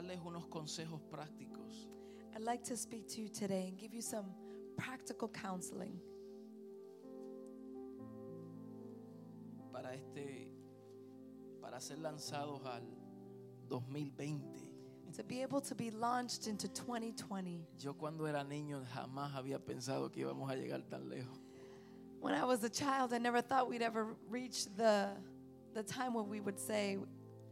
darles 0.00 0.20
unos 0.24 0.46
consejos 0.46 1.00
prácticos 1.10 1.88
I'd 2.34 2.42
like 2.42 2.64
to 2.64 2.76
speak 2.76 3.06
to 3.08 3.20
you 3.20 3.28
today 3.28 3.68
and 3.68 3.78
give 3.78 3.92
you 3.92 4.00
some 4.00 4.24
practical 4.76 5.28
counseling 5.28 6.00
para 9.70 9.94
este 9.94 10.48
para 11.60 11.80
ser 11.80 11.98
lanzados 11.98 12.64
al 12.64 12.82
2020. 13.68 14.70
to 15.12 15.22
be 15.24 15.42
able 15.42 15.60
to 15.60 15.74
be 15.74 15.90
launched 15.90 16.46
into 16.46 16.68
2020. 16.68 17.66
Yo 17.78 17.92
cuando 17.92 18.24
era 18.24 18.42
niño 18.44 18.82
jamás 18.94 19.34
había 19.34 19.58
pensado 19.58 20.10
que 20.10 20.22
íbamos 20.24 20.50
a 20.50 20.54
llegar 20.54 20.82
tan 20.88 21.10
lejos. 21.10 21.38
When 22.20 22.34
I 22.34 22.44
was 22.44 22.62
a 22.64 22.70
child, 22.70 23.12
I 23.12 23.18
never 23.18 23.42
thought 23.42 23.68
we'd 23.68 23.82
ever 23.82 24.16
reach 24.30 24.66
the, 24.76 25.10
the 25.74 25.82
time 25.82 26.14
when 26.14 26.28
we 26.28 26.40
would 26.40 26.58
say 26.58 26.96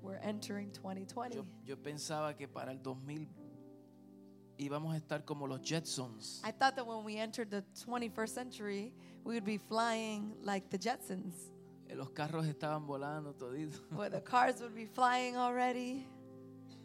we're 0.02 0.18
entering 0.22 0.70
2020. 0.72 1.34
Yo, 1.36 1.44
yo 1.64 1.76
pensaba 1.76 2.36
que 2.36 2.46
para 2.48 2.72
el 2.72 2.82
2000 2.82 3.28
íbamos 4.58 4.94
a 4.94 4.96
estar 4.98 5.24
como 5.24 5.46
los 5.46 5.60
Jetsons. 5.60 6.40
I 6.44 6.50
thought 6.52 6.74
that 6.76 6.86
when 6.86 7.04
we 7.04 7.16
entered 7.16 7.50
the 7.50 7.64
21st 7.86 8.28
century, 8.34 8.92
we 9.24 9.34
would 9.34 9.44
be 9.44 9.58
flying 9.58 10.34
like 10.42 10.68
the 10.70 10.78
Jetsons, 10.78 11.52
Eh, 11.90 11.94
Los 11.94 12.10
carros 12.10 12.46
estaban 12.46 12.86
volando 12.86 13.32
toditos. 13.34 13.80
where 13.96 14.10
the 14.10 14.20
cars 14.20 14.60
would 14.60 14.74
be 14.74 14.84
flying 14.86 15.36
already. 15.36 16.06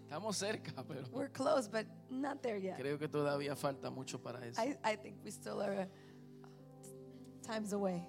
Estamos 0.07 0.35
cerca, 0.38 0.83
pero 0.88 1.02
We're 1.11 1.27
close, 1.30 1.67
but 1.67 1.85
not 2.09 2.41
there 2.43 2.57
yet. 2.57 2.77
creo 2.77 2.97
que 2.99 3.07
todavía 3.09 3.55
falta 3.55 3.89
mucho 3.91 4.19
para 4.21 4.39
eso. 4.45 4.61
I, 4.61 4.77
I 4.83 4.95
think 4.95 5.17
we 5.23 5.31
still 5.31 5.61
are 5.61 5.81
uh, 5.81 5.85
times 7.41 7.73
away. 7.73 8.07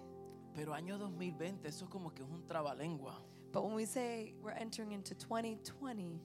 Pero 0.54 0.72
año 0.72 0.98
2020, 0.98 1.66
eso 1.66 1.86
es 1.86 1.90
como 1.90 2.10
que 2.14 2.22
es 2.22 2.28
un 2.28 2.46
trabalengua. 2.46 3.20
But 3.54 3.62
when 3.64 3.74
we 3.76 3.84
say 3.86 4.34
we're 4.42 4.50
entering 4.50 4.90
into 4.92 5.14
2020, 5.14 6.20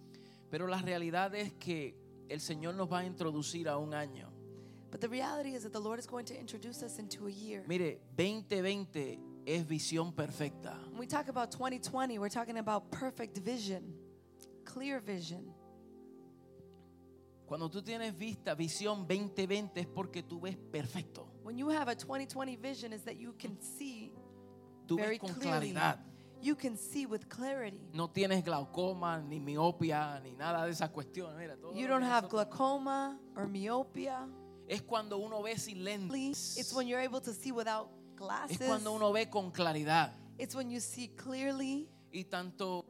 Pero 0.50 0.66
la 0.68 0.80
realidad 0.82 1.36
es 1.36 1.54
que 1.60 1.94
el 2.28 2.40
Señor 2.40 2.74
nos 2.74 2.88
va 2.92 3.00
a 3.02 3.06
introducir 3.06 3.68
a 3.68 3.78
un 3.78 3.92
año. 3.94 4.32
but 4.90 5.00
the 5.00 5.08
reality 5.08 5.54
is 5.54 5.62
that 5.62 5.72
the 5.72 5.80
Lord 5.80 6.00
is 6.00 6.08
going 6.08 6.26
to 6.26 6.34
introduce 6.36 6.82
us 6.82 6.98
into 6.98 7.28
a 7.28 7.32
year. 7.32 7.64
Mire, 7.68 8.00
2020 8.18 9.20
es 9.46 9.64
visión 9.64 10.12
perfecta. 10.16 10.76
When 10.90 10.98
we 10.98 11.06
talk 11.06 11.28
about 11.30 11.52
2020, 11.52 12.18
we're 12.18 12.30
talking 12.30 12.58
about 12.58 12.90
perfect 12.92 13.38
vision, 13.38 13.94
clear 14.66 15.00
vision. 15.00 15.54
Cuando 17.46 17.70
tú 17.70 17.84
tienes 17.84 18.18
vista, 18.18 18.56
visión 18.56 19.08
2020 19.08 19.82
es 19.82 19.86
porque 19.88 20.24
tú 20.24 20.42
ves 20.42 20.58
perfecto. 20.72 21.28
When 21.44 21.60
you 21.60 21.70
have 21.70 21.88
a 21.90 21.96
2020 21.96 22.56
vision, 22.56 22.92
is 22.92 23.04
that 23.04 23.18
you 23.18 23.34
can 23.38 23.62
see 23.62 24.12
Tú 24.88 24.98
very 24.98 25.20
ves 25.20 25.20
con 25.20 25.34
clearly. 25.36 25.74
claridad. 25.74 26.00
You 26.42 26.56
can 26.56 26.78
see 26.78 27.06
with 27.06 27.28
clarity. 27.28 27.90
No 27.94 28.08
tienes 28.08 28.44
glaucoma, 28.44 29.22
ni 29.22 29.40
miopia, 29.40 30.22
ni 30.24 30.32
nada 30.36 30.66
de 30.66 30.72
esas 30.72 30.90
cuestiones. 30.90 31.38
Mira, 31.38 31.56
todo 31.58 31.76
You 31.76 31.88
don't 31.88 32.04
have 32.04 32.30
glaucoma 32.30 33.20
or 33.36 33.48
myopia. 33.48 34.28
Es 34.68 34.82
cuando 34.82 35.18
uno 35.18 35.42
ve 35.42 35.58
sin 35.58 35.84
lentes. 35.84 36.58
It's 36.58 36.74
when 36.74 36.88
you're 36.88 37.02
able 37.04 37.20
to 37.22 37.34
see 37.34 37.52
without 37.52 37.90
Es 37.90 38.16
glasses. 38.16 38.58
cuando 38.68 38.94
uno 38.94 39.12
ve 39.12 39.30
con 39.30 39.52
claridad. 39.52 40.14
It's 40.38 40.56
when 40.56 40.70
you 40.70 40.80
see 40.80 41.10
clearly. 41.10 41.90
Y 42.14 42.24
tanto, 42.24 42.86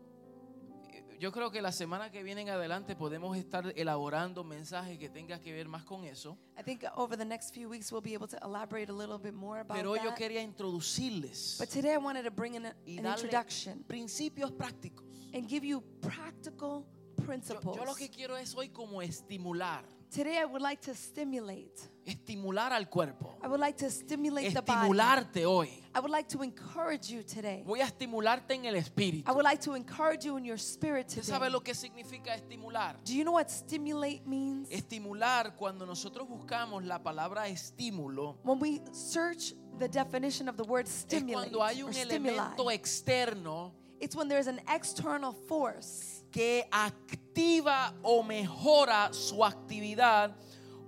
yo 1.19 1.31
creo 1.31 1.51
que 1.51 1.61
la 1.61 1.71
semana 1.71 2.09
que 2.09 2.23
viene 2.23 2.41
en 2.41 2.49
adelante 2.49 2.95
podemos 2.95 3.35
estar 3.37 3.73
elaborando 3.75 4.43
mensajes 4.43 4.97
que 4.97 5.09
tengan 5.09 5.41
que 5.41 5.51
ver 5.51 5.67
más 5.67 5.83
con 5.83 6.05
eso. 6.05 6.37
I 6.57 6.63
think 6.63 6.83
over 6.95 7.17
the 7.17 7.25
next 7.25 7.53
few 7.53 7.67
weeks 7.69 7.91
we'll 7.91 8.01
be 8.01 8.15
able 8.15 8.27
to 8.27 8.37
elaborate 8.43 8.89
a 8.89 8.93
little 8.95 9.17
bit 9.17 9.33
more 9.33 9.59
about 9.59 9.75
Pero 9.77 9.91
hoy 9.91 9.99
yo 9.99 10.09
that. 10.11 10.17
quería 10.17 10.41
introducirles 10.41 11.57
But 11.59 11.69
today 11.69 11.93
I 11.93 11.97
wanted 11.97 12.23
to 12.23 12.31
bring 12.31 12.55
in 12.55 12.65
a- 12.65 12.75
y 12.85 12.97
an 12.97 13.03
darle 13.03 13.23
introduction 13.25 13.83
principios 13.83 14.51
prácticos. 14.51 15.05
and 15.33 15.47
give 15.47 15.65
you 15.65 15.81
practical 16.01 16.85
Yo, 17.17 17.25
principles. 17.25 17.75
yo 17.77 17.85
lo 17.85 17.95
que 17.95 18.09
quiero 18.09 18.37
es 18.37 18.55
hoy 18.55 18.69
como 18.69 19.01
estimular, 19.01 19.83
Today 20.11 20.39
I 20.39 20.45
would 20.45 20.61
like 20.61 20.81
to 20.81 20.95
stimulate. 20.95 21.79
estimular 22.03 22.71
al 22.71 22.85
cuerpo, 22.89 23.37
I 23.43 23.47
would 23.47 23.59
like 23.59 23.77
to 23.77 23.91
stimulate 23.91 24.51
the 24.53 24.61
body. 24.61 24.89
estimularte 24.89 25.45
hoy. 25.45 25.69
I 25.93 25.99
would 25.99 26.09
like 26.09 26.27
to 26.29 26.41
encourage 26.41 27.11
you 27.11 27.21
today. 27.21 27.63
Voy 27.63 27.81
a 27.81 27.85
estimularte 27.85 28.55
en 28.55 28.65
el 28.65 28.75
espíritu. 28.75 29.29
I 29.29 29.31
would 29.31 29.43
like 29.43 29.61
to 29.61 29.75
encourage 29.75 30.25
you 30.25 30.37
in 30.37 30.45
your 30.45 30.57
spirit 30.57 31.07
¿Usted 31.09 31.21
today. 31.21 31.37
sabe 31.37 31.51
lo 31.51 31.59
que 31.59 31.75
significa 31.75 32.33
estimular? 32.33 32.95
Do 33.05 33.13
you 33.13 33.23
know 33.23 33.33
what 33.33 33.51
stimulate 33.51 34.25
means? 34.25 34.67
Estimular, 34.71 35.55
cuando 35.55 35.85
nosotros 35.85 36.27
buscamos 36.27 36.83
la 36.83 36.97
palabra 36.97 37.47
estímulo, 37.47 38.37
When 38.41 38.59
we 38.59 38.81
search 38.91 39.53
the 39.77 39.87
definition 39.87 40.49
of 40.49 40.57
the 40.57 40.63
word 40.63 40.87
es 40.87 41.05
stimulate 41.05 41.51
cuando 41.51 41.63
hay 41.63 41.83
un 41.83 41.93
elemento 41.93 42.71
externo 42.71 43.73
it's 43.99 44.15
when 44.15 44.27
there's 44.27 44.47
an 44.47 44.59
external 44.69 45.33
force 45.47 46.18
que 46.31 46.67
activa 46.71 47.93
o 48.03 48.23
mejora 48.23 49.11
su 49.13 49.43
actividad 49.43 50.35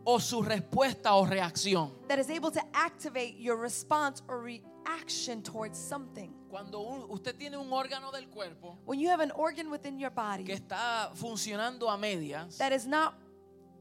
o 0.03 0.19
su 0.19 0.41
respuesta 0.41 1.13
o 1.15 1.25
reacción. 1.25 1.91
that 2.07 2.19
is 2.19 2.29
able 2.29 2.51
to 2.51 2.61
activate 2.73 3.35
your 3.39 3.57
response 3.57 4.21
or 4.27 4.41
reaction 4.41 5.41
towards 5.43 5.77
something. 5.77 6.33
Cuando 6.49 6.81
un- 6.81 7.05
usted 7.09 7.35
tiene 7.37 7.55
un 7.57 7.71
órgano 7.71 8.11
del 8.11 8.27
cuerpo 8.29 8.77
When 8.85 8.99
you 8.99 9.09
have 9.09 9.21
an 9.21 9.31
organ 9.31 9.69
within 9.71 9.97
your 9.99 10.09
que 10.11 10.15
body 10.15 10.51
está 10.51 11.11
funcionando 11.15 11.89
a 11.89 11.97
medias 11.97 12.57
that 12.57 12.73
is 12.73 12.85
not 12.85 13.13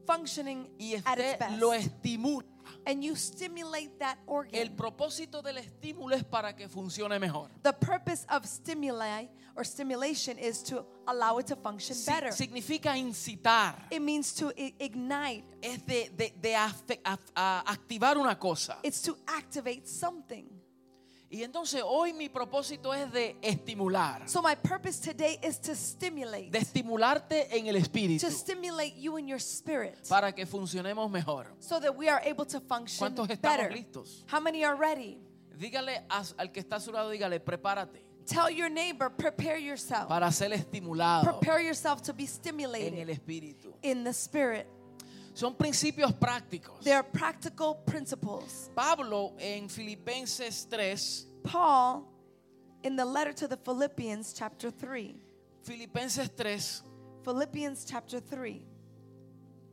functioning 0.05 0.69
y 0.79 0.95
at 1.05 1.17
its 1.19 1.33
usted 1.33 1.39
best, 1.39 1.59
lo 1.59 1.73
estimula, 1.73 2.43
and 2.85 3.03
you 3.03 3.15
stimulate 3.15 3.91
that 3.99 4.17
el 4.27 4.33
organ, 4.33 4.75
propósito 4.75 5.41
del 5.43 5.57
estímulo 5.57 6.15
es 6.15 6.23
para 6.23 6.53
que 6.55 6.67
funcione 6.67 7.19
mejor. 7.19 7.49
the 7.63 7.73
purpose 7.73 8.25
of 8.29 8.45
stimuli 8.45 9.27
or 9.55 9.63
stimulation 9.65 10.37
is 10.39 10.63
to 10.63 10.85
allow 11.07 11.37
it 11.39 11.45
to 11.47 11.55
function 11.55 11.95
better. 12.05 12.31
significa 12.31 12.95
incitar, 12.97 13.75
It 13.91 14.01
means 14.01 14.33
to 14.35 14.51
ignite. 14.79 15.43
es 15.61 15.85
de, 15.85 16.09
de- 16.15 16.33
de 16.41 16.55
activar 16.55 18.17
una 18.17 18.35
cosa. 18.39 18.77
It's 18.83 19.01
to 19.01 19.17
activate 19.27 19.87
something. 19.87 20.45
Y 21.33 21.43
entonces 21.43 21.81
hoy 21.85 22.11
mi 22.11 22.27
propósito 22.27 22.93
es 22.93 23.09
de 23.13 23.37
estimular, 23.41 24.27
So 24.27 24.41
my 24.41 24.53
purpose 24.53 24.99
today 24.99 25.39
is 25.41 25.57
to 25.61 25.73
stimulate, 25.75 26.49
de 26.51 26.59
estimularte 26.59 27.47
en 27.57 27.67
el 27.67 27.77
espíritu 27.77 28.25
to 28.27 28.31
stimulate 28.31 28.95
you 28.99 29.17
in 29.17 29.27
your 29.29 29.39
spirit, 29.39 29.95
para 30.09 30.33
que 30.33 30.45
funcionemos 30.45 31.09
mejor. 31.09 31.47
so 31.59 31.79
that 31.79 31.95
we 31.95 32.09
are 32.09 32.21
able 32.29 32.45
to 32.45 32.59
function 32.59 32.99
¿Cuántos 33.15 33.29
estamos 33.29 33.57
better. 33.57 33.71
listos? 33.71 34.25
How 34.29 34.41
many 34.41 34.65
are 34.65 34.75
ready? 34.75 35.17
Dígale 35.57 36.03
al 36.09 36.51
que 36.51 36.59
está 36.61 36.75
a 36.75 36.79
su 36.81 36.91
lado, 36.91 37.09
dígale, 37.09 37.39
prepárate 37.39 38.01
Tell 38.25 38.49
your 38.51 38.69
neighbor, 38.69 39.09
prepare 39.09 39.57
yourself. 39.57 40.07
para 40.09 40.29
ser 40.33 40.51
estimulado 40.51 41.23
Prepare 41.39 41.63
yourself 41.65 42.01
to 42.01 42.13
be 42.13 42.23
en 42.23 42.27
el 42.29 42.33
stimulated 42.33 43.09
espíritu. 43.09 43.73
in 43.83 44.03
the 44.03 44.11
spirit. 44.13 44.67
Son 45.33 45.55
principios 45.55 46.13
prácticos. 46.13 46.83
There 46.83 46.95
are 46.95 47.03
practical 47.03 47.75
principles. 47.85 48.69
Pablo 48.75 49.33
en 49.39 49.69
Filipenses 49.69 50.67
3, 50.69 51.25
Paul, 51.43 52.07
in 52.83 52.95
the 52.95 53.05
letter 53.05 53.33
to 53.33 53.47
the 53.47 53.57
Philippians, 53.57 54.33
chapter 54.33 54.69
3, 54.69 55.15
Filipenses 55.63 56.29
3 56.35 56.81
Philippians 57.23 57.85
chapter 57.85 58.19
3, 58.19 58.65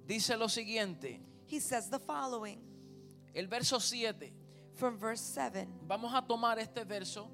dice 0.07 0.37
lo 0.39 0.47
siguiente, 0.47 1.19
he 1.47 1.59
says 1.59 1.89
the 1.89 1.99
following 1.99 2.61
el 3.35 3.47
verso 3.47 3.79
7. 3.79 4.31
from 4.79 4.97
verse 4.97 5.21
7. 5.21 5.67
Vamos 5.87 6.15
a 6.15 6.23
tomar 6.23 6.59
este 6.59 6.85
verso 6.85 7.29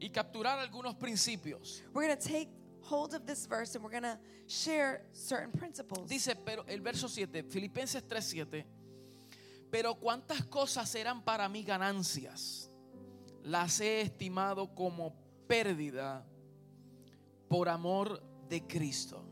y 0.00 0.08
capturar 0.08 0.58
algunos 0.58 0.94
principios. 0.94 1.82
We're 1.92 2.06
going 2.06 2.16
to 2.16 2.28
take 2.28 2.48
hold 2.82 3.14
of 3.14 3.26
this 3.26 3.46
verse 3.46 3.74
and 3.74 3.84
we're 3.84 3.90
going 3.90 4.02
to 4.02 4.18
share 4.46 5.02
certain 5.12 5.52
principles. 5.52 6.08
Dice, 6.08 6.34
pero 6.44 6.64
el 6.68 6.80
verso 6.80 7.08
7, 7.08 7.44
Filipenses 7.44 8.02
3, 8.08 8.24
7. 8.24 8.64
Pero 9.70 9.94
cuántas 9.94 10.42
cosas 10.50 10.94
eran 10.94 11.22
para 11.24 11.48
mí 11.48 11.64
ganancias, 11.64 12.68
las 13.42 13.80
he 13.80 14.02
estimado 14.02 14.74
como 14.74 15.14
pérdida 15.48 16.24
por 17.48 17.68
amor 17.68 18.22
de 18.48 18.60
Cristo. 18.60 19.24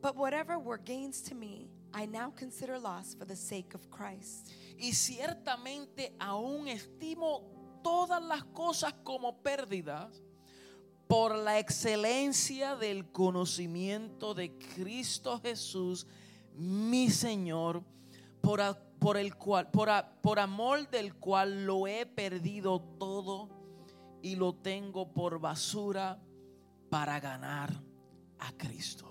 But 0.00 0.16
whatever 0.16 0.58
were 0.58 0.78
gains 0.78 1.20
to 1.22 1.34
me, 1.34 1.68
I 1.92 2.06
now 2.06 2.30
consider 2.30 2.78
loss 2.78 3.14
for 3.14 3.26
the 3.26 3.36
sake 3.36 3.74
of 3.74 3.90
Christ. 3.90 4.52
Y 4.78 4.92
ciertamente 4.92 6.14
aún 6.18 6.68
estimo 6.68 7.80
todas 7.82 8.22
las 8.22 8.44
cosas 8.54 8.94
como 9.04 9.42
pérdidas 9.42 10.22
por 11.08 11.34
la 11.36 11.58
excelencia 11.58 12.76
del 12.76 13.10
conocimiento 13.10 14.34
de 14.34 14.56
Cristo 14.58 15.40
Jesús, 15.40 16.06
mi 16.54 17.08
Señor, 17.08 17.82
por, 18.42 18.60
por 18.98 19.16
el 19.16 19.34
cual, 19.34 19.70
por, 19.70 19.88
por 20.20 20.38
amor 20.38 20.88
del 20.90 21.14
cual 21.14 21.64
lo 21.64 21.86
he 21.86 22.04
perdido 22.04 22.80
todo 22.98 23.48
y 24.22 24.36
lo 24.36 24.54
tengo 24.54 25.12
por 25.12 25.40
basura 25.40 26.20
para 26.90 27.18
ganar 27.20 27.72
a 28.38 28.52
Cristo. 28.52 29.06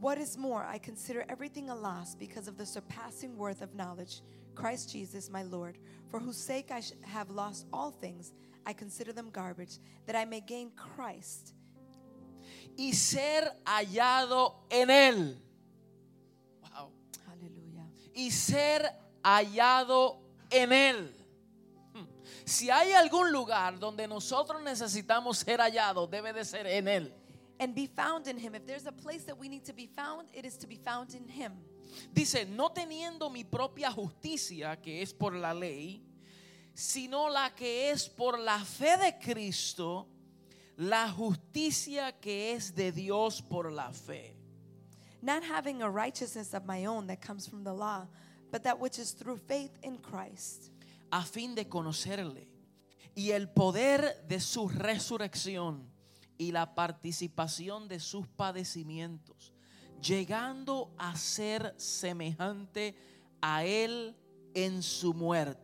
What 0.00 0.18
is 0.18 0.36
more, 0.36 0.64
I 0.64 0.78
consider 0.78 1.24
everything 1.28 1.70
a 1.70 1.74
loss 1.74 2.16
because 2.16 2.48
of 2.48 2.58
the 2.58 2.66
surpassing 2.66 3.38
worth 3.38 3.62
of 3.62 3.74
knowledge, 3.74 4.22
Christ 4.54 4.90
Jesus 4.90 5.30
my 5.30 5.44
Lord, 5.44 5.78
for 6.08 6.18
whose 6.18 6.36
sake 6.36 6.70
I 6.70 6.82
have 7.02 7.30
lost 7.30 7.66
all 7.72 7.90
things. 7.90 8.32
I 8.66 8.72
consider 8.72 9.12
them 9.12 9.30
garbage, 9.30 9.78
that 10.06 10.16
I 10.16 10.24
may 10.24 10.40
gain 10.40 10.70
Christ 10.70 11.52
Y 12.76 12.92
ser 12.92 13.50
hallado 13.64 14.66
en 14.70 14.90
Él 14.90 15.40
y 18.16 18.30
ser 18.30 18.92
hallado 19.22 20.20
en 20.50 20.72
Él. 20.72 21.10
Si 22.44 22.70
hay 22.70 22.92
algún 22.92 23.32
lugar 23.32 23.78
donde 23.78 24.06
nosotros 24.06 24.62
necesitamos 24.62 25.38
ser 25.38 25.60
hallados, 25.60 26.08
debe 26.10 26.32
de 26.32 26.44
ser 26.44 26.66
en 26.66 26.88
Él. 26.88 27.12
and 27.60 27.74
be 27.74 27.86
found 27.86 28.26
in 28.26 28.36
him. 28.36 28.54
If 28.54 28.66
there's 28.66 28.86
a 28.86 28.92
place 28.92 29.24
that 29.24 29.38
we 29.38 29.48
need 29.48 29.64
to 29.64 29.72
be 29.72 29.86
found, 29.86 30.28
it 30.32 30.44
is 30.44 30.56
to 30.58 30.66
be 30.66 30.76
found 30.76 31.14
in 31.14 31.28
him. 31.28 31.52
Dice, 32.12 32.46
no 32.48 32.70
teniendo 32.70 33.30
mi 33.32 33.44
propia 33.44 33.90
justicia, 33.90 34.76
que 34.82 35.00
es 35.00 35.12
por 35.12 35.34
la 35.34 35.52
ley, 35.52 36.02
sino 36.74 37.28
la 37.30 37.54
que 37.54 37.90
es 37.90 38.08
por 38.08 38.38
la 38.38 38.58
fe 38.58 38.96
de 38.96 39.18
Cristo, 39.18 40.08
la 40.76 41.08
justicia 41.08 42.12
que 42.20 42.52
es 42.52 42.74
de 42.74 42.92
Dios 42.92 43.40
por 43.40 43.72
la 43.72 43.92
fe. 43.92 44.36
Not 45.22 45.42
having 45.44 45.82
a 45.82 45.88
righteousness 45.88 46.52
of 46.52 46.66
my 46.66 46.84
own 46.84 47.06
that 47.06 47.20
comes 47.20 47.48
from 47.48 47.64
the 47.64 47.72
law, 47.72 48.06
but 48.50 48.64
that 48.64 48.78
which 48.78 48.98
is 48.98 49.12
through 49.12 49.38
faith 49.38 49.72
in 49.82 49.98
Christ, 49.98 50.70
a 51.10 51.22
fin 51.22 51.54
de 51.54 51.64
conocerle 51.64 52.48
y 53.14 53.30
el 53.30 53.48
poder 53.48 54.26
de 54.28 54.40
su 54.40 54.68
resurrección 54.68 55.88
y 56.36 56.50
la 56.50 56.74
participación 56.74 57.88
de 57.88 58.00
sus 58.00 58.26
padecimientos, 58.26 59.52
llegando 60.02 60.92
a 60.98 61.16
ser 61.16 61.74
semejante 61.78 62.96
a 63.40 63.64
él 63.64 64.16
en 64.52 64.82
su 64.82 65.14
muerte. 65.14 65.63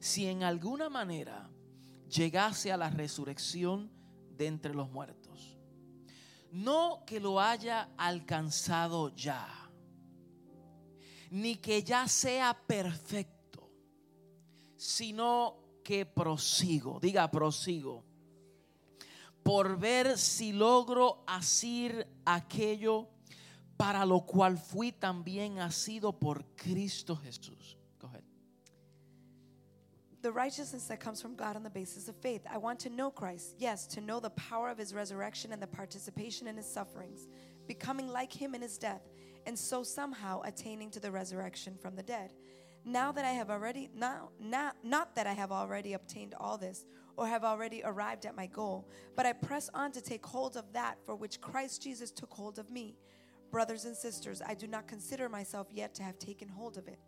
Si 0.00 0.26
en 0.26 0.42
alguna 0.42 0.88
manera 0.88 1.48
llegase 2.08 2.72
a 2.72 2.76
la 2.76 2.90
resurrección 2.90 3.90
de 4.36 4.48
entre 4.48 4.74
los 4.74 4.90
muertos. 4.90 5.56
No 6.50 7.04
que 7.06 7.20
lo 7.20 7.40
haya 7.40 7.90
alcanzado 7.96 9.14
ya, 9.14 9.48
ni 11.30 11.56
que 11.56 11.84
ya 11.84 12.08
sea 12.08 12.58
perfecto 12.66 13.40
sino 14.80 15.58
que 15.84 16.06
prosigo, 16.06 16.98
diga 17.00 17.30
prosigo, 17.30 18.02
por 19.42 19.78
ver 19.78 20.16
si 20.16 20.54
logro 20.54 21.22
asir 21.26 22.08
aquello 22.24 23.10
para 23.76 24.06
lo 24.06 24.24
cual 24.24 24.56
fui 24.56 24.90
también 24.90 25.58
asido 25.58 26.18
por 26.18 26.46
Cristo 26.56 27.14
Jesús. 27.14 27.76
The 30.22 30.32
righteousness 30.32 30.84
that 30.84 31.00
comes 31.00 31.22
from 31.22 31.34
God 31.34 31.56
on 31.56 31.62
the 31.62 31.70
basis 31.70 32.08
of 32.08 32.16
faith. 32.16 32.42
I 32.50 32.58
want 32.58 32.78
to 32.80 32.90
know 32.90 33.10
Christ, 33.10 33.54
yes, 33.58 33.86
to 33.88 34.02
know 34.02 34.20
the 34.20 34.30
power 34.30 34.68
of 34.68 34.76
his 34.76 34.92
resurrection 34.92 35.52
and 35.52 35.62
the 35.62 35.66
participation 35.66 36.46
in 36.46 36.58
his 36.58 36.70
sufferings, 36.70 37.26
becoming 37.66 38.06
like 38.06 38.30
him 38.30 38.54
in 38.54 38.60
his 38.60 38.76
death, 38.76 39.00
and 39.46 39.58
so 39.58 39.82
somehow 39.82 40.42
attaining 40.42 40.90
to 40.90 41.00
the 41.00 41.10
resurrection 41.10 41.74
from 41.80 41.96
the 41.96 42.02
dead. 42.02 42.34
Now 42.84 43.12
that 43.12 43.24
I 43.24 43.30
have 43.30 43.50
already 43.50 43.88
now 43.94 44.30
not, 44.38 44.76
not 44.82 45.14
that 45.16 45.26
I 45.26 45.32
have 45.32 45.52
already 45.52 45.94
obtained 45.94 46.34
all 46.38 46.58
this 46.58 46.84
or 47.16 47.26
have 47.26 47.44
already 47.44 47.82
arrived 47.84 48.26
at 48.26 48.36
my 48.36 48.46
goal, 48.46 48.88
but 49.16 49.24
I 49.24 49.32
press 49.32 49.70
on 49.72 49.92
to 49.92 50.02
take 50.02 50.24
hold 50.24 50.56
of 50.56 50.72
that 50.74 50.98
for 51.04 51.14
which 51.14 51.40
Christ 51.40 51.82
Jesus 51.82 52.10
took 52.10 52.32
hold 52.32 52.58
of 52.58 52.70
me. 52.70 52.96
Brothers 53.50 53.86
and 53.86 53.96
sisters, 53.96 54.42
I 54.46 54.54
do 54.54 54.66
not 54.66 54.86
consider 54.86 55.28
myself 55.28 55.68
yet 55.72 55.94
to 55.94 56.02
have 56.02 56.18
taken 56.18 56.48
hold 56.48 56.76
of 56.78 56.88
it. 56.88 56.98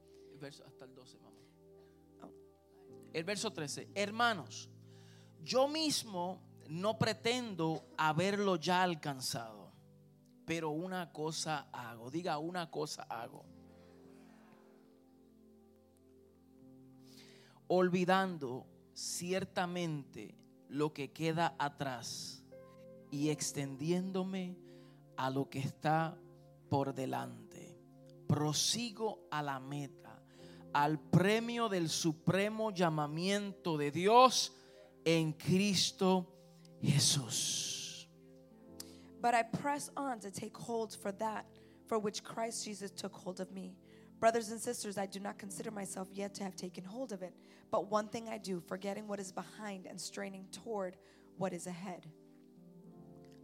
El 3.12 3.24
verso 3.24 3.52
13. 3.52 3.90
Hermanos, 3.94 4.70
yo 5.42 5.68
mismo 5.68 6.40
no 6.68 6.98
pretendo 6.98 7.84
haberlo 7.98 8.56
ya 8.56 8.82
alcanzado, 8.82 9.72
pero 10.46 10.70
una 10.70 11.12
cosa 11.12 11.68
hago. 11.72 12.10
Diga, 12.10 12.38
una 12.38 12.70
cosa 12.70 13.02
hago. 13.02 13.44
Olvidando 17.68 18.66
ciertamente 18.94 20.34
lo 20.68 20.92
que 20.92 21.12
queda 21.12 21.54
atrás 21.58 22.42
y 23.10 23.28
extendiéndome 23.28 24.56
a 25.16 25.28
lo 25.30 25.50
que 25.50 25.58
está 25.58 26.18
por 26.70 26.94
delante. 26.94 27.78
Prosigo 28.26 29.26
a 29.30 29.42
la 29.42 29.60
meta, 29.60 30.01
al 30.74 30.98
premio 30.98 31.68
del 31.68 31.88
supremo 31.88 32.70
llamamiento 32.70 33.76
de 33.76 33.90
Dios 33.90 34.52
en 35.04 35.32
Cristo 35.32 36.26
Jesús. 36.82 38.08
But 39.20 39.34
I 39.34 39.42
press 39.42 39.90
on 39.96 40.18
to 40.20 40.30
take 40.30 40.56
hold 40.56 40.96
for 40.96 41.12
that 41.12 41.46
for 41.86 41.98
which 41.98 42.24
Christ 42.24 42.64
Jesus 42.64 42.90
took 42.90 43.14
hold 43.14 43.40
of 43.40 43.52
me. 43.52 43.76
Brothers 44.18 44.50
and 44.50 44.60
sisters, 44.60 44.98
I 44.98 45.06
do 45.06 45.20
not 45.20 45.38
consider 45.38 45.70
myself 45.70 46.08
yet 46.12 46.34
to 46.34 46.44
have 46.44 46.54
taken 46.56 46.84
hold 46.84 47.12
of 47.12 47.22
it. 47.22 47.34
But 47.70 47.90
one 47.90 48.08
thing 48.08 48.28
I 48.28 48.38
do, 48.38 48.60
forgetting 48.60 49.08
what 49.08 49.18
is 49.18 49.32
behind 49.32 49.86
and 49.86 50.00
straining 50.00 50.46
toward 50.52 50.96
what 51.36 51.52
is 51.52 51.66
ahead. 51.66 52.06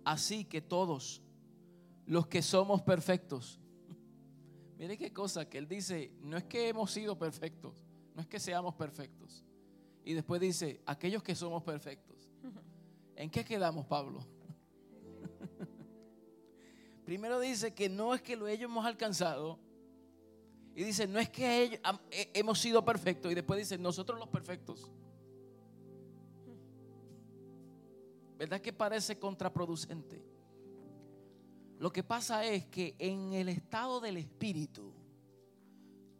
Así 0.06 0.48
que 0.48 0.60
todos 0.60 1.20
los 2.06 2.26
que 2.26 2.40
somos 2.42 2.82
perfectos, 2.82 3.58
mire 4.78 4.96
qué 4.96 5.12
cosa 5.12 5.48
que 5.48 5.58
él 5.58 5.66
dice, 5.66 6.12
no 6.22 6.36
es 6.36 6.44
que 6.44 6.68
hemos 6.68 6.92
sido 6.92 7.18
perfectos, 7.18 7.74
no 8.14 8.22
es 8.22 8.28
que 8.28 8.38
seamos 8.38 8.74
perfectos. 8.74 9.44
Y 10.04 10.14
después 10.14 10.40
dice, 10.40 10.80
aquellos 10.86 11.22
que 11.22 11.34
somos 11.34 11.62
perfectos. 11.62 12.30
¿En 13.16 13.28
qué 13.28 13.44
quedamos, 13.44 13.84
Pablo? 13.86 14.20
Primero 17.04 17.40
dice 17.40 17.74
que 17.74 17.88
no 17.88 18.14
es 18.14 18.22
que 18.22 18.36
lo 18.36 18.46
hayamos 18.46 18.86
alcanzado. 18.86 19.58
Y 20.74 20.84
dice, 20.84 21.08
no 21.08 21.18
es 21.18 21.28
que 21.28 21.62
ellos- 21.62 21.80
hemos 22.10 22.60
sido 22.60 22.84
perfectos. 22.84 23.32
Y 23.32 23.34
después 23.34 23.58
dice, 23.58 23.76
nosotros 23.76 24.18
los 24.18 24.28
perfectos. 24.28 24.88
¿Verdad 28.38 28.60
que 28.60 28.72
parece 28.72 29.18
contraproducente? 29.18 30.22
Lo 31.78 31.92
que 31.92 32.02
pasa 32.02 32.44
es 32.44 32.66
que 32.66 32.96
en 32.98 33.32
el 33.34 33.48
estado 33.48 34.00
del 34.00 34.16
espíritu, 34.16 34.92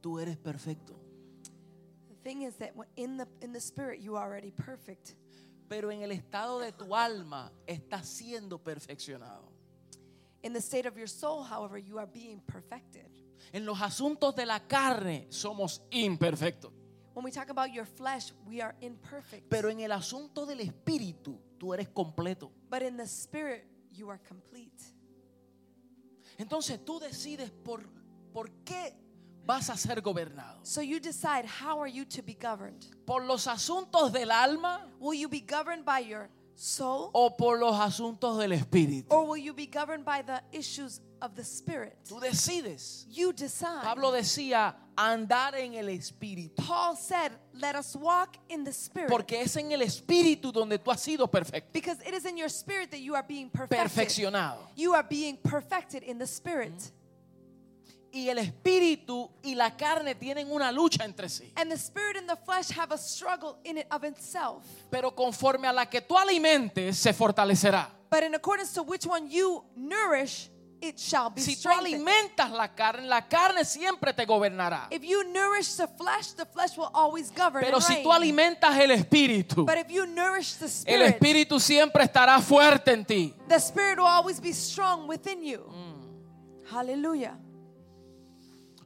tú 0.01 0.19
eres 0.21 0.37
perfecto. 0.37 0.95
The 2.09 2.15
thing 2.23 2.43
is 2.43 2.57
that 2.59 2.73
in 2.97 3.17
the 3.17 3.27
in 3.41 3.53
the 3.53 3.61
spirit 3.61 4.01
you 4.01 4.17
are 4.17 4.25
already 4.25 4.53
perfect. 4.53 5.15
Pero 5.69 5.91
en 5.91 6.03
el 6.03 6.13
estado 6.13 6.61
de 6.61 6.73
tu 6.73 6.95
alma 6.95 7.53
estás 7.67 8.07
siendo 8.07 8.63
perfeccionado. 8.63 9.53
In 10.43 10.53
the 10.53 10.61
state 10.61 10.87
of 10.87 10.97
your 10.97 11.09
soul, 11.09 11.43
however, 11.43 11.79
you 11.79 11.99
are 11.99 12.07
being 12.07 12.41
perfected. 12.41 13.11
En 13.53 13.67
los 13.67 13.81
asuntos 13.81 14.35
de 14.37 14.47
la 14.47 14.61
carne 14.61 15.27
somos 15.31 15.83
imperfectos. 15.91 16.73
When 17.15 17.25
we 17.25 17.33
talk 17.33 17.51
about 17.51 17.73
your 17.73 17.85
flesh, 17.85 18.33
we 18.47 18.61
are 18.63 18.77
imperfect. 18.81 19.49
Pero 19.51 19.69
en 19.71 19.81
el 19.81 19.91
asunto 19.91 20.47
del 20.47 20.61
espíritu, 20.61 21.41
tú 21.59 21.75
eres 21.75 21.89
completo. 21.89 22.53
but 22.71 22.83
in 22.83 22.97
the 22.97 23.07
spirit, 23.07 23.67
you 23.91 24.09
are 24.09 24.21
complete. 24.29 24.81
Entonces 26.39 26.83
tú 26.85 26.99
decides 27.01 27.51
por, 27.51 27.83
por 28.33 28.51
qué 28.65 28.95
vas 29.45 29.71
a 29.71 29.77
ser 29.77 30.01
gobernado. 30.01 30.65
So 30.65 30.81
you 30.81 31.01
decide 31.01 31.45
how 31.47 31.81
are 31.81 31.91
you 31.91 32.05
to 32.05 32.23
be 32.23 32.35
governed? 32.35 32.85
¿Por 33.05 33.25
los 33.25 33.47
asuntos 33.47 34.13
del 34.13 34.31
alma 34.31 34.87
Will 35.01 35.19
you 35.19 35.29
be 35.29 35.41
governed 35.41 35.85
by 35.85 36.01
your 36.01 36.31
soul 36.55 37.11
o 37.13 37.37
por 37.37 37.59
los 37.59 37.75
asuntos 37.79 38.39
del 38.39 38.53
espíritu? 38.53 39.07
or 39.11 39.25
will 39.27 39.43
you 39.43 39.53
be 39.53 39.67
governed 39.67 40.05
by 40.05 40.23
the 40.23 40.41
issues 40.53 41.01
of 41.21 41.35
the 41.35 41.45
spirit? 41.45 41.97
Tú 42.09 42.21
decides. 42.21 43.07
You 43.11 43.33
decide. 43.33 43.83
Pablo 43.83 44.13
decía 44.13 44.75
andar 44.97 45.55
en 45.55 45.75
el 45.75 45.89
espíritu. 45.89 46.57
Paul 46.57 46.97
said, 46.97 47.33
"Let 47.55 47.77
us 47.77 47.95
walk 47.97 48.37
in 48.49 48.65
the 48.65 48.73
spirit." 48.73 49.11
Porque 49.11 49.41
es 49.41 49.57
en 49.57 49.73
el 49.73 49.83
espíritu 49.83 50.53
donde 50.53 50.79
tú 50.79 50.91
has 50.91 51.01
sido 51.01 51.31
perfecto, 51.31 51.71
because 51.73 52.01
it 52.07 52.15
is 52.15 52.25
in 52.25 52.37
your 52.37 52.51
spirit 52.51 52.91
that 52.91 53.01
you 53.01 53.15
are 53.15 53.27
being 53.27 53.49
perfected. 53.51 53.79
perfeccionado. 53.79 54.59
You 54.77 54.95
are 54.95 55.07
being 55.09 55.37
perfected 55.37 56.03
in 56.03 56.19
the 56.19 56.27
spirit. 56.27 56.73
Y 58.11 58.31
el 58.31 58.39
espíritu 58.39 59.31
y 59.43 59.55
la 59.55 59.77
carne 59.77 60.15
tienen 60.15 60.51
una 60.51 60.73
lucha 60.73 61.05
entre 61.05 61.29
sí. 61.29 61.53
And 61.57 61.71
the 61.71 61.77
spirit 61.77 62.17
and 62.17 62.27
the 62.27 62.37
flesh 62.37 62.71
have 62.71 62.91
a 62.91 62.97
struggle 62.97 63.59
in 63.65 63.77
it 63.77 63.87
of 63.91 64.03
itself. 64.03 64.65
Pero 64.91 65.11
conforme 65.11 65.69
a 65.69 65.73
la 65.73 65.85
que 65.85 66.01
tú 66.01 66.17
alimentes, 66.17 66.97
se 66.97 67.13
fortalecerá. 67.13 67.91
But 68.11 68.23
in 68.23 68.35
accordance 68.35 68.73
to 68.73 68.83
which 68.83 69.07
one 69.07 69.31
you 69.31 69.63
nourish, 69.77 70.49
it 70.81 70.99
shall 70.99 71.31
be 71.31 71.41
Si 71.41 71.57
tú 71.57 71.69
alimentas 71.69 72.51
la 72.51 72.69
carne, 72.69 73.07
la 73.07 73.27
carne 73.27 73.65
siempre 73.65 74.13
te 74.13 74.25
gobernará. 74.25 74.89
If 74.91 75.03
you 75.03 75.25
nourish 75.33 75.75
the 75.77 75.89
flesh, 75.89 76.33
the 76.33 76.45
flesh 76.47 76.77
will 76.77 76.91
always 76.95 77.31
govern. 77.31 77.65
Pero 77.65 77.81
si 77.81 78.03
tú 78.03 78.13
alimentas 78.13 78.77
el 78.79 78.91
espíritu, 78.91 79.65
But 79.67 79.79
if 79.79 79.91
you 79.91 80.07
nourish 80.07 80.55
the 80.55 80.67
el 80.67 80.71
spirit, 80.71 81.15
espíritu 81.15 81.61
siempre 81.61 82.05
estará 82.05 82.41
fuerte 82.41 82.93
en 82.93 83.05
ti. 83.05 83.35
the 83.49 83.59
spirit 83.59 83.99
will 83.99 84.07
always 84.07 84.41
be 84.41 84.53
strong 84.53 85.09
within 85.09 85.43
you. 85.43 85.65
Mm. 85.69 86.69
Hallelujah. 86.71 87.39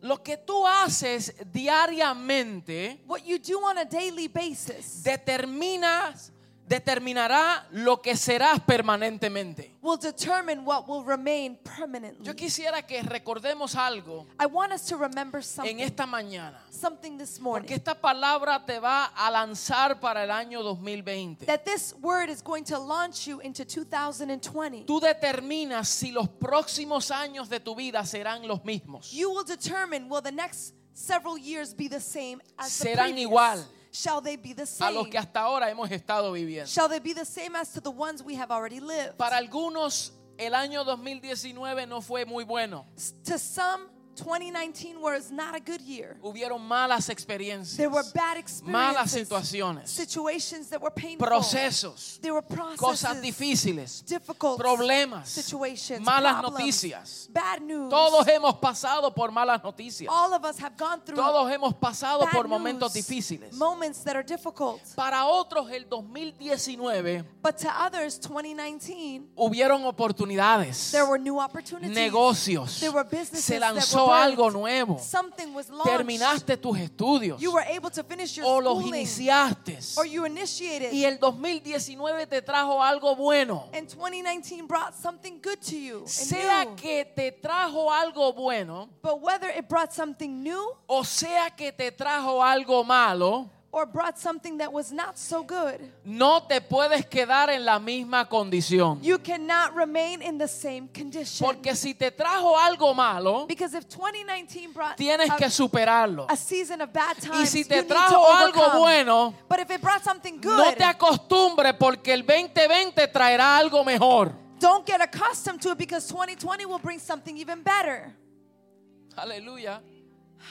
Lo 0.01 0.21
que 0.21 0.37
tú 0.37 0.67
haces 0.67 1.33
diariamente 1.53 3.01
What 3.07 3.25
you 3.25 3.39
do 3.39 3.61
on 3.61 3.79
a 3.79 3.85
daily 3.85 4.27
basis 4.27 5.05
determinas, 5.05 6.33
determinará 6.73 7.67
lo 7.73 8.01
que 8.01 8.17
serás 8.17 8.61
permanentemente. 8.61 9.75
will 9.83 9.99
determine 9.99 10.65
what 10.65 10.87
will 10.89 11.05
remain 11.05 11.57
permanently. 11.57 12.25
Yo 12.25 12.35
quisiera 12.35 12.83
que 12.87 13.03
recordemos 13.03 13.75
algo 13.77 14.27
I 14.41 14.47
want 14.47 14.73
us 14.73 14.87
to 14.87 14.97
remember 14.97 15.39
en 15.39 15.45
something, 15.45 15.81
esta 15.81 16.07
mañana. 16.07 16.59
something 16.71 17.19
this 17.19 17.39
morning. 17.41 17.63
Porque 17.67 17.75
esta 17.75 17.95
palabra 17.95 18.65
te 18.65 18.79
va 18.79 19.07
a 19.15 19.31
lanzar 19.31 20.01
para 20.01 20.25
el 20.25 20.31
año 20.31 20.63
2020. 20.63 21.47
that 21.47 21.65
this 21.65 21.95
word 22.01 22.31
is 22.31 22.41
going 22.43 22.65
to 22.65 22.79
launch 22.79 23.27
you 23.27 23.41
into 23.41 23.65
2020. 23.65 24.85
Tú 24.87 25.01
determinas 25.01 25.89
si 25.89 26.11
los 26.13 26.29
próximos 26.29 27.11
años 27.11 27.49
de 27.49 27.61
tu 27.61 27.75
vida 27.75 28.05
serán 28.07 28.47
los 28.49 28.65
mismos. 28.65 29.13
You 29.13 29.31
will 29.31 29.45
determine 29.45 30.09
will 30.09 30.23
the 30.23 30.33
next 30.33 30.75
several 30.95 31.37
years 31.39 31.75
be 31.75 31.89
the 31.89 32.01
same 32.01 32.41
as 32.59 32.79
the 32.79 32.89
Serán 32.89 33.13
previous? 33.13 33.29
igual 33.29 33.65
Shall 33.93 34.23
they 34.23 34.37
be 34.37 34.55
the 34.55 34.63
A 34.63 34.67
same? 34.67 34.95
los 34.95 35.09
que 35.09 35.19
hasta 35.19 35.41
ahora 35.41 35.69
hemos 35.71 35.91
estado 35.91 36.33
viviendo. 36.33 36.67
Shall 36.67 36.89
they 36.89 36.99
be 37.01 37.13
the 37.13 37.27
same 37.27 37.55
as 37.57 37.73
to 37.75 37.81
the 37.81 37.91
ones 37.91 38.23
we 38.23 38.35
have 38.37 38.51
already 38.51 38.81
lived? 38.81 39.17
Para 39.19 39.37
algunos 39.37 40.13
el 40.39 40.55
año 40.55 40.83
2019 40.85 41.87
no 41.87 42.01
fue 42.01 42.25
muy 42.25 42.45
bueno. 42.45 42.87
To 43.25 43.39
some, 43.39 43.89
2019 44.23 45.01
was 45.01 45.31
not 45.31 45.55
a 45.55 45.61
good 45.61 45.81
year. 45.81 46.17
Hubieron 46.23 46.61
malas 46.61 47.09
experiencias, 47.09 47.77
There 47.77 47.91
were 47.91 48.05
bad 48.15 48.37
malas 48.65 49.17
experiences, 49.17 49.29
situaciones, 49.29 49.89
situations 49.89 50.69
that 50.71 50.81
were 50.81 50.91
painful. 50.93 51.27
procesos, 51.27 52.19
There 52.23 52.33
were 52.33 52.43
processes, 52.43 52.79
cosas 52.81 53.21
difíciles, 53.23 54.05
difficult 54.07 54.59
problemas, 54.61 55.27
situations, 55.29 56.05
malas 56.07 56.41
problems, 56.41 56.61
noticias. 56.61 57.29
bad 57.33 57.63
news. 57.63 57.91
Todos 57.91 58.27
hemos 58.29 58.55
pasado 58.61 59.13
por 59.15 59.31
malas 59.33 59.63
noticias. 59.63 60.09
All 60.11 60.33
of 60.35 60.45
us 60.45 60.59
have 60.59 60.77
gone 60.77 61.01
through 61.05 61.17
Todos 61.17 61.51
hemos 61.51 61.75
pasado 61.75 62.27
por 62.33 62.47
momentos 62.49 62.95
news, 62.95 63.05
difíciles. 63.07 63.53
moments 63.55 64.03
that 64.05 64.17
are 64.17 64.23
difficult. 64.25 64.81
Para 64.95 65.25
otros 65.27 65.71
el 65.71 65.85
2019 65.89 67.25
But 67.43 67.59
to 67.59 67.69
others, 67.69 68.19
2019, 68.21 69.31
hubieron 69.37 69.85
oportunidades, 69.85 70.91
there 70.93 71.05
were 71.07 71.19
new 71.19 71.41
opportunities. 71.41 71.95
negocios, 71.97 72.81
There 72.81 72.93
were 72.93 73.05
businesses 73.05 73.45
se 73.45 73.59
lanzó 73.59 74.12
algo 74.13 74.51
nuevo, 74.51 74.99
Something 74.99 75.55
was 75.55 75.69
launched. 75.69 75.91
terminaste 75.91 76.57
tus 76.57 76.79
estudios 76.79 77.41
You 77.41 77.53
were 77.53 77.65
able 77.69 77.91
to 77.91 78.03
finish 78.05 78.37
your 78.37 78.47
o 78.47 78.61
los 78.61 78.85
iniciaste 78.85 79.79
or 79.97 80.07
you 80.07 80.25
initiated. 80.25 80.93
y 80.93 81.05
el 81.05 81.19
2019 81.19 82.27
te 82.27 82.43
trajo 82.43 82.83
algo 82.83 83.15
bueno. 83.17 83.69
and 83.73 83.89
2019 83.89 84.67
brought 84.67 84.95
something 84.95 85.41
good 85.43 85.61
to 85.61 85.77
you. 85.77 85.99
and 86.01 86.09
Sea 86.09 86.67
que 86.77 87.05
te 87.05 87.33
trajo 87.33 87.91
algo 87.91 88.33
bueno 88.33 88.89
But 89.03 89.21
whether 89.23 89.49
it 89.51 89.69
brought 89.69 89.93
something 89.93 90.43
new 90.43 90.75
o 90.87 91.05
sea 91.05 91.51
que 91.57 91.73
te 91.73 91.91
trajo 91.93 92.43
algo 92.43 92.85
malo, 92.85 93.51
or 93.75 93.87
brought 93.87 94.19
something 94.19 94.59
that 94.59 94.71
was 94.71 94.93
not 94.93 95.17
so 95.17 95.43
good, 95.43 95.81
no 96.05 96.41
te 96.47 96.61
puedes 96.61 97.07
quedar 97.07 97.49
en 97.49 97.65
la 97.65 97.79
misma 97.79 98.29
condición. 98.29 99.01
you 99.03 99.19
cannot 99.19 99.75
remain 99.75 100.21
in 100.21 100.37
the 100.37 100.47
same 100.47 100.87
condition. 100.89 101.47
Porque 101.47 101.75
si 101.75 101.95
te 101.95 102.11
trajo 102.11 102.55
algo 102.57 102.95
malo, 102.95 103.47
because 103.47 103.73
if 103.75 103.89
2019 103.89 104.73
brought 104.75 104.97
tienes 104.99 105.31
a, 105.31 105.37
que 105.37 105.49
superarlo. 105.49 106.27
a 106.29 106.37
season 106.37 106.83
of 106.83 106.93
bad 106.93 107.17
Y 107.17 107.27
times, 107.29 107.49
si 107.49 107.61
you 107.61 107.65
te 107.65 107.83
trajo 107.83 108.31
algo 108.31 108.79
bueno, 108.79 109.35
but 109.49 109.59
if 109.59 109.71
it 109.71 109.81
brought 109.81 110.05
something 110.05 110.39
good, 110.39 110.57
no 110.59 110.73
te 110.75 110.85
acostumbres 110.85 111.73
porque 111.79 112.13
el 112.13 112.27
2020 112.27 113.09
traerá 113.09 113.57
algo 113.57 113.83
mejor. 113.85 114.33
don't 114.61 114.87
get 114.87 115.01
accustomed 115.01 115.61
to 115.63 115.71
it 115.73 115.79
because 115.79 116.07
2020 116.09 116.67
will 116.67 116.79
bring 116.79 116.99
something 117.01 117.37
even 117.39 117.63
better. 117.63 118.15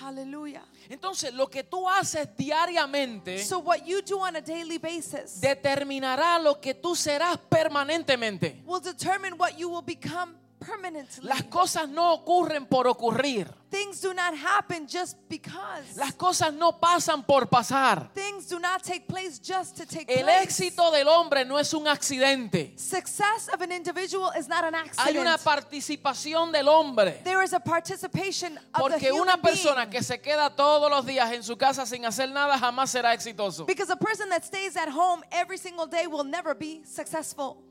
Aleluya. 0.01 0.61
Hallelujah. 0.61 0.63
Entonces, 0.89 1.33
lo 1.33 1.47
que 1.47 1.63
tú 1.63 1.87
haces 1.89 2.27
diariamente 2.37 3.43
So 3.43 3.59
what 3.59 3.85
you 3.85 4.01
do 4.01 4.19
on 4.19 4.35
a 4.35 4.41
daily 4.41 4.77
basis 4.77 5.39
determinará 5.41 6.39
lo 6.39 6.59
que 6.59 6.73
tú 6.73 6.95
serás 6.95 7.37
permanentemente. 7.49 8.61
will 8.65 8.79
determine 8.81 9.33
what 9.37 9.57
you 9.57 9.69
will 9.69 9.81
become 9.83 10.35
permanently. 10.61 11.27
Las 11.27 11.43
cosas 11.43 11.89
no 11.89 12.13
ocurren 12.13 12.65
por 12.67 12.87
ocurrir. 12.87 13.53
Things 13.69 14.01
do 14.01 14.13
not 14.13 14.33
happen 14.35 14.85
just 14.85 15.17
because. 15.29 15.95
Las 15.95 16.13
cosas 16.13 16.53
no 16.53 16.73
pasan 16.79 17.25
por 17.25 17.47
pasar. 17.47 18.11
Things 18.13 18.47
do 18.49 18.59
not 18.59 18.83
take 18.83 19.07
place 19.07 19.39
just 19.39 19.77
to 19.77 19.85
take 19.85 20.05
El 20.09 20.23
place. 20.25 20.43
éxito 20.43 20.91
del 20.91 21.07
hombre 21.07 21.45
no 21.45 21.57
es 21.57 21.73
un 21.73 21.87
accidente. 21.87 22.73
Success 22.77 23.49
of 23.53 23.61
an 23.61 23.71
individual 23.71 24.29
is 24.37 24.47
not 24.49 24.63
an 24.65 24.75
accident. 24.75 25.07
Hay 25.07 25.17
una 25.17 25.37
participación 25.37 26.51
del 26.51 26.67
hombre. 26.67 27.21
there 27.23 27.41
is 27.43 27.53
a 27.53 27.59
participation 27.61 28.57
of 28.57 28.63
the 28.73 28.79
Porque 28.81 29.09
human 29.09 29.21
una 29.21 29.37
persona 29.41 29.85
being. 29.85 29.89
que 29.91 30.03
se 30.03 30.19
queda 30.19 30.53
todos 30.55 30.89
los 30.91 31.05
días 31.05 31.31
en 31.31 31.41
su 31.41 31.55
casa 31.57 31.85
sin 31.85 32.05
hacer 32.05 32.29
nada 32.29 32.57
jamás 32.59 32.89
será 32.91 33.13
exitoso. 33.13 33.65
Because 33.65 33.89
a 33.89 33.95
person 33.97 34.27
that 34.29 34.43
stays 34.43 34.75
at 34.75 34.89
home 34.89 35.23
every 35.31 35.57
single 35.57 35.87
day 35.87 36.07
will 36.07 36.25
never 36.25 36.53
be 36.53 36.81
successful. 36.85 37.63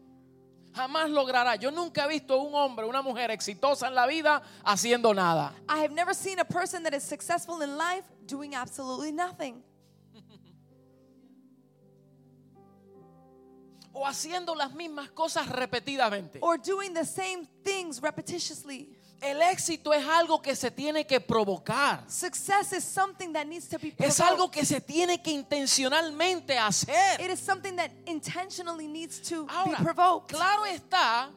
Jamás 0.72 1.10
logrará. 1.10 1.56
Yo 1.56 1.70
nunca 1.70 2.04
he 2.04 2.08
visto 2.08 2.40
un 2.40 2.54
hombre, 2.54 2.86
una 2.86 3.02
mujer 3.02 3.30
exitosa 3.30 3.88
en 3.88 3.94
la 3.94 4.06
vida 4.06 4.42
haciendo 4.64 5.12
nada. 5.12 5.52
I 5.68 5.82
have 5.82 5.92
never 5.92 6.14
seen 6.14 6.38
a 6.38 6.44
person 6.44 6.82
that 6.84 6.94
is 6.94 7.02
successful 7.02 7.62
in 7.62 7.76
life 7.76 8.04
doing 8.26 8.54
absolutely 8.54 9.12
nothing. 9.12 9.62
O 13.92 14.06
haciendo 14.06 14.54
las 14.54 14.72
mismas 14.72 15.10
cosas 15.10 15.48
repetidamente. 15.48 16.38
Or 16.40 16.56
doing 16.56 16.94
the 16.94 17.04
same 17.04 17.46
things 17.64 18.00
repetitiously. 18.00 18.96
El 19.20 19.42
éxito 19.42 19.92
es 19.92 20.04
algo 20.06 20.40
que 20.40 20.56
se 20.56 20.70
tiene 20.70 21.06
que 21.06 21.20
provocar. 21.20 22.04
Success 22.08 22.72
is 22.72 22.84
something 22.84 23.32
that 23.34 23.46
needs 23.46 23.68
to 23.68 23.78
be 23.78 23.88
Es 23.98 24.16
provoked. 24.16 24.20
algo 24.32 24.50
que 24.50 24.64
se 24.64 24.80
tiene 24.80 25.22
que 25.22 25.30
intencionalmente 25.30 26.56
hacer. 26.58 27.20
It 27.20 27.30
is 27.30 27.38
something 27.40 27.76
that 27.76 27.90
intentionally 28.06 28.86
needs 28.88 29.20
to 29.28 29.44
be 29.44 29.52
Ahora, 29.52 29.76
provoked. 29.78 30.28
claro 30.34 30.64
está 30.64 31.30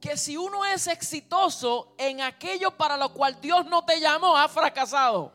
que 0.00 0.16
si 0.18 0.36
uno 0.36 0.64
es 0.64 0.86
exitoso 0.86 1.94
en 1.98 2.20
aquello 2.20 2.70
para 2.76 2.96
lo 2.98 3.08
cual 3.14 3.40
Dios 3.40 3.64
no 3.66 3.82
te 3.86 3.98
llamó, 4.00 4.36
ha 4.36 4.46
fracasado. 4.48 5.32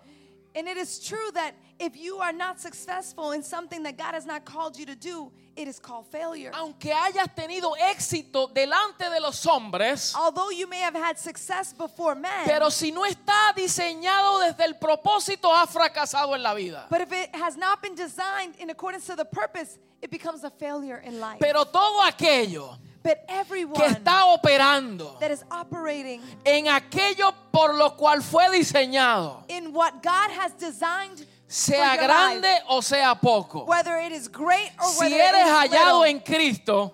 And 0.56 0.68
it 0.68 0.78
is 0.78 1.00
true 1.00 1.32
that 1.34 1.54
if 1.80 1.96
you 1.96 2.20
are 2.22 2.34
not 2.34 2.60
successful 2.60 3.32
in 3.32 3.42
something 3.44 3.82
that 3.84 3.98
God 3.98 4.14
has 4.14 4.26
not 4.28 4.46
called 4.46 4.78
you 4.78 4.86
to 4.86 4.96
do, 4.96 5.32
it 5.60 5.68
is 5.68 5.80
called 5.80 6.06
failure. 6.10 6.52
Aunque 6.54 6.94
hayas 6.94 7.28
tenido 7.36 7.76
éxito 7.76 8.48
delante 8.48 9.10
de 9.10 9.20
los 9.20 9.46
hombres, 9.46 10.16
Although 10.16 10.52
you 10.52 10.68
may 10.68 10.80
have 10.80 10.96
had 10.96 11.18
success 11.18 11.74
before 11.74 12.16
men, 12.16 12.46
pero 12.46 12.70
si 12.70 12.92
no 12.92 13.04
está 13.06 13.54
diseñado 13.54 14.40
desde 14.40 14.64
el 14.64 14.76
propósito, 14.76 15.54
ha 15.54 15.68
fracasado 15.68 16.34
en 16.36 16.44
la 16.44 16.54
vida. 16.54 16.88
but 16.90 17.02
if 17.02 17.12
it 17.12 17.36
has 17.36 17.58
not 17.58 17.82
been 17.82 17.94
designed 17.96 18.56
in 18.60 18.70
accordance 18.70 19.06
to 19.06 19.16
the 19.18 19.26
purpose, 19.26 19.78
it 20.02 20.10
becomes 20.10 20.46
a 20.46 20.50
failure 20.50 21.02
in 21.06 21.20
life. 21.20 21.40
Pero 21.42 21.66
todo 21.66 22.02
aquello 22.04 22.78
but 23.04 23.28
que 23.28 23.36
everyone 23.36 23.82
está 23.82 24.26
operando 24.34 25.20
that 25.20 25.32
is 25.32 25.44
operating 25.52 26.22
en 26.46 26.68
aquello 26.68 27.34
por 27.52 27.74
lo 27.74 27.92
cual 27.98 28.22
fue 28.22 28.50
diseñado, 28.50 29.44
in 29.50 29.74
what 29.74 30.02
God 30.02 30.32
has 30.32 30.54
designed, 30.54 31.26
sea 31.52 31.98
grande 31.98 32.48
life, 32.48 32.64
o 32.70 32.82
sea 32.82 33.16
poco, 33.16 33.66
whether 33.66 33.98
it 33.98 34.12
is 34.12 34.28
great 34.28 34.72
or 34.80 34.88
si 34.88 35.06
whether 35.06 35.16
eres 35.16 35.42
it 35.42 35.48
is 35.48 35.52
hallado 35.52 36.02
little, 36.02 36.04
en 36.04 36.20
Cristo, 36.20 36.94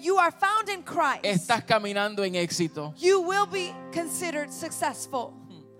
you 0.00 0.16
are 0.16 0.30
found 0.30 0.68
in 0.68 0.82
Christ, 0.82 1.24
estás 1.24 1.64
caminando 1.66 2.24
en 2.24 2.34
éxito. 2.36 2.94
you 2.96 3.20
will 3.20 3.46
be 3.46 3.74
considered 3.92 4.52
successful. 4.52 5.34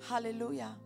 Hallelujah. 0.09 0.77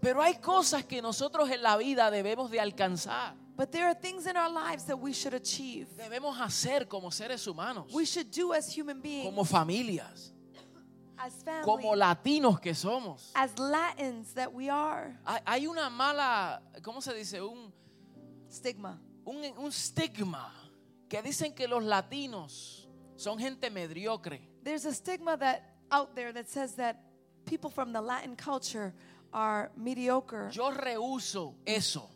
Pero 0.00 0.20
hay 0.20 0.34
cosas 0.34 0.84
que 0.84 1.00
nosotros 1.00 1.48
en 1.50 1.62
la 1.62 1.76
vida 1.76 2.10
debemos 2.10 2.50
de 2.50 2.58
alcanzar, 2.60 3.34
But 3.56 3.70
there 3.70 3.86
are 3.86 3.94
things 3.94 4.26
in 4.26 4.36
our 4.36 4.50
lives 4.50 4.84
that 4.86 4.98
we 4.98 5.12
should 5.12 5.32
achieve. 5.34 5.86
debemos 5.96 6.38
hacer 6.40 6.88
como 6.88 7.10
seres 7.10 7.46
humanos, 7.46 7.92
We 7.92 8.04
should 8.04 8.30
do 8.30 8.52
as 8.52 8.68
human 8.76 9.00
beings, 9.00 9.26
como 9.26 9.44
familias, 9.44 10.10
as 10.12 10.33
family, 11.16 11.62
como 11.64 11.94
latinos 11.94 12.60
que 12.60 12.74
somos. 12.74 13.30
as 13.34 13.56
Latins 13.58 14.34
that 14.34 14.52
we 14.52 14.68
are. 14.68 15.16
Hay- 15.46 15.66
una 15.66 15.88
mala, 15.90 16.60
¿cómo 16.82 17.00
se 17.02 17.12
dice? 17.14 17.40
Un, 17.40 17.72
Stigma. 18.50 18.98
un, 19.24 19.36
un 19.58 19.68
estigma 19.68 20.52
que 21.08 21.22
dicen 21.22 21.54
que 21.54 21.66
los 21.66 21.82
latinos 21.82 22.88
son 23.16 23.38
gente 23.38 23.70
mediocre. 23.70 24.40
There's 24.62 24.84
a 24.86 24.92
stigma 24.94 25.36
that 25.38 25.62
out 25.90 26.14
there 26.14 26.32
that 26.32 26.48
says 26.48 26.74
that 26.76 26.96
people 27.44 27.70
from 27.70 27.92
the 27.92 28.00
Latin 28.00 28.36
culture 28.36 28.92
are 29.32 29.70
mediocre. 29.76 30.50
Yo 30.52 30.70
rehuso 30.70 31.54
eso. 31.66 32.08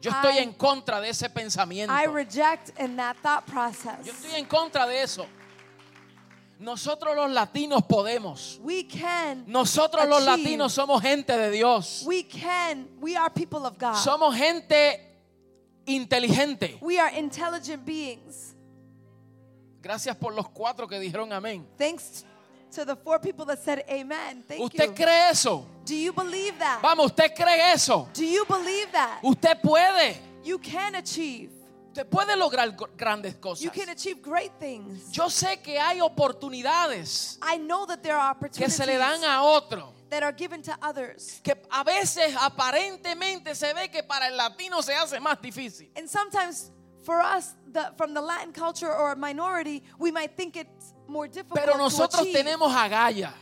Yo 0.00 0.10
estoy 0.10 0.36
I- 0.38 0.42
en 0.42 0.52
contra 0.54 0.98
de 1.00 1.10
ese 1.10 1.28
pensamiento. 1.28 1.92
I 1.92 2.04
reject 2.06 2.70
in 2.80 2.96
that 2.96 3.16
thought 3.22 3.46
process. 3.46 4.04
Yo 4.06 4.12
estoy 4.12 4.38
en 4.38 4.46
contra 4.46 4.86
de 4.86 5.02
eso. 5.02 5.26
Nosotros 6.60 7.16
los 7.16 7.30
latinos 7.30 7.82
podemos. 7.84 8.60
We 8.62 8.86
can. 8.86 9.44
Nosotros 9.46 10.06
los 10.06 10.18
achieve. 10.22 10.42
latinos 10.42 10.74
somos 10.74 11.00
gente 11.00 11.34
de 11.34 11.50
Dios. 11.50 12.04
We 12.06 12.24
can. 12.24 12.86
We 13.00 13.16
are 13.16 13.30
people 13.30 13.64
of 13.66 13.78
God. 13.78 13.94
Somos 13.96 14.36
gente 14.36 15.00
inteligente. 15.86 16.76
we 16.82 17.00
are 17.00 17.18
intelligent 17.18 17.82
beings. 17.86 18.54
Gracias 19.80 20.14
por 20.14 20.34
los 20.34 20.50
cuatro 20.50 20.86
que 20.86 21.00
dijeron 21.00 21.32
amén. 21.32 21.66
Thanks 21.78 22.26
to 22.72 22.84
the 22.84 22.94
four 22.94 23.18
people 23.18 23.46
that 23.46 23.58
said 23.64 23.82
amen. 23.88 24.44
Thank 24.46 24.60
¿Usted 24.60 24.88
you. 24.88 24.94
cree 24.94 25.30
eso? 25.30 25.66
Do 25.86 25.94
you 25.94 26.12
believe 26.12 26.58
that? 26.58 26.82
Vamos, 26.82 27.06
¿usted 27.06 27.34
cree 27.34 27.72
eso? 27.72 28.06
Do 28.12 28.22
you 28.22 28.44
believe 28.44 28.92
that? 28.92 29.20
Usted 29.24 29.62
puede. 29.62 30.18
You 30.44 30.58
can 30.58 30.94
achieve. 30.96 31.50
Usted 31.90 32.06
puede 32.08 32.36
lograr 32.36 32.70
gr- 32.76 32.86
grandes 32.96 33.34
cosas. 33.36 33.64
You 33.64 33.70
can 33.70 33.88
achieve 33.88 34.22
great 34.22 34.52
things. 34.60 35.10
Yo 35.12 35.28
sé 35.28 35.60
que 35.60 35.78
hay 35.78 36.00
oportunidades 36.00 37.38
I 37.42 37.58
know 37.58 37.84
that 37.86 38.02
there 38.02 38.14
are 38.16 38.34
que 38.34 38.46
opportunities 38.46 38.74
se 38.76 38.86
le 38.86 38.96
dan 38.96 39.24
a 39.24 39.42
otro. 39.42 39.92
that 40.08 40.22
are 40.22 40.32
given 40.32 40.62
to 40.62 40.72
others. 40.82 41.40
Que 41.42 41.54
a 41.70 41.84
veces 41.84 42.34
aparentemente 42.36 43.54
se 43.54 43.72
ve 43.74 43.88
que 43.90 44.02
para 44.02 44.28
el 44.28 44.36
latino 44.36 44.82
se 44.82 44.94
hace 44.94 45.18
más 45.20 45.40
difícil. 45.40 45.90
And 45.96 46.08
sometimes 46.08 46.70
for 47.04 47.20
us, 47.20 47.54
the, 47.72 47.92
from 47.96 48.14
the 48.14 48.20
Latin 48.20 48.52
culture 48.52 48.92
or 48.92 49.12
a 49.12 49.16
minority, 49.16 49.82
we 49.98 50.10
might 50.10 50.36
think 50.36 50.56
it's 50.56 50.92
more 51.08 51.26
difficult 51.28 51.58
Pero 51.60 51.72
to 51.72 51.78
nosotros 51.78 52.20
achieve. 52.22 52.36
tenemos 52.36 52.72
agallas, 52.74 53.32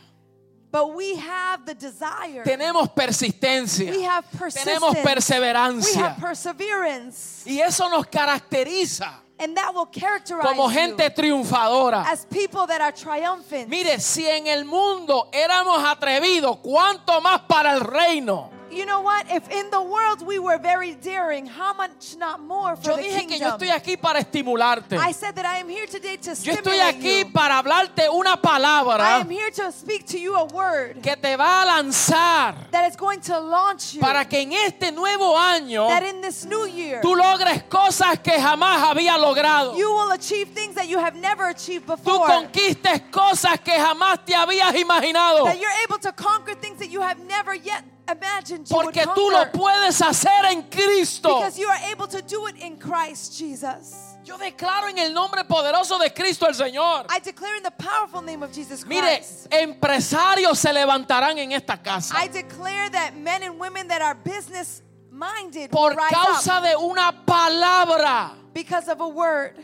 But 0.71 0.93
we 0.95 1.15
have 1.15 1.65
the 1.65 1.73
desire. 1.73 2.43
tenemos 2.43 2.89
persistencia, 2.93 3.89
We 3.91 4.03
have 4.03 4.23
tenemos 4.29 4.39
persistence. 4.39 4.95
We 4.95 5.03
perseverancia. 5.03 6.01
have 6.09 6.19
perseverance. 6.21 7.43
Y 7.47 7.59
eso 7.59 7.89
nos 7.89 8.05
caracteriza 8.07 9.21
And 9.39 9.55
that 9.55 9.73
will 9.73 9.87
characterize 9.87 10.43
como 10.45 10.69
gente 10.69 11.09
triunfadora. 11.09 12.03
as 12.07 12.25
people 12.25 12.67
that 12.67 12.81
are 12.81 12.91
triumphant. 12.91 13.69
Mire, 13.69 13.99
si 13.99 14.27
en 14.27 14.47
el 14.47 14.65
mundo 14.65 15.29
éramos 15.31 15.81
atrevidos, 15.83 16.57
¿cuánto 16.61 17.19
más 17.21 17.41
para 17.47 17.73
el 17.73 17.79
reino? 17.79 18.51
You 18.71 18.85
know 18.85 19.01
what? 19.01 19.25
If 19.29 19.49
in 19.49 19.69
the 19.71 19.81
world 19.81 20.25
we 20.25 20.39
were 20.39 20.57
very 20.59 20.93
daring, 20.95 21.45
how 21.45 21.73
much 21.73 22.15
not 22.17 22.41
more 22.41 22.75
for 22.75 22.91
Yo 22.91 22.95
the 22.97 23.01
dije 23.03 23.27
que 23.27 23.37
yo 23.37 23.57
kingdom? 23.57 23.59
estoy 23.59 23.69
aquí 23.69 23.97
para 23.99 24.19
estimularte. 24.19 24.97
I 24.97 25.11
said 25.11 25.35
that 25.35 25.45
I 25.45 25.57
am 25.59 25.69
here 25.69 25.87
today 25.87 26.17
to 26.17 26.29
Yo 26.31 26.53
estoy 26.53 26.79
aquí 26.79 27.19
you. 27.19 27.31
para 27.31 27.57
hablarte 27.57 28.07
una 28.09 28.33
I 28.33 28.35
palabra 28.41 29.19
am 29.21 29.29
here 29.29 29.51
to 29.51 29.71
speak 29.71 30.05
to 30.07 30.19
you 30.19 30.35
a 30.35 30.45
word 30.45 31.01
que 31.01 31.15
te 31.15 31.35
va 31.35 31.63
a 31.63 31.65
lanzar 31.65 32.69
that 32.71 32.89
is 32.89 32.95
going 32.95 33.19
to 33.21 33.39
launch 33.39 33.93
you. 33.95 34.01
para 34.01 34.25
que 34.25 34.41
en 34.41 34.53
este 34.53 34.91
nuevo 34.91 35.35
año 35.37 35.87
that 35.87 36.03
in 36.03 36.21
this 36.21 36.45
new 36.45 36.65
year 36.67 37.01
tú 37.01 37.15
logres 37.15 37.63
cosas 37.69 38.19
que 38.21 38.33
jamás 38.39 38.81
había 38.83 39.17
logrado. 39.17 39.75
you 39.77 39.89
will 39.91 40.11
achieve 40.11 40.49
things 40.49 40.75
that 40.75 40.87
you 40.87 40.99
have 40.99 41.15
never 41.15 41.49
achieved 41.49 41.85
Tú 41.87 41.95
before. 41.95 42.27
conquistes 42.27 43.01
cosas 43.11 43.59
que 43.63 43.73
jamás 43.73 44.23
te 44.25 44.33
habías 44.33 44.75
imaginado. 44.75 45.45
That 45.45 45.59
you're 45.59 45.83
able 45.85 45.97
to 45.99 46.11
conquer 46.11 46.55
things 46.55 46.77
that 46.79 46.89
you 46.89 47.01
have 47.01 47.19
never 47.25 47.53
yet 47.55 47.83
imagined 48.11 48.67
you 48.69 48.75
Porque 48.75 49.05
would 49.05 49.15
tú 49.15 49.29
lo 49.31 49.45
puedes 49.51 50.01
hacer 50.01 50.45
en 50.51 50.63
Cristo. 50.63 51.35
Because 51.39 51.57
you 51.59 51.67
are 51.67 51.79
able 51.91 52.07
to 52.07 52.21
do 52.21 52.47
it 52.47 52.55
in 52.57 52.77
Christ 52.77 53.37
Jesus. 53.37 53.95
Yo 54.23 54.37
declaro 54.37 54.89
en 54.89 54.97
el 54.99 55.13
nombre 55.13 55.43
poderoso 55.43 55.97
de 55.97 56.11
Cristo 56.11 56.45
el 56.47 56.53
Señor. 56.53 57.05
I 57.09 57.19
declare 57.19 57.57
in 57.57 57.63
the 57.63 57.71
powerful 57.71 58.21
name 58.21 58.43
of 58.43 58.51
Jesus 58.51 58.85
Mire, 58.85 59.17
Christ. 59.17 59.47
empresarios 59.49 60.57
se 60.59 60.71
levantarán 60.71 61.37
en 61.37 61.51
esta 61.51 61.77
casa 61.77 62.15
I 62.15 62.27
declare 62.27 62.89
that 62.91 63.15
men 63.15 63.43
and 63.43 63.59
women 63.59 63.87
that 63.87 64.01
are 64.01 64.15
business 64.15 64.83
minded 65.11 65.71
por 65.71 65.95
causa 65.95 66.61
de 66.61 66.75
una 66.75 67.23
palabra. 67.25 68.31
because 68.53 68.87
of 68.87 68.99
a 69.01 69.07
word. 69.07 69.55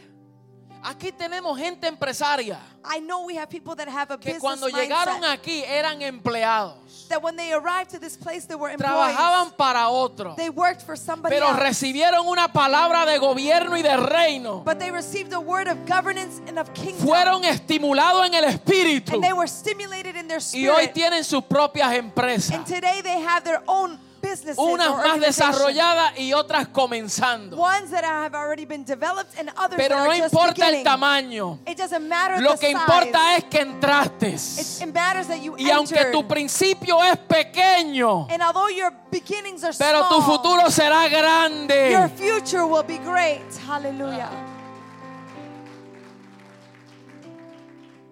Aquí 0.83 1.11
tenemos 1.11 1.57
gente 1.57 1.87
empresaria 1.87 2.59
I 2.87 2.99
know 2.99 3.25
we 3.25 3.35
have 3.35 3.49
people 3.49 3.75
that 3.75 3.87
have 3.87 4.11
a 4.11 4.17
que 4.17 4.33
business 4.33 4.41
cuando 4.41 4.67
llegaron 4.69 5.19
mindset. 5.21 5.39
aquí 5.39 5.63
eran 5.65 6.01
empleados. 6.01 7.07
that 7.09 7.21
when 7.21 7.35
they 7.35 7.53
arrived 7.53 7.91
to 7.91 7.99
this 7.99 8.15
place, 8.17 8.45
they 8.45 8.55
were 8.55 8.69
Trabajaban 8.77 9.55
para 9.57 9.89
otro. 9.89 10.33
They 10.35 10.49
worked 10.49 10.81
for 10.83 10.95
somebody 10.95 11.35
Pero 11.35 11.47
else. 11.49 11.59
recibieron 11.59 12.27
una 12.27 12.47
palabra 12.47 13.05
de 13.05 13.17
gobierno 13.19 13.75
y 13.77 13.81
de 13.81 13.95
reino. 13.97 14.61
But 14.63 14.79
they 14.79 14.91
received 14.91 15.31
a 15.33 15.39
word 15.39 15.67
of 15.67 15.85
governance 15.85 16.41
and 16.47 16.57
of 16.59 16.73
kingdom. 16.73 17.05
Fueron 17.07 17.43
estimulados 17.43 18.25
en 18.27 18.33
el 18.35 18.45
espíritu. 18.45 19.13
and 19.13 19.23
they 19.23 19.33
were 19.33 19.47
stimulated 19.47 20.15
in 20.15 20.27
their 20.27 20.39
Y 20.53 20.67
hoy 20.67 20.85
spirit. 20.85 20.93
tienen 20.93 21.23
sus 21.23 21.43
propias 21.43 21.93
empresas. 21.95 22.51
and 22.55 22.65
today 22.65 23.01
they 23.01 23.19
have 23.19 23.43
their 23.43 23.61
own 23.67 23.99
businesses 24.35 24.57
Unas 24.57 24.89
or 24.89 25.05
más 25.07 25.19
desarrolladas 25.19 26.17
y 26.17 26.33
otras 26.33 26.67
comenzando. 26.67 27.57
Ones 27.57 27.89
that 27.91 28.03
have 28.03 28.35
already 28.35 28.65
been 28.65 28.83
developed 28.83 29.37
and 29.39 29.49
others 29.57 29.77
Pero 29.77 29.95
that 29.95 30.03
no 30.03 30.11
are 30.11 30.17
just 30.17 30.33
importa 30.33 30.69
el 30.69 30.83
tamaño. 30.83 31.59
It 31.65 31.77
doesn't 31.77 32.07
matter 32.07 32.41
Lo 32.41 32.51
the 32.53 32.57
que 32.59 32.67
size. 32.67 32.79
importa 32.79 33.35
es 33.37 33.43
que 33.45 33.59
entraste. 33.61 34.27
It, 34.33 34.81
it 34.87 34.93
matters 34.93 35.27
that 35.27 35.41
you 35.41 35.55
Y 35.57 35.69
aunque 35.69 36.11
tu 36.11 36.27
principio 36.27 37.01
es 37.03 37.17
pequeño, 37.17 38.27
and 38.29 38.41
although 38.41 38.67
your 38.69 38.91
beginnings 39.11 39.63
are 39.63 39.73
pero 39.77 40.07
tu 40.09 40.21
futuro 40.21 40.69
será 40.69 41.03
your 41.09 41.21
grande. 41.21 42.09
future 42.15 42.65
will 42.65 42.83
be 42.83 42.97
great. 42.97 43.41
Hallelujah. 43.67 44.29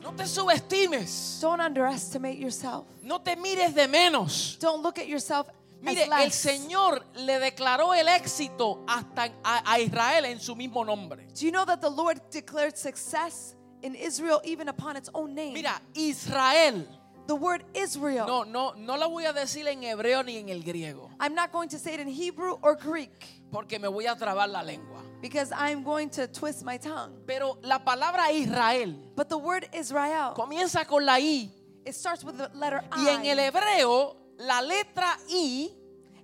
No 0.02 0.12
te 0.12 0.26
subestimes. 0.26 1.40
Don't 1.42 1.62
underestimate 1.62 2.38
yourself. 2.38 2.86
No 3.02 3.20
te 3.20 3.36
mires 3.36 3.74
de 3.74 3.88
menos. 3.88 4.58
Don't 4.60 4.84
look 4.84 5.00
at 5.00 5.08
yourself 5.08 5.48
Mire, 5.84 6.08
el. 6.24 6.32
Señor 6.32 7.06
le 7.16 7.40
declaró 7.40 7.94
el 7.94 8.08
éxito 8.08 8.84
hasta 8.88 9.32
a, 9.44 9.72
a 9.74 9.80
Israel 9.80 10.26
en 10.26 10.40
su 10.40 10.56
mismo 10.56 10.84
nombre. 10.86 11.28
Do 11.34 11.42
you 11.46 11.52
know 11.52 11.66
that 11.66 11.82
the 11.82 11.90
Lord 11.90 12.22
declared 12.32 12.78
success 12.78 13.56
in 13.82 13.96
Israel 13.96 14.40
even 14.44 14.70
upon 14.70 14.96
its 14.96 15.10
own 15.14 15.36
name? 15.36 15.54
Mira, 15.54 15.82
Israel. 15.94 16.86
the 17.28 17.36
word 17.36 17.64
Israel. 17.74 18.26
No, 18.28 18.44
no, 18.44 18.74
no 18.76 18.96
la 18.98 19.08
voy 19.08 19.26
a 19.26 19.32
decir 19.34 19.66
en 19.68 19.82
hebreo 19.84 20.24
ni 20.26 20.38
en 20.38 20.50
el 20.50 20.62
griego, 20.62 21.10
I'm 21.20 21.34
not 21.34 21.52
going 21.52 21.70
to 21.70 21.80
say 21.80 21.94
it 21.94 22.00
in 22.02 22.08
Hebrew 22.10 22.58
or 22.62 22.76
Greek 22.76 23.12
porque 23.52 23.80
me 23.80 23.88
voy 23.88 24.06
a 24.08 24.16
trabar 24.16 24.50
la 24.50 24.62
lengua. 24.62 25.02
because 25.22 25.54
I'm 25.56 25.84
going 25.84 26.10
to 26.12 26.28
twist 26.28 26.66
my 26.66 26.76
tongue. 26.78 27.14
Pero 27.26 27.58
la 27.62 27.80
palabra 27.80 28.30
Israel 28.32 28.94
But 29.16 29.30
the 29.30 29.38
word 29.38 29.70
Israel, 29.74 30.34
comienza 30.36 30.86
con 30.86 31.06
la 31.06 31.16
I 31.18 31.50
it 31.86 31.96
starts 31.96 32.24
with 32.26 32.38
the 32.38 32.50
letter 32.56 32.82
y 32.92 33.08
en 33.08 33.26
el 33.26 33.40
I. 33.40 33.50
hebreo 33.52 34.16
la 34.44 34.62
letra 34.62 35.18
I 35.30 35.72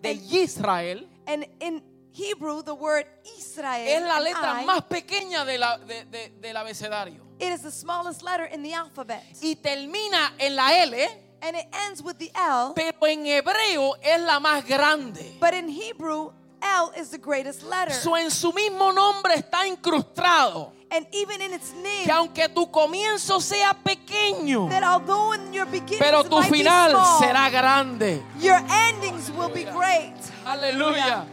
de 0.02 0.12
Israel 0.32 1.08
And 1.28 1.46
in 1.60 1.84
Hebrew, 2.14 2.64
the 2.64 2.74
word 2.74 3.06
Israel 3.38 3.88
es 3.88 4.02
la 4.02 4.20
letra 4.20 4.62
I, 4.62 4.66
más 4.66 4.82
pequeña 4.88 5.46
de 5.46 5.58
la- 5.58 5.78
de- 5.78 6.06
de- 6.06 6.30
del 6.42 6.58
abecedario 6.58 7.24
it 7.40 7.52
is 7.54 7.62
the 7.62 7.72
smallest 7.72 8.22
letter 8.24 8.46
in 8.52 8.62
the 8.64 8.74
alphabet. 8.74 9.22
y 9.42 9.56
termina 9.56 10.34
en 10.38 10.56
la 10.56 10.72
L, 10.84 11.08
And 11.42 11.56
it 11.56 11.68
ends 11.88 12.02
with 12.02 12.18
the 12.18 12.30
L. 12.36 12.74
pero 12.76 13.08
en 13.08 13.26
hebreo 13.26 13.96
es 14.02 14.20
la 14.22 14.40
más 14.42 14.66
grande. 14.68 15.38
But 15.40 15.54
in 15.54 15.70
Hebrew, 15.70 16.34
L 16.62 16.92
is 17.00 17.12
the 17.12 17.18
greatest 17.18 17.64
letter. 17.64 17.94
So, 17.94 18.18
en 18.18 18.30
su 18.30 18.52
mismo 18.52 18.92
nombre 18.92 19.36
está 19.36 19.66
incrustado 19.66 20.74
And 20.91 21.06
even 21.12 21.41
in 21.41 21.54
its 21.54 21.73
name, 21.73 22.06
que 22.06 22.12
aunque 22.12 22.49
tu 22.49 22.71
comienzo 22.71 23.39
sea 23.39 23.73
pequeño, 23.84 24.69
that 24.69 24.84
although 24.84 25.34
in 25.34 25.54
your 25.54 25.67
beginnings 25.67 25.99
pero 25.99 26.23
tu 26.23 26.38
might 26.38 26.49
final 26.49 26.89
small, 26.91 27.19
será 27.19 27.49
grande. 27.52 28.23
your 28.39 28.60
endings 28.69 29.30
will 29.32 29.49
be 29.49 29.65
great. 29.65 30.15
Aleluya. 30.45 31.25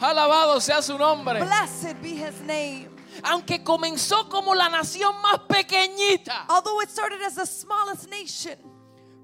Alabado 0.00 0.60
sea 0.60 0.82
su 0.82 0.98
nombre. 0.98 1.40
Blessed 1.40 2.00
be 2.02 2.14
his 2.14 2.40
name. 2.42 2.88
Aunque 3.22 3.62
comenzó 3.62 4.28
como 4.28 4.54
la 4.54 4.68
nación 4.68 5.14
más 5.22 5.40
pequeñita, 5.48 6.46
Although 6.48 6.80
it 6.82 6.90
started 6.90 7.20
as 7.22 7.34
the 7.36 7.46
smallest 7.46 8.08
nation, 8.10 8.56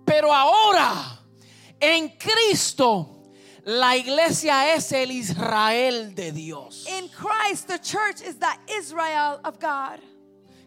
pero 0.05 0.33
ahora 0.33 1.21
en 1.81 2.09
Cristo 2.19 3.16
la 3.67 3.97
iglesia 3.97 4.73
es 4.75 4.93
el 4.93 5.11
Israel 5.11 6.15
de 6.15 6.31
Dios, 6.31 6.87
in 6.89 7.09
Christ, 7.09 7.67
the 7.67 7.79
church 7.79 8.23
is 8.23 8.37
the 8.37 8.55
Israel 8.79 9.41
of 9.45 9.59
God 9.59 9.99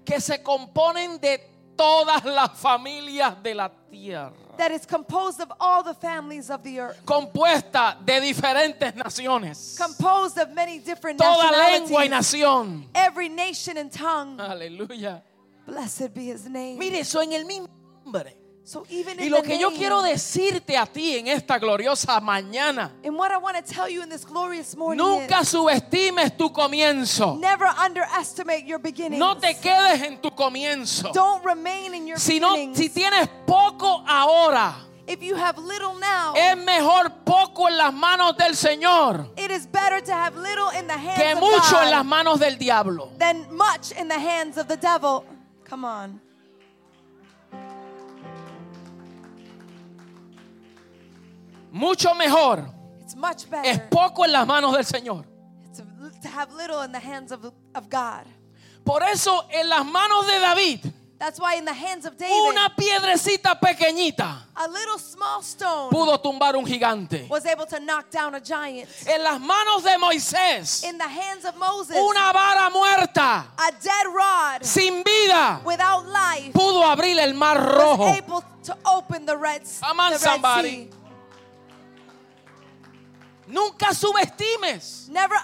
que 0.06 0.20
se 0.20 0.40
componen 0.40 1.20
de 1.22 1.40
todas 1.78 2.26
las 2.26 2.60
familias 2.60 3.42
de 3.42 3.56
la 3.56 3.70
tierra, 3.90 4.34
that 4.58 4.72
is 4.72 4.86
composed 4.86 5.40
of 5.40 5.50
all 5.62 5.82
the 5.82 5.94
families 5.94 6.50
of 6.50 6.62
the 6.62 6.78
earth, 6.80 7.00
compuesta 7.06 7.96
de 8.06 8.20
diferentes 8.20 8.94
naciones, 8.96 9.78
composed 9.78 10.38
of 10.38 10.54
many 10.54 10.80
different 10.80 11.18
toda 11.18 11.52
lengua 11.52 12.04
y 12.04 12.10
nación. 12.10 12.86
every 12.94 13.30
nation 13.30 13.78
and 13.78 13.92
tongue. 13.94 14.38
Aleluya. 14.40 15.22
Blessed 15.66 16.14
be 16.14 16.26
his 16.26 16.50
name. 16.50 16.80
Mire, 16.80 17.00
eso 17.00 17.22
en 17.22 17.32
el 17.32 17.46
mismo 17.46 17.68
nombre. 18.04 18.39
So 18.70 18.86
even 18.92 19.20
Y 19.20 19.30
lo 19.30 19.38
the 19.42 19.48
que 19.48 19.58
yo 19.58 19.72
quiero 19.72 20.04
decirte 20.04 20.78
a 20.78 20.86
ti 20.86 21.18
en 21.18 21.28
esta 21.28 21.58
gloriosa 21.58 22.22
mañana, 22.22 22.92
and 23.04 23.18
what 23.18 23.32
I 23.32 23.38
want 23.38 23.58
to 23.58 23.64
tell 23.64 23.90
you 23.90 24.04
in 24.04 24.10
this 24.10 24.24
glorious 24.24 24.78
morning 24.78 25.04
nunca 25.04 25.40
is, 25.42 25.50
subestimes 25.50 26.38
tu 26.38 26.52
comienzo. 26.52 27.40
never 27.40 27.66
underestimate 27.66 28.68
your 28.68 28.78
beginnings. 28.78 29.18
No 29.20 29.34
te 29.40 29.56
quedes 29.56 30.04
en 30.04 30.22
tu 30.22 30.30
comienzo. 30.30 31.12
Don't 31.14 31.44
remain 31.44 31.96
in 31.96 32.06
your 32.06 32.20
Si, 32.20 32.40
no, 32.40 32.54
beginnings. 32.54 32.78
si 32.78 32.90
tienes 32.90 33.28
poco 33.48 34.04
ahora, 34.08 34.76
if 35.08 35.24
you 35.24 35.36
have 35.36 35.58
little 35.58 35.96
now, 36.00 36.36
es 36.36 36.56
mejor 36.56 37.10
poco 37.26 37.68
en 37.70 37.76
las 37.76 37.92
manos 37.92 38.38
del 38.38 38.56
Señor 38.56 39.32
it 39.36 39.50
is 39.50 39.66
better 39.66 40.00
to 40.00 40.14
have 40.14 40.36
little 40.38 40.70
in 40.78 40.86
the 40.86 40.94
hands 40.94 41.18
que 41.20 41.32
of 41.32 41.40
mucho 41.40 41.72
God 41.72 41.86
en 41.86 41.90
las 41.90 42.06
manos 42.06 42.40
del 42.40 42.56
diablo. 42.60 43.10
than 43.18 43.52
much 43.52 43.92
in 43.94 44.08
the 44.08 44.20
hands 44.20 44.60
of 44.60 44.68
the 44.68 44.78
devil. 44.78 45.26
Come 45.66 45.86
on. 45.86 46.22
Mucho 51.72 52.14
mejor 52.16 52.66
It's 53.02 53.16
much 53.16 53.44
es 53.44 53.50
better 53.50 53.90
poco 53.90 54.24
en 54.26 54.32
las 54.32 54.46
manos 54.48 54.74
del 54.74 54.86
Señor. 54.86 55.26
to, 56.22 56.28
have 56.28 56.52
little 56.54 56.82
in 56.82 56.92
the 56.92 57.00
hands 57.00 57.32
of, 57.32 57.46
of 57.76 57.90
God. 57.90 58.26
Por 58.86 59.04
eso 59.04 59.46
en 59.52 59.70
las 59.70 59.86
manos 59.86 60.26
de 60.28 60.40
David, 60.40 60.94
That's 61.20 61.38
why 61.38 61.56
in 61.56 61.66
the 61.66 61.74
hands 61.74 62.06
of 62.06 62.18
David, 62.18 62.34
una 62.34 62.74
piedrecita 62.76 63.60
pequeñita 63.60 64.38
a 64.56 64.68
little 64.70 64.98
small 64.98 65.42
stone 65.44 65.90
pudo 65.92 66.18
tumbar 66.22 66.56
un 66.56 66.66
gigante. 66.66 67.28
was 67.30 67.46
able 67.46 67.66
to 67.66 67.78
knock 67.82 68.10
down 68.10 68.36
a 68.36 68.40
giant. 68.40 68.88
En 69.06 69.22
las 69.22 69.40
manos 69.42 69.84
de 69.84 69.98
Moisés, 69.98 70.84
In 70.86 70.98
the 70.98 71.04
hands 71.04 71.44
of 71.44 71.58
Moses, 71.58 71.98
una 71.98 72.32
vara 72.32 72.70
muerta, 72.70 73.48
a 73.58 73.72
dead 73.82 74.06
rod 74.14 74.64
sin 74.64 75.04
vida, 75.04 75.62
without 75.66 76.06
life 76.08 76.54
pudo 76.54 76.84
abrir 76.86 77.20
el 77.20 77.34
mar 77.34 77.58
was 77.58 77.76
rojo. 77.76 78.08
able 78.08 78.44
to 78.64 78.78
open 78.86 79.26
the 79.26 79.36
Red, 79.36 79.64
the 79.66 79.86
Red 80.12 80.20
somebody. 80.20 80.70
Sea. 80.70 80.90
Nunca 83.50 83.96
subestimes 83.96 85.08
Never 85.10 85.36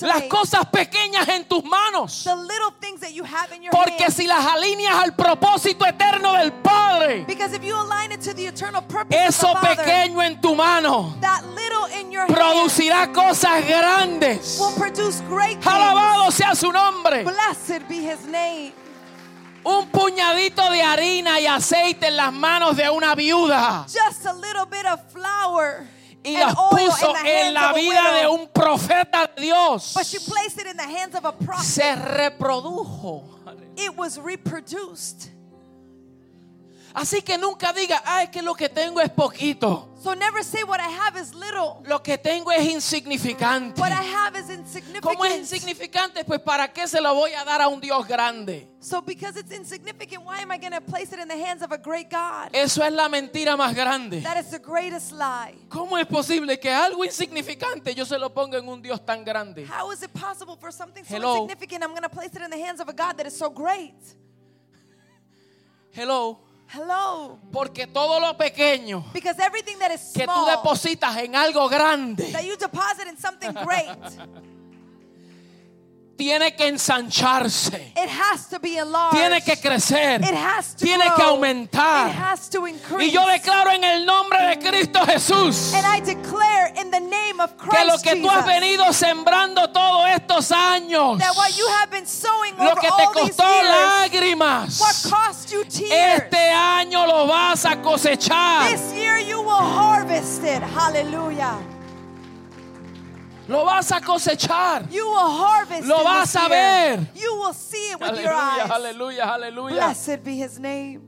las 0.00 0.22
cosas 0.30 0.64
pequeñas 0.72 1.28
en 1.28 1.44
tus 1.44 1.62
manos. 1.62 2.24
the 2.24 2.34
little 2.34 2.70
things 2.80 3.00
that 3.00 3.12
you 3.12 3.22
have 3.22 3.52
in 3.54 3.62
your 3.62 3.70
Porque 3.70 4.10
si 4.10 4.26
las 4.26 4.46
alineas 4.46 4.94
al 4.94 5.14
propósito 5.14 5.84
eterno 5.84 6.32
del 6.32 6.52
Padre, 6.52 7.24
Because 7.26 7.52
if 7.52 7.62
you 7.62 7.74
align 7.76 8.12
it 8.12 8.22
to 8.22 8.32
the 8.32 8.46
eternal 8.46 8.80
purpose 8.80 9.14
eso 9.18 9.48
of 9.48 9.60
the 9.60 9.66
Father, 9.66 9.84
pequeño 9.84 10.22
en 10.22 10.40
tu 10.40 10.54
mano 10.54 11.14
that 11.20 11.44
little 11.44 11.84
in 12.00 12.10
your 12.10 12.26
producirá 12.26 13.12
cosas 13.12 13.62
grandes. 13.66 14.58
will 14.58 14.72
produce 14.78 15.20
great 15.28 15.60
things. 15.60 15.66
Alabado 15.66 16.32
sea 16.32 16.54
su 16.54 16.72
nombre. 16.72 17.24
Blessed 17.24 17.86
be 17.88 17.96
his 17.96 18.24
name. 18.26 18.72
Un 19.66 19.86
puñadito 19.90 20.70
de 20.70 20.82
harina 20.82 21.40
y 21.40 21.46
aceite 21.46 22.06
en 22.06 22.16
las 22.16 22.32
manos 22.32 22.74
de 22.74 22.88
una 22.88 23.14
viuda. 23.14 23.84
Just 23.84 24.24
a 24.24 24.32
little 24.32 24.64
bit 24.64 24.86
of 24.86 24.98
flour 25.12 25.86
Y 26.24 26.36
las 26.38 26.54
puso 26.54 27.14
en 27.24 27.52
la 27.52 27.72
vida 27.74 28.14
de 28.14 28.26
un 28.26 28.48
profeta 28.48 29.30
de 29.36 29.42
Dios. 29.42 29.92
But 29.94 30.06
she 30.06 30.18
placed 30.18 30.58
it 30.58 30.66
in 30.66 30.76
the 30.76 30.82
hands 30.82 31.14
of 31.14 31.24
a 31.24 31.32
prophet. 31.32 31.64
Se 31.64 31.94
reprodujo. 31.94 33.22
It 33.76 33.94
was 33.94 34.18
reproduced. 34.18 35.30
Así 36.94 37.22
que 37.22 37.36
nunca 37.36 37.72
diga, 37.72 38.00
ay, 38.06 38.28
que 38.28 38.40
lo 38.40 38.54
que 38.54 38.68
tengo 38.68 39.00
es 39.00 39.10
poquito. 39.10 39.93
So 40.04 40.12
never 40.12 40.42
say 40.42 40.62
what 40.64 40.80
I 40.80 40.88
have 40.88 41.16
is 41.16 41.34
little. 41.34 41.82
Lo 41.86 42.02
que 42.02 42.18
tengo 42.18 42.52
es 42.52 42.68
insignificante. 42.68 43.80
What 43.80 43.90
I 43.90 44.04
have 44.04 44.36
is 44.36 44.44
¿Cómo 45.00 45.24
es 45.24 45.38
insignificant. 45.38 45.40
insignificante? 45.40 46.24
Pues 46.26 46.40
para 46.40 46.70
qué 46.70 46.86
se 46.86 47.00
lo 47.00 47.14
voy 47.14 47.32
a 47.32 47.42
dar 47.42 47.62
a 47.62 47.68
un 47.68 47.80
Dios 47.80 48.06
grande. 48.06 48.68
So 48.80 49.00
because 49.00 49.38
it's 49.38 49.50
insignificant, 49.50 50.22
why 50.22 50.40
am 50.42 50.50
I 50.50 50.58
going 50.58 50.74
to 50.74 50.82
place 50.82 51.10
it 51.10 51.20
in 51.20 51.26
the 51.26 51.38
hands 51.42 51.62
of 51.62 51.72
a 51.72 51.78
great 51.78 52.10
God? 52.10 52.50
Eso 52.52 52.82
es 52.82 52.92
la 52.92 53.08
mentira 53.08 53.56
más 53.56 53.74
grande. 53.74 54.20
That 54.20 54.36
is 54.36 54.50
the 54.50 54.58
greatest 54.58 55.12
lie. 55.12 55.54
¿Cómo 55.70 55.96
es 55.96 56.06
posible 56.06 56.60
que 56.60 56.70
algo 56.70 57.02
insignificante 57.02 57.94
yo 57.94 58.04
se 58.04 58.18
lo 58.18 58.28
ponga 58.28 58.58
en 58.58 58.68
un 58.68 58.82
Dios 58.82 59.02
tan 59.06 59.24
grande? 59.24 59.66
How 59.66 59.90
is 59.90 60.02
it 60.02 60.12
possible 60.12 60.58
for 60.60 60.70
something 60.70 61.02
so 61.02 61.16
Hello. 61.16 61.44
insignificant 61.44 61.82
I'm 61.82 61.92
going 61.92 62.02
to 62.02 62.10
place 62.10 62.36
it 62.36 62.42
in 62.42 62.50
the 62.50 62.62
hands 62.62 62.78
of 62.78 62.90
a 62.90 62.92
God 62.92 63.16
that 63.16 63.26
is 63.26 63.34
so 63.34 63.48
great? 63.48 63.94
Hello. 65.92 66.40
Hello. 66.74 67.38
Porque 67.52 67.86
todo 67.86 68.18
lo 68.20 68.36
pequeño 68.36 69.04
Because 69.12 69.40
everything 69.40 69.78
that 69.78 69.92
is 69.92 70.12
que 70.12 70.26
tú 70.26 70.32
small, 70.32 70.46
depositas 70.56 71.16
en 71.18 71.34
algo 71.36 71.68
grande 71.68 72.32
that 72.32 72.42
you 72.44 72.56
deposit 72.56 73.06
in 73.08 73.16
something 73.16 73.52
great, 73.64 73.88
tiene 76.16 76.54
que 76.54 76.68
ensancharse, 76.68 77.92
it 77.96 78.08
has 78.08 78.48
to 78.48 78.58
be 78.58 78.78
tiene 79.12 79.42
que 79.42 79.56
crecer, 79.56 80.20
It 80.22 80.34
has 80.34 80.74
to 80.74 80.84
tiene 80.84 81.04
grow. 81.04 81.16
que 81.16 81.22
aumentar. 81.24 82.10
It 82.10 82.16
has 82.16 82.48
to. 82.50 82.66
Y 82.66 83.10
yo 83.10 83.26
declaro 83.26 83.70
en 83.70 83.84
el 83.84 84.06
nombre 84.06 84.38
de 84.46 84.58
Cristo 84.58 85.04
Jesús 85.06 85.72
and 85.74 85.86
I 85.86 86.00
in 86.76 86.90
the 86.90 87.00
name 87.00 87.40
of 87.40 87.56
que 87.56 87.84
lo 87.84 87.98
que 87.98 88.16
tú 88.16 88.30
has 88.30 88.46
venido 88.46 88.92
sembrando 88.92 89.70
todos 89.70 90.08
estos 90.08 90.50
años, 90.52 91.18
that 91.18 91.34
what 91.36 91.56
you 91.56 91.66
have 91.68 91.90
been 91.90 92.06
sowing 92.06 92.54
lo 92.56 92.74
que 92.76 92.88
te 92.88 93.04
costó 93.12 93.44
lágrimas, 93.62 94.80
tears, 95.68 96.22
este 96.22 96.50
año 96.50 97.06
lo 97.06 97.26
vas 97.26 97.64
a 97.64 97.80
cosechar. 97.80 98.70
this 98.70 98.92
year 98.92 99.18
you 99.18 99.40
will 99.40 99.50
harvest 99.50 100.42
it. 100.42 100.62
Hallelujah. 100.62 101.73
Lo 103.48 103.64
vas 103.64 103.92
a 103.92 104.00
cosechar. 104.00 104.88
You 104.90 105.06
will 105.06 105.18
harvest 105.38 105.86
Lo 105.86 106.02
vas 106.02 106.34
a 106.36 106.48
ver. 106.48 107.00
You 107.14 107.34
will 107.40 107.52
see 107.54 107.90
it 107.92 108.00
with 108.00 108.18
your 108.20 108.32
Aleluya, 108.32 108.62
eyes. 108.64 108.70
aleluya, 108.70 109.24
aleluya. 109.34 109.70
Blessed 109.76 110.24
be 110.24 110.36
his 110.36 110.58
name. 110.58 111.02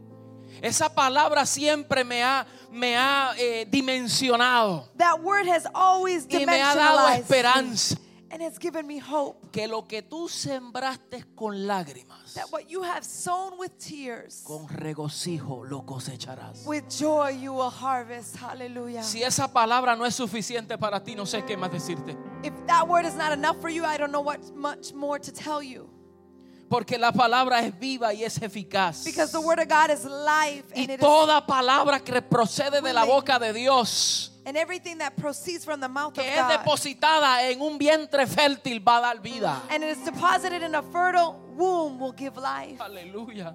Esa 0.62 0.88
palabra 0.88 1.44
siempre 1.46 2.02
me 2.04 2.22
ha, 2.22 2.46
me 2.70 2.94
ha 2.96 3.34
eh, 3.38 3.66
dimensionado 3.68 4.88
That 4.96 5.20
word 5.22 5.46
has 5.48 5.66
always 5.74 6.26
y 6.30 6.46
me 6.46 6.62
ha 6.62 6.74
dado 6.74 7.08
esperanza. 7.08 7.96
and 8.30 8.42
has 8.42 8.58
given 8.58 8.86
me 8.86 8.98
hope 8.98 9.50
Que 9.52 9.66
lo 9.68 9.86
que 9.86 10.00
tú 10.02 10.28
sembraste 10.30 11.24
con 11.34 11.66
lágrimas, 11.66 12.15
that 12.36 12.52
what 12.52 12.70
you 12.70 12.82
have 12.82 13.04
sown 13.04 13.58
with 13.58 13.76
tears, 13.78 14.44
con 14.46 14.66
regocijo 14.68 15.68
lo 15.68 15.82
cosecharás. 15.82 16.64
with 16.64 16.88
joy 16.88 17.30
you 17.30 17.52
will 17.52 17.70
harvest. 17.70 18.36
Hallelujah. 18.36 19.02
Si 19.02 19.22
esa 19.22 19.48
palabra 19.48 19.96
no 19.96 20.04
es 20.04 20.14
suficiente 20.14 20.78
para 20.78 21.00
ti, 21.00 21.14
no 21.14 21.24
sé 21.24 21.44
qué 21.44 21.56
más 21.56 21.70
decirte. 21.70 22.16
If 22.42 22.52
that 22.66 22.86
word 22.86 23.04
is 23.04 23.14
not 23.14 23.32
enough 23.32 23.60
for 23.60 23.68
you, 23.68 23.84
I 23.84 23.96
don't 23.96 24.12
know 24.12 24.20
what 24.22 24.40
much 24.54 24.92
more 24.92 25.18
to 25.18 25.32
tell 25.32 25.62
you. 25.62 25.90
Porque 26.68 26.98
la 26.98 27.12
palabra 27.12 27.60
es 27.60 27.72
viva 27.78 28.12
y 28.12 28.24
es 28.24 28.38
eficaz. 28.38 29.04
Because 29.04 29.30
the 29.32 29.40
word 29.40 29.60
of 29.60 29.68
God 29.68 29.90
is 29.90 30.04
life 30.04 30.64
Y 30.74 30.82
and 30.82 30.90
it 30.90 30.94
is 30.94 31.00
toda 31.00 31.44
palabra 31.46 32.04
que 32.04 32.20
procede 32.22 32.82
de 32.82 32.92
la 32.92 33.04
boca 33.04 33.38
de 33.38 33.52
Dios, 33.52 34.32
and 34.46 34.56
everything 34.56 34.96
that 34.98 35.14
proceeds 35.16 35.64
from 35.64 35.80
the 35.80 35.88
mouth 35.88 36.14
que 36.14 36.20
of 36.22 36.26
es 36.26 36.38
God. 36.40 36.50
depositada 36.52 37.50
en 37.50 37.60
un 37.60 37.76
vientre 37.78 38.26
fértil, 38.26 38.80
va 38.80 38.98
a 38.98 39.00
dar 39.00 39.20
vida. 39.20 39.60
and 39.70 39.82
it 39.84 39.98
is 39.98 40.04
deposited 40.04 40.62
in 40.62 40.74
a 40.74 40.82
fertile 40.82 41.34
womb 41.56 41.98
will 41.98 42.14
give 42.16 42.36
life. 42.38 42.80
Aleluya. 42.80 43.54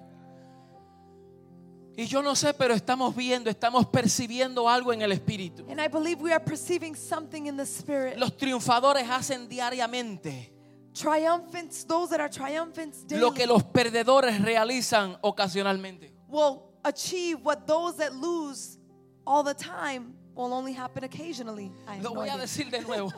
Y 1.96 2.06
yo 2.06 2.22
no 2.22 2.34
sé, 2.34 2.54
pero 2.54 2.72
estamos 2.74 3.14
viendo, 3.14 3.50
estamos 3.50 3.86
percibiendo 3.86 4.66
algo 4.68 4.92
en 4.92 5.02
el 5.02 5.12
espíritu. 5.12 5.66
And 5.70 5.78
I 5.80 5.88
believe 5.88 6.22
we 6.22 6.32
are 6.32 6.42
perceiving 6.42 6.94
something 6.94 7.46
in 7.46 7.56
the 7.56 7.66
spirit. 7.66 8.16
Los 8.18 8.36
triunfadores 8.36 9.08
hacen 9.08 9.48
diariamente 9.48 10.50
Triumphants, 10.94 11.84
those 11.86 12.10
that 12.10 12.20
are 12.20 12.28
triumphants 12.28 13.02
daily 13.06 13.20
lo 13.22 13.32
que 13.32 13.46
los 13.46 13.62
perdedores 13.62 14.38
realizan 14.42 15.16
ocasionalmente. 15.22 16.12
will 16.28 16.62
achieve 16.84 17.38
what 17.42 17.66
those 17.66 17.96
that 17.96 18.14
lose 18.14 18.78
all 19.26 19.42
the 19.42 19.54
time 19.54 20.14
will 20.34 20.52
only 20.52 20.72
happen 20.72 21.04
occasionally. 21.04 21.70
I 21.86 21.94
have 21.96 22.04
Lo 22.04 22.10
no 22.10 22.14
voy 22.20 22.28
a 22.28 22.32
idea. 22.34 22.42
decir 22.42 22.70
de 22.70 22.80
nuevo. 22.86 23.12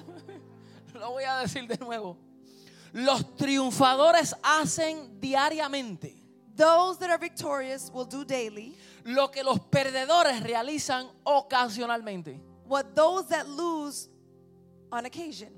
Lo 0.94 1.10
voy 1.12 1.24
a 1.24 1.40
decir 1.42 1.66
de 1.68 1.76
nuevo. 1.78 2.16
Los 2.92 3.24
triunfadores 3.36 4.34
hacen 4.42 5.18
diariamente 5.20 6.14
Those 6.56 6.98
that 7.00 7.10
are 7.10 7.18
victorious 7.18 7.90
will 7.92 8.04
do 8.04 8.24
daily 8.24 8.76
lo 9.04 9.28
que 9.32 9.42
los 9.42 9.58
perdedores 9.58 10.40
realizan 10.44 11.08
ocasionalmente. 11.24 12.40
what 12.66 12.94
those 12.94 13.26
that 13.28 13.48
lose 13.48 14.08
on 14.92 15.04
occasion. 15.06 15.52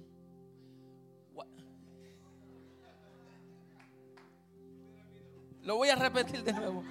Lo 5.62 5.77
voy 5.77 5.88
a 5.90 5.97
repetir 5.97 6.42
de 6.45 6.53
nuevo. 6.53 6.83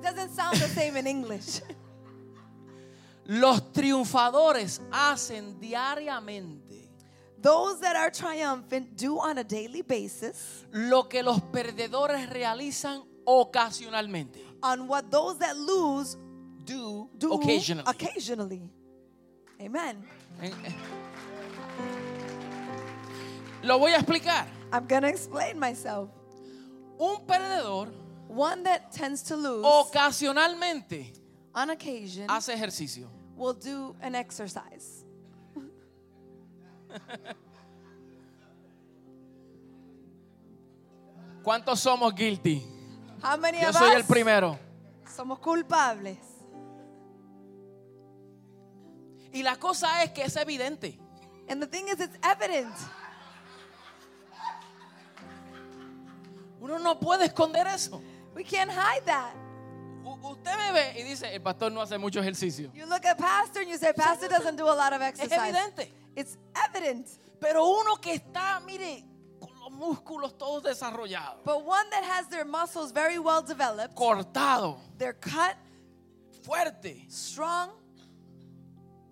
It 0.00 0.02
doesn't 0.02 0.30
sound 0.34 0.56
the 0.56 0.68
same 0.68 0.96
in 0.96 1.06
English. 1.06 1.60
Los 3.26 3.60
triunfadores 3.72 4.80
hacen 4.90 5.60
diariamente 5.60 6.88
Those 7.40 7.78
that 7.80 7.94
are 7.94 8.10
triumphant 8.10 8.96
do 8.96 9.18
on 9.18 9.38
a 9.38 9.44
daily 9.44 9.82
basis 9.82 10.64
lo 10.72 11.04
que 11.08 11.22
los 11.22 11.40
perdedores 11.40 12.28
realizan 12.30 13.02
ocasionalmente. 13.26 14.40
on 14.62 14.88
what 14.88 15.10
those 15.10 15.38
that 15.38 15.56
lose 15.56 16.16
Do, 16.64 17.08
do 17.16 17.32
occasionally. 17.34 17.84
occasionally. 17.86 18.62
Amen. 19.60 20.04
Eh, 20.42 20.50
eh. 20.64 20.72
Lo 23.62 23.78
voy 23.78 23.92
a 23.92 23.96
explicar. 23.96 24.46
I'm 24.72 24.86
going 24.86 25.02
to 25.02 25.08
explain 25.08 25.58
myself. 25.58 26.08
Un 26.98 27.24
perdedor 27.26 27.88
One 28.30 28.62
that 28.62 28.92
tends 28.92 29.22
to 29.24 29.34
lose 29.36 29.64
ocasionalmente 29.64 31.12
on 31.52 31.70
occasion 31.70 32.28
hace 32.28 32.50
ejercicio. 32.50 33.08
will 33.36 33.54
do 33.54 33.96
an 34.00 34.14
exercise. 34.14 35.04
¿Cuántos 41.42 41.80
somos 41.80 42.14
guilty? 42.14 42.62
How 43.20 43.36
many 43.36 43.60
Yo 43.60 43.70
of 43.70 43.74
soy 43.76 43.90
us 43.90 43.96
el 43.96 44.04
primero. 44.04 44.56
somos 45.06 45.40
culpables? 45.40 46.18
Y 49.32 49.42
la 49.42 49.56
cosa 49.56 50.04
es 50.04 50.10
que 50.12 50.22
es 50.22 50.36
evidente. 50.36 50.98
And 51.48 51.60
the 51.60 51.66
thing 51.66 51.88
is, 51.88 51.98
it's 52.00 52.16
evident. 52.22 52.74
Uno 56.60 56.78
no 56.78 57.00
puede 57.00 57.24
esconder 57.26 57.66
eso. 57.66 58.00
We 58.40 58.44
can't 58.44 58.70
hide 58.70 59.04
that. 59.04 59.34
U- 60.02 60.16
usted 60.30 60.56
me 60.56 60.72
ve 60.72 60.94
y 60.96 61.02
dice, 61.02 61.24
el 61.30 61.40
pastor 61.42 61.70
no 61.70 61.82
hace 61.82 61.98
mucho 61.98 62.20
ejercicio. 62.22 62.70
You 62.74 62.86
look 62.86 63.04
at 63.04 63.18
pastor 63.18 63.60
and 63.60 63.68
you 63.68 63.76
say, 63.76 63.92
Pastor 63.92 64.28
doesn't 64.28 64.56
do 64.56 64.64
a 64.66 64.72
lot 64.74 64.94
of 64.94 65.02
Es 65.02 65.20
exercise. 65.20 65.54
evidente. 65.54 65.88
It's 66.16 66.38
evident. 66.56 67.06
Pero 67.38 67.66
uno 67.68 67.96
que 67.96 68.14
está, 68.14 68.58
mire, 68.64 69.04
con 69.38 69.50
los 69.60 69.70
músculos 69.72 70.38
todos 70.38 70.62
desarrollados, 70.62 71.44
But 71.44 71.66
one 71.66 71.90
that 71.90 72.02
has 72.02 72.28
their 72.28 72.46
muscles 72.46 72.92
very 72.92 73.18
well 73.18 73.42
developed, 73.42 73.94
cortado, 73.94 74.78
they're 74.96 75.12
cut, 75.20 75.54
fuerte, 76.42 77.04
strong, 77.10 77.68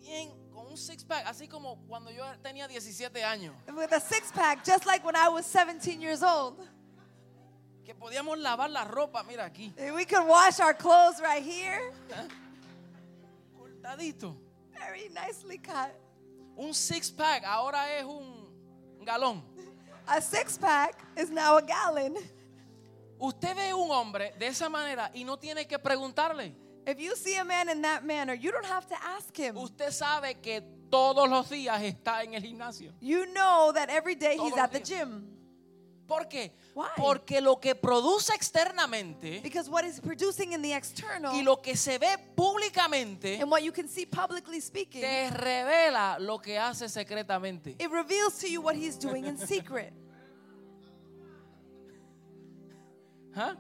bien, 0.01 0.31
con 0.55 0.69
un 0.71 0.77
six 0.79 1.05
pack, 1.05 1.27
así 1.27 1.49
como 1.49 1.77
cuando 1.87 2.11
yo 2.11 2.25
tenía 2.43 2.67
17 2.67 3.23
años, 3.25 3.53
with 3.77 3.93
a 3.93 4.01
six 4.01 4.33
pack, 4.33 4.65
just 4.65 4.87
like 4.87 5.05
when 5.05 5.15
I 5.17 5.29
was 5.29 5.45
17 5.45 6.01
years 6.01 6.23
old. 6.23 6.67
Que 7.89 7.95
podíamos 7.95 8.39
lavar 8.39 8.69
la 8.69 8.85
ropa, 8.85 9.23
mira 9.23 9.47
aquí, 9.47 9.73
We 9.95 10.05
could 10.05 10.29
wash 10.29 10.61
our 10.61 10.75
clothes 10.75 11.23
right 11.23 11.43
here, 11.43 11.91
cortadito. 13.59 14.37
very 14.79 15.09
nicely 15.09 15.57
cut. 15.57 15.95
Un 16.59 16.75
six 16.75 17.11
pack 17.11 17.45
ahora 17.47 17.97
es 17.99 18.05
un 18.05 18.47
galón. 19.07 19.43
A 20.07 20.21
six 20.21 20.59
pack 20.59 20.97
is 21.17 21.31
now 21.31 21.57
a 21.57 21.63
gallon. 21.63 22.19
Usted 23.19 23.57
ve 23.57 23.73
un 23.73 23.91
hombre 23.91 24.35
de 24.39 24.49
esa 24.49 24.69
manera 24.69 25.11
y 25.15 25.25
no 25.25 25.39
tiene 25.39 25.67
que 25.67 25.79
preguntarle. 25.79 26.53
If 26.87 27.01
you 27.01 27.17
see 27.17 27.37
a 27.37 27.45
man 27.45 27.71
in 27.71 27.81
that 27.81 28.05
manner, 28.05 28.35
you 28.35 28.53
don't 28.53 28.67
have 28.67 28.87
to 28.89 28.97
ask 29.03 29.35
him. 29.35 29.57
Usted 29.57 29.93
sabe 29.93 30.35
que 30.43 30.61
todos 30.91 31.27
los 31.27 31.49
días 31.49 31.81
está 31.83 32.23
en 32.23 32.35
el 32.35 32.43
gimnasio. 32.43 32.93
You 33.01 33.25
know 33.33 33.73
that 33.73 33.89
every 33.89 34.15
day 34.15 34.33
he's 34.37 34.53
Todos 34.53 34.59
at 34.59 34.73
los 34.75 34.83
the 34.83 34.95
gym. 34.95 35.38
¿Por 36.09 36.27
qué? 36.27 36.51
Why? 36.75 36.87
Porque 36.97 37.41
lo 37.43 37.61
que 37.61 37.75
produce 37.75 38.33
externamente 38.35 39.41
Because 39.43 39.69
what 39.69 39.85
is 39.85 40.01
producing 40.01 40.55
in 40.55 40.63
the 40.63 40.73
external 40.75 41.35
y 41.35 41.43
lo 41.43 41.61
que 41.61 41.77
se 41.77 41.99
ve 41.99 42.17
públicamente 42.35 43.39
and 43.39 43.51
what 43.51 43.63
you 43.63 43.73
can 43.73 43.87
see 43.87 44.07
publicly 44.07 44.59
speaking, 44.59 45.03
te 45.03 45.29
revela 45.31 46.19
lo 46.19 46.39
que 46.39 46.59
hace 46.59 46.89
secretamente. 46.89 47.77
it 47.79 47.91
reveals 47.91 48.39
to 48.39 48.49
you 48.49 48.63
what 48.63 48.75
he's 48.75 48.99
doing 48.99 49.27
in 49.27 49.37
secret. 49.37 49.93
¿Ah? 53.37 53.55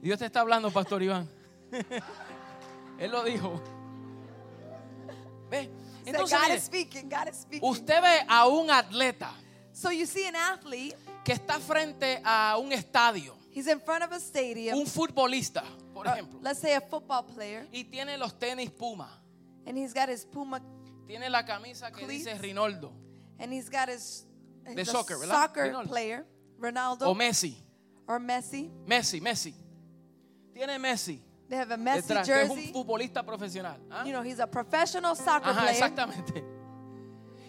Dios 0.00 0.18
te 0.20 0.26
está 0.26 0.40
hablando, 0.40 0.70
Pastor 0.70 1.02
Iván. 1.02 1.28
Él 2.98 3.10
lo 3.10 3.24
dijo. 3.24 3.60
¿Ve? 5.50 5.64
So 6.04 6.08
Entonces, 6.10 6.38
God 6.38 6.46
mire, 6.48 6.56
is 6.56 6.62
speaking, 6.64 7.08
God 7.08 7.28
is 7.28 7.36
speaking. 7.36 7.68
usted 7.68 8.00
ve 8.00 8.24
a 8.28 8.46
un 8.46 8.70
atleta 8.70 9.32
So 9.72 9.90
you 9.90 10.04
see 10.06 10.26
an 10.26 10.36
athlete, 10.36 10.94
que 11.24 11.32
está 11.32 11.58
frente 11.60 12.20
a 12.24 12.56
un 12.58 12.72
estadio, 12.72 13.34
he's 13.54 13.66
in 13.68 13.80
front 13.80 14.02
of 14.04 14.12
a 14.12 14.18
stadium, 14.20 14.78
un 14.78 14.86
futbolista, 14.86 15.62
por 15.94 16.06
uh, 16.06 16.10
ejemplo, 16.10 16.40
let's 16.42 16.58
say 16.60 16.74
a 16.74 16.80
football 16.80 17.24
player, 17.24 17.66
y 17.72 17.84
tiene 17.84 18.16
los 18.18 18.38
tenis 18.38 18.70
Puma, 18.70 19.08
and 19.66 19.76
he's 19.78 19.92
got 19.94 20.08
his 20.08 20.24
Puma 20.24 20.60
tiene 21.06 21.28
la 21.30 21.44
camisa 21.44 21.90
que 21.92 22.04
Cleats. 22.04 22.24
dice 22.24 22.38
Rinaldo 22.38 22.92
and 23.38 23.52
he's 23.52 23.68
got 23.68 23.88
his 23.88 24.24
De 24.74 24.84
soccer, 24.84 25.18
¿verdad? 25.18 25.34
soccer 25.34 25.72
Ronaldo. 25.72 25.88
player, 25.88 26.26
Ronaldo 26.58 27.08
o 27.08 27.14
Messi, 27.14 27.56
or 28.06 28.20
Messi. 28.20 28.70
Messi, 28.86 29.20
Messi. 29.20 29.54
Tiene 30.54 30.78
Messi 30.78 31.20
They 31.48 31.56
have 31.58 31.72
a 31.72 31.76
Messi 31.76 32.08
detrás, 32.08 32.26
que 32.26 32.32
es 32.42 32.50
un 32.50 32.56
jersey. 32.56 32.72
futbolista 32.72 33.22
profesional. 33.24 33.78
¿ah? 33.90 34.04
You 34.06 34.12
know, 34.12 34.22
he's 34.22 34.38
a 34.40 34.46
professional 34.46 35.14
soccer 35.16 35.50
Ajá, 35.50 35.60
player. 35.62 35.74
exactamente. 35.74 36.44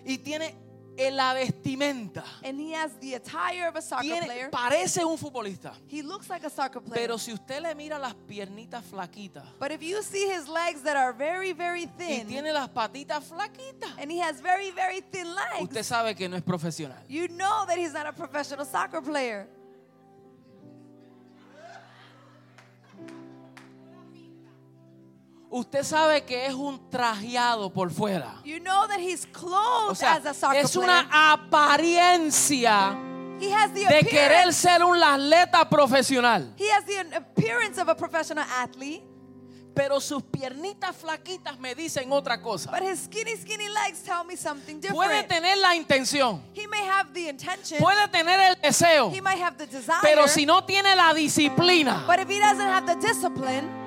Y 0.06 0.18
tiene 0.18 0.56
en 0.98 1.16
la 1.18 1.34
vestimenta. 1.34 2.24
And 2.44 2.60
he 2.60 2.72
has 2.74 2.94
the 3.00 3.16
attire 3.16 3.68
of 3.68 3.76
a 3.76 3.82
soccer 3.82 4.04
Tiene- 4.04 4.26
player. 4.26 4.50
parece 4.52 5.04
un 5.04 5.18
futbolista. 5.18 5.74
He 5.88 6.02
looks 6.04 6.30
like 6.30 6.46
a 6.46 6.50
soccer 6.50 6.82
player. 6.82 6.96
Pero 7.08 7.18
si 7.18 7.34
usted 7.34 7.62
le 7.62 7.74
mira 7.76 7.98
las 7.98 8.14
piernitas 8.28 8.84
flaquitas 8.84 9.44
but 9.60 9.72
if 9.72 9.82
you 9.82 10.02
see 10.04 10.28
his 10.30 10.48
legs 10.48 10.82
that 10.84 10.96
are 10.96 11.14
very, 11.14 11.52
very 11.54 11.86
y 11.86 11.92
thin, 11.98 12.28
tiene 12.28 12.54
las 12.54 12.70
patitas 12.70 13.24
flaquitas, 13.24 13.92
and 13.98 14.12
he 14.12 14.20
has 14.20 14.40
very, 14.42 14.72
very 14.72 15.02
thin 15.02 15.28
legs, 15.34 15.62
usted 15.64 15.84
sabe 15.84 16.16
que 16.16 16.28
no 16.30 16.36
es 16.38 16.44
profesional. 16.44 16.98
you 17.08 17.28
know 17.30 17.66
that 17.66 17.78
he's 17.78 17.94
not 17.94 18.06
a 18.06 18.14
professional 18.14 18.66
soccer 18.66 19.02
player. 19.02 19.48
Usted 25.56 25.84
sabe 25.84 26.24
que 26.24 26.48
es 26.48 26.54
un 26.56 26.90
trajeado 26.90 27.72
por 27.72 27.92
fuera. 27.92 28.42
You 28.44 28.60
know 28.60 28.88
that 28.88 29.00
he's 29.00 29.28
clothed 29.28 29.92
O 29.92 29.96
sea, 29.96 30.16
as 30.16 30.26
a 30.26 30.34
soccer 30.34 30.58
es 30.66 30.76
una 30.76 31.08
apariencia 31.12 32.98
he 33.40 33.52
has 33.54 33.72
the 33.72 33.86
de 33.86 34.04
querer 34.04 34.52
ser 34.52 34.84
un 34.84 34.98
atleta 34.98 35.70
profesional. 35.70 36.54
He 36.58 36.70
has 36.72 36.84
the 36.86 37.16
appearance 37.16 37.78
of 37.78 37.88
a 37.88 37.94
professional 37.96 38.46
athlete, 38.50 39.04
Pero 39.76 40.00
sus 40.00 40.24
piernitas 40.24 40.96
flaquitas 40.96 41.60
me 41.60 41.76
dicen 41.76 42.12
otra 42.12 42.42
cosa. 42.42 42.72
but 42.72 42.82
his 42.82 43.02
skinny, 43.02 43.36
skinny 43.36 43.70
legs 43.70 44.02
tell 44.04 44.24
me 44.24 44.36
something 44.36 44.80
Puede 44.82 45.24
different. 45.24 45.30
tener 45.30 45.58
la 45.58 45.76
intención, 45.76 46.42
He 46.56 46.66
may 46.66 46.84
have 46.84 47.14
the 47.14 47.30
intention, 47.30 47.78
puede 47.80 48.08
tener 48.12 48.40
el 48.40 48.56
deseo, 48.56 49.12
he 49.12 49.22
might 49.22 49.40
have 49.40 49.56
the 49.58 49.68
desire, 49.68 50.00
pero 50.02 50.28
si 50.28 50.46
no 50.48 50.62
tiene 50.64 50.96
la 50.96 51.14
disciplina 51.14 52.06
but 52.08 52.20
if 52.20 52.28
he 52.28 52.40
doesn't 52.40 52.68
have 52.68 52.88
the 52.88 52.96
discipline 52.96 53.83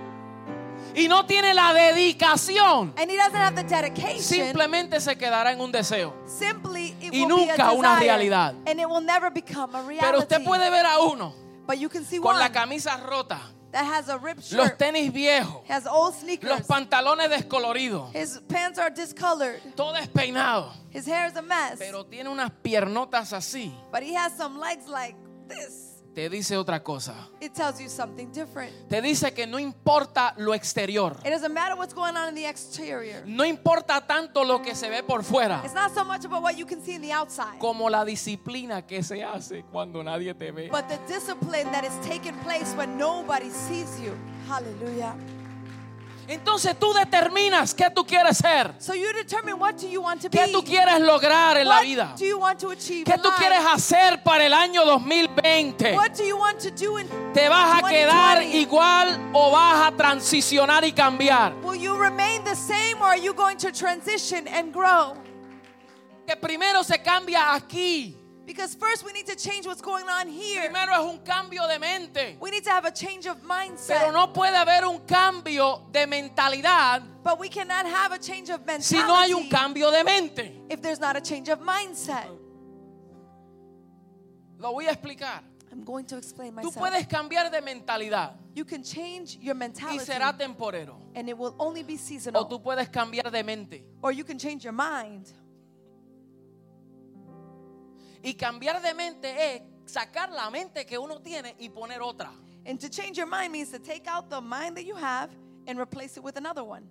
y 0.96 1.08
no 1.08 1.26
tiene 1.26 1.52
la 1.54 1.72
dedicación, 1.72 2.92
and 2.96 3.10
he 3.10 3.16
doesn't 3.16 3.36
have 3.36 3.54
the 3.54 3.62
dedication, 3.64 4.20
simplemente 4.22 5.00
se 5.00 5.16
quedará 5.16 5.52
en 5.52 5.60
un 5.60 5.70
deseo. 5.70 6.14
simply 6.26 6.94
it 7.00 7.12
Y 7.12 7.24
will 7.24 7.36
be 7.36 7.50
a 7.50 7.56
nunca 7.56 7.72
una 7.72 7.90
desire, 7.96 8.06
realidad. 8.06 8.54
and 8.66 8.80
it 8.80 8.88
will 8.88 9.02
never 9.04 9.30
become 9.30 9.74
a 9.76 9.82
reality. 9.82 10.06
Pero 10.06 10.18
usted 10.20 10.44
puede 10.44 10.70
ver 10.70 10.86
a 10.86 10.98
uno 11.00 11.34
but 11.66 11.78
you 11.78 11.88
can 11.88 12.04
see 12.04 12.18
con 12.18 12.34
one 12.34 12.38
la 12.38 12.48
camisa 12.50 12.96
rota, 13.08 13.40
that 13.72 13.84
has 13.84 14.08
a 14.08 14.16
ripped 14.18 14.50
los 14.52 14.70
tenis 14.78 15.12
viejos, 15.12 15.62
has 15.68 15.86
old 15.86 16.14
los 16.42 16.60
pantalones 16.62 17.28
descoloridos, 17.28 18.12
his 18.14 18.40
pants 18.48 18.78
are 18.78 18.90
discolored, 18.90 19.60
todo 19.74 19.92
despeinado, 19.94 20.72
his 20.90 21.06
hair 21.06 21.26
is 21.26 21.36
a 21.36 21.42
mess, 21.42 21.78
pero 21.78 22.04
tiene 22.06 22.28
unas 22.30 22.50
piernotas 22.62 23.32
así. 23.32 23.72
but 23.92 24.02
he 24.02 24.14
has 24.14 24.32
some 24.36 24.58
legs 24.58 24.88
like 24.88 25.14
this. 25.48 25.85
Te 26.16 26.30
dice 26.30 26.56
otra 26.56 26.82
cosa. 26.82 27.12
It 27.42 27.52
tells 27.52 27.78
you 27.78 27.90
something 27.90 28.32
different. 28.32 28.72
Te 28.88 29.02
dice 29.02 29.34
que 29.34 29.46
no 29.46 29.58
importa 29.58 30.32
lo 30.38 30.54
exterior. 30.54 31.14
It 31.22 31.28
doesn't 31.28 31.52
matter 31.52 31.76
what's 31.76 31.92
going 31.92 32.16
on 32.16 32.30
in 32.30 32.34
the 32.34 32.48
exterior. 32.48 33.22
No 33.26 33.44
importa 33.44 34.00
tanto 34.00 34.42
lo 34.42 34.62
que 34.62 34.74
se 34.74 34.88
ve 34.88 35.02
por 35.02 35.22
fuera 35.24 35.60
It's 35.62 35.74
not 35.74 35.92
so 35.92 36.06
much 36.06 36.24
about 36.24 36.42
what 36.42 36.56
you 36.56 36.64
can 36.64 36.82
see 36.82 36.94
in 36.94 37.02
the 37.02 37.12
outside, 37.12 37.58
como 37.58 37.90
la 37.90 38.02
disciplina 38.02 38.86
que 38.86 39.02
se 39.02 39.22
hace 39.22 39.62
cuando 39.70 40.02
nadie 40.02 40.32
te 40.32 40.50
ve. 40.52 40.70
but 40.70 40.88
the 40.88 40.96
discipline 41.06 41.70
that 41.70 41.84
is 41.84 41.92
taking 42.00 42.34
place 42.36 42.74
when 42.78 42.96
nobody 42.96 43.50
sees 43.50 44.00
you. 44.00 44.16
Hallelujah. 44.48 45.14
Entonces 46.28 46.76
tú 46.78 46.92
determinas 46.92 47.72
qué 47.72 47.88
tú 47.90 48.04
quieres 48.04 48.38
ser, 48.38 48.74
So 48.78 48.94
you 48.94 49.12
determine 49.12 49.54
what 49.60 49.74
do 49.80 49.86
you 49.86 50.02
want 50.02 50.20
to 50.22 50.28
qué 50.28 50.46
be? 50.46 50.52
tú 50.52 50.64
quieres 50.64 50.98
lograr 51.00 51.56
en 51.56 51.68
la 51.68 51.76
what 51.76 51.82
vida, 51.84 52.14
do 52.18 52.24
you 52.24 52.38
want 52.38 52.58
to 52.60 52.70
achieve 52.70 53.04
qué 53.04 53.16
tú 53.18 53.28
life? 53.28 53.36
quieres 53.38 53.60
hacer 53.64 54.22
para 54.24 54.44
el 54.44 54.52
año 54.52 54.84
2020. 54.84 55.94
What 55.94 56.16
do 56.16 56.24
you 56.24 56.36
want 56.36 56.58
to 56.60 56.70
do 56.70 56.98
in 56.98 57.06
¿Te 57.32 57.48
vas 57.48 57.80
a 57.82 57.88
quedar 57.88 58.38
2020? 58.38 58.58
igual 58.58 59.30
o 59.32 59.50
vas 59.52 59.86
a 59.86 59.92
transicionar 59.96 60.84
y 60.84 60.92
cambiar? 60.92 61.54
Will 61.62 61.80
you 61.80 61.94
remain 61.96 62.42
the 62.42 62.56
same 62.56 62.96
or 63.00 63.06
are 63.10 63.20
you 63.20 63.32
going 63.32 63.56
to 63.58 63.70
transition 63.70 64.48
and 64.48 64.72
grow? 64.72 65.14
Que 66.26 66.34
primero 66.36 66.82
se 66.82 66.98
cambia 67.00 67.54
aquí. 67.54 68.16
Because 68.46 68.76
first 68.76 69.04
we 69.04 69.12
need 69.12 69.26
to 69.26 69.34
change 69.34 69.66
what's 69.66 69.80
going 69.80 70.08
on 70.08 70.28
here. 70.28 70.70
Primero 70.70 70.92
es 70.92 71.12
un 71.12 71.18
cambio 71.18 71.66
de 71.66 71.80
mente. 71.80 72.36
We 72.38 72.50
need 72.50 72.62
to 72.62 72.70
have 72.70 72.84
a 72.84 72.92
change 72.92 73.26
of 73.26 73.42
mindset. 73.42 73.98
Pero 73.98 74.12
no 74.12 74.28
puede 74.32 74.54
haber 74.54 74.84
un 74.86 75.00
cambio 75.00 75.88
de 75.90 76.06
mentalidad 76.06 77.02
But 77.24 77.40
we 77.40 77.48
cannot 77.48 77.86
have 77.86 78.12
a 78.12 78.18
change 78.18 78.50
of 78.50 78.60
mentality 78.64 78.84
si 78.84 78.98
no 78.98 79.16
hay 79.16 79.32
un 79.32 79.48
cambio 79.48 79.90
de 79.90 80.04
mente. 80.04 80.52
if 80.70 80.80
there's 80.80 81.00
not 81.00 81.16
a 81.16 81.20
change 81.20 81.48
of 81.48 81.58
mindset. 81.60 82.28
Lo 84.58 84.72
voy 84.72 84.86
a 84.86 84.92
explicar. 84.92 85.42
I'm 85.72 85.82
going 85.82 86.06
to 86.06 86.16
explain 86.16 86.54
myself. 86.54 86.74
Tú 86.74 86.78
puedes 86.78 87.06
cambiar 87.08 87.50
de 87.50 87.60
mentalidad 87.60 88.34
You 88.54 88.64
can 88.64 88.84
change 88.84 89.38
your 89.42 89.56
mentality. 89.56 89.98
y 89.98 90.04
será 90.04 90.32
temporero. 90.38 90.94
and 91.16 91.28
it 91.28 91.36
will 91.36 91.56
only 91.58 91.82
be 91.82 91.96
seasonal. 91.96 92.42
O 92.42 92.46
tú 92.48 92.62
puedes 92.62 92.88
cambiar 92.90 93.30
de 93.32 93.42
mente. 93.42 93.82
or 94.02 94.12
you 94.12 94.22
can 94.22 94.38
change 94.38 94.62
your 94.62 94.72
mind. 94.72 95.32
Y 98.22 98.34
cambiar 98.34 98.80
de 98.82 98.94
mente 98.94 99.54
es 99.56 99.62
sacar 99.86 100.30
la 100.30 100.50
mente 100.50 100.84
que 100.84 100.98
uno 100.98 101.20
tiene 101.20 101.54
y 101.58 101.68
poner 101.68 102.00
otra. 102.02 102.30
And 102.66 102.80
to 102.80 102.88
change 102.88 103.16
your 103.16 103.26
mind 103.28 103.52
means 103.52 103.70
to 103.70 103.78
take 103.78 104.08
out 104.08 104.28
the 104.28 104.40
mind 104.40 104.76
that 104.76 104.84
you 104.84 104.96
have 104.96 105.30
and 105.66 105.78
replace 105.78 106.16
it 106.16 106.24
with 106.24 106.36
another 106.36 106.64
one. 106.64 106.82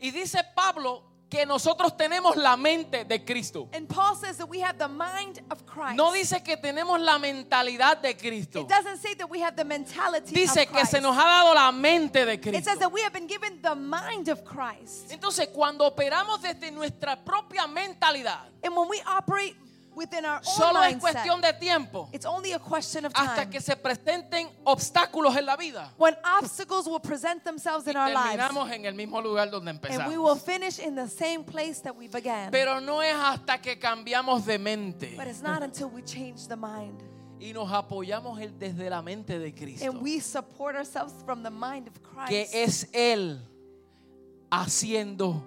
Y 0.00 0.10
dice 0.10 0.38
Pablo 0.54 1.04
que 1.30 1.46
nosotros 1.46 1.96
tenemos 1.96 2.36
la 2.36 2.58
mente 2.58 3.04
de 3.04 3.24
Cristo. 3.24 3.66
And 3.72 3.88
Paul 3.88 4.14
says 4.16 4.36
that 4.36 4.46
we 4.50 4.60
have 4.60 4.76
the 4.76 4.88
mind 4.88 5.40
of 5.50 5.64
Christ. 5.64 5.96
No 5.96 6.12
dice 6.12 6.42
que 6.44 6.58
tenemos 6.58 7.00
la 7.00 7.18
mentalidad 7.18 8.02
de 8.02 8.14
Cristo. 8.14 8.60
it 8.60 8.68
doesn't 8.68 8.98
say 8.98 9.14
that 9.14 9.30
we 9.30 9.40
have 9.40 9.56
the 9.56 9.64
mentality 9.64 10.34
Dice 10.34 10.58
of 10.60 10.66
que 10.68 10.72
Christ. 10.80 10.90
se 10.90 11.00
nos 11.00 11.16
ha 11.16 11.22
dado 11.24 11.54
la 11.54 11.72
mente 11.72 12.26
de 12.26 12.34
it 12.34 12.42
Cristo. 12.42 12.68
says 12.70 12.78
that 12.78 12.92
we 12.92 13.00
have 13.00 13.14
been 13.14 13.26
given 13.26 13.62
the 13.62 13.74
mind 13.74 14.28
of 14.28 14.44
Christ. 14.44 15.10
Entonces, 15.10 15.48
cuando 15.54 15.86
operamos 15.86 16.42
desde 16.42 16.70
nuestra 16.70 17.16
propia 17.16 17.66
mentalidad, 17.66 18.50
And 18.62 18.76
when 18.76 18.90
we 18.90 19.00
operate 19.06 19.56
within 19.94 20.24
our 20.24 20.36
own 20.38 20.44
solo 20.44 20.82
es 20.82 20.96
cuestión 20.96 21.40
de 21.40 21.52
tiempo 21.52 22.08
it's 22.12 22.26
only 22.26 22.52
a 22.52 22.58
question 22.58 23.04
of 23.04 23.12
time. 23.12 23.28
hasta 23.28 23.50
que 23.50 23.60
se 23.60 23.76
presenten 23.76 24.48
obstáculos 24.64 25.36
en 25.36 25.46
la 25.46 25.56
vida. 25.56 25.92
when 25.98 26.14
obstacles 26.38 26.86
will 26.86 27.00
present 27.00 27.42
themselves 27.44 27.86
in 27.86 27.94
Y 27.94 27.98
our 28.00 28.08
lives. 28.12 28.36
terminamos 28.36 28.70
en 28.72 28.84
el 28.86 28.94
mismo 28.94 29.20
lugar 29.22 29.50
donde 29.50 29.70
And 29.70 29.80
we 30.08 30.16
will 30.18 30.32
empezamos. 30.36 30.42
finish 30.42 30.78
in 30.78 30.94
the 30.94 31.08
same 31.08 31.44
place 31.44 31.80
that 31.82 31.94
we 31.96 32.08
began. 32.08 32.50
Pero 32.50 32.80
no 32.80 33.00
es 33.02 33.14
hasta 33.14 33.58
que 33.60 33.78
cambiamos 33.78 34.44
de 34.46 34.58
mente. 34.58 35.14
but 35.16 35.26
it's 35.26 35.42
not 35.42 35.62
until 35.62 35.88
we 35.88 36.02
change 36.02 36.46
the 36.48 36.56
mind. 36.56 37.02
y 37.40 37.52
nos 37.52 37.70
apoyamos 37.72 38.38
desde 38.58 38.88
la 38.88 39.02
mente 39.02 39.38
de 39.38 39.52
Cristo. 39.52 39.84
And 39.84 40.00
we 40.00 40.20
support 40.20 40.76
ourselves 40.76 41.12
from 41.24 41.42
the 41.42 41.50
mind 41.50 41.88
of 41.88 41.94
Que 42.28 42.46
Christ. 42.46 42.54
es 42.54 42.88
Él 42.92 43.40
haciendo 44.50 45.46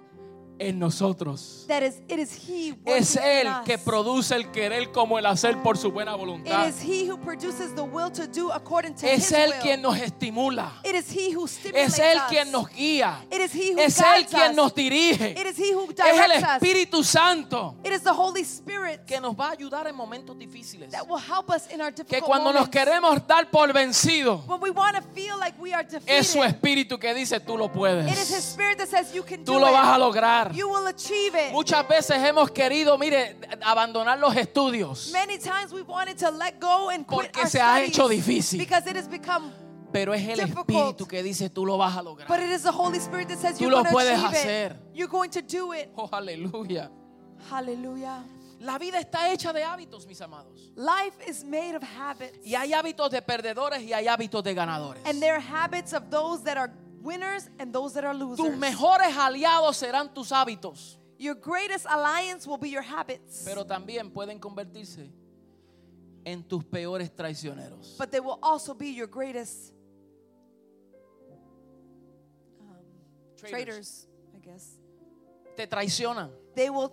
en 0.58 0.78
nosotros. 0.78 1.64
That 1.68 1.82
is, 1.82 2.00
it 2.08 2.18
is 2.18 2.48
He 2.48 2.74
Es 2.84 3.16
Él 3.16 3.48
que 3.64 3.78
produce 3.78 4.34
el 4.34 4.50
querer 4.50 4.90
como 4.92 5.18
el 5.18 5.26
hacer 5.26 5.62
por 5.62 5.76
su 5.76 5.90
buena 5.90 6.12
It 6.12 6.18
voluntad. 6.18 6.68
is 6.68 6.80
He 6.82 7.08
who 7.10 7.18
produces 7.18 7.74
the 7.74 7.82
will 7.82 8.10
to 8.12 8.26
do 8.26 8.50
according 8.52 8.94
to 8.96 9.06
Es 9.06 9.32
Él 9.32 9.52
quien 9.60 9.82
nos 9.82 9.96
estimula. 9.98 10.72
It 10.84 10.94
is 10.94 11.10
He 11.10 11.34
who 11.34 11.46
stimulates 11.46 11.94
Es 11.94 11.98
Él 11.98 12.16
us. 12.18 12.24
quien 12.28 12.50
nos 12.52 12.68
guía. 12.70 13.24
It 13.30 13.40
is 13.40 13.54
He 13.54 13.72
who 13.74 13.80
Es 13.80 13.98
Él 14.00 14.26
quien 14.26 14.54
nos 14.56 14.74
dirige. 14.74 15.32
It 15.32 15.46
is 15.46 15.58
He 15.58 15.74
who 15.74 15.88
Es 15.90 15.98
el. 15.98 16.32
Espíritu 16.36 17.02
Santo 17.04 17.76
It 17.84 17.92
is 17.92 18.02
the 18.02 18.12
Holy 18.12 18.42
Spirit 18.42 19.04
que 19.06 19.20
nos 19.20 19.34
va 19.34 19.48
a 19.48 19.52
ayudar 19.52 19.86
en 19.86 19.94
momentos 19.94 20.36
difíciles. 20.38 20.90
that 20.90 21.06
will 21.08 21.18
help 21.20 21.50
us 21.50 21.70
in 21.72 21.80
our 21.80 21.92
Que 21.92 22.20
cuando 22.20 22.52
nos 22.52 22.68
queremos 22.68 23.26
dar 23.26 23.50
por 23.50 23.72
vencidos, 23.72 24.46
When 24.46 24.60
we 24.60 24.70
want 24.70 24.96
to 24.96 25.02
feel 25.14 25.38
like 25.38 25.58
we 25.60 25.72
are 25.72 25.84
defeated, 25.84 26.18
es 26.18 26.28
su 26.28 26.42
Espíritu 26.42 26.98
que 26.98 27.14
dice, 27.14 27.40
tú 27.40 27.56
lo 27.56 27.66
it 27.66 27.72
is 28.18 28.30
His 28.30 28.54
puedes. 28.56 28.76
That 28.76 28.88
says 28.88 29.12
you 29.14 29.22
can 29.22 29.44
Tú 29.44 29.54
do 29.54 29.60
lo 29.60 29.68
it. 29.68 29.72
vas 29.72 29.88
a 29.88 29.98
lograr. 29.98 30.45
You 30.54 30.68
will 30.68 30.86
achieve 30.86 31.34
it. 31.34 31.52
Muchas 31.52 31.86
veces 31.88 32.16
hemos 32.18 32.50
querido, 32.50 32.98
mire, 32.98 33.36
abandonar 33.62 34.18
los 34.18 34.34
estudios. 34.36 35.10
Many 35.12 35.38
times 35.38 35.72
we 35.72 35.82
wanted 35.82 36.16
to 36.18 36.30
let 36.30 36.60
go 36.60 36.90
and 36.90 37.06
quit 37.06 37.32
Porque 37.32 37.40
our 37.40 37.48
se 37.48 37.60
ha 37.60 37.80
hecho 37.82 38.08
difícil. 38.08 38.58
because 38.58 38.86
it 38.88 38.96
has 38.96 39.08
become. 39.08 39.50
Pero 39.92 40.12
es 40.12 40.22
el 40.28 40.36
difficult. 40.36 40.68
Espíritu 40.68 41.06
que 41.08 41.22
dice, 41.22 41.48
tú 41.48 41.64
lo 41.64 41.78
vas 41.78 41.96
a 41.96 42.02
lograr. 42.02 42.28
But 42.28 42.40
it 42.40 42.50
is 42.50 42.62
the 42.62 42.72
Holy 42.72 42.98
Spirit 42.98 43.28
that 43.28 43.38
says 43.38 43.56
Tú 43.56 43.62
you're 43.62 43.70
lo 43.70 43.78
going 43.78 43.86
to 43.86 43.92
puedes 43.92 44.18
achieve 44.18 44.36
hacer. 44.36 44.72
it. 44.72 44.76
You're 44.94 45.08
going 45.10 45.30
to 45.30 45.40
do 45.42 45.72
it. 45.72 45.90
Oh, 45.96 46.08
aleluya. 46.12 46.90
Hallelujah. 47.50 48.22
La 48.60 48.78
vida 48.78 48.98
está 48.98 49.30
hecha 49.30 49.52
de 49.52 49.62
hábitos, 49.62 50.06
mis 50.06 50.20
amados. 50.20 50.72
Life 50.74 51.14
is 51.28 51.44
made 51.44 51.74
of 51.76 51.82
habits, 51.82 52.38
Y 52.44 52.54
hay 52.54 52.72
hábitos 52.72 53.10
de 53.10 53.20
perdedores 53.22 53.82
y 53.82 53.92
hay 53.92 54.06
hábitos 54.06 54.42
de 54.42 54.54
ganadores. 54.54 55.00
and 55.04 55.20
there 55.22 55.34
are 55.34 55.40
habits 55.40 55.92
of 55.92 56.10
those 56.10 56.42
that 56.42 56.56
are 56.56 56.72
winners 57.06 57.48
and 57.58 57.72
those 57.72 57.94
that 57.94 58.04
are 58.04 58.12
Tus 58.12 58.38
losers. 58.40 58.58
mejores 58.58 59.14
aliados 59.16 59.76
serán 59.76 60.12
tus 60.12 60.30
hábitos, 60.30 60.98
Your 61.18 61.34
greatest 61.34 61.86
alliance 61.88 62.46
will 62.46 62.58
be 62.58 62.68
your 62.68 62.82
habits, 62.82 63.42
pero 63.44 63.64
también 63.64 64.10
pueden 64.12 64.38
convertirse 64.38 65.10
en 66.24 66.42
tus 66.42 66.64
peores 66.64 67.10
traicioneros. 67.14 67.96
but 67.96 68.10
they 68.10 68.20
will 68.20 68.38
also 68.42 68.74
be 68.74 68.88
your 68.90 69.06
greatest 69.06 69.72
traitors, 73.36 74.06
I 74.34 74.38
guess. 74.40 74.78
Te 75.56 75.66
traicionan. 75.66 76.30
They 76.54 76.68
will 76.70 76.92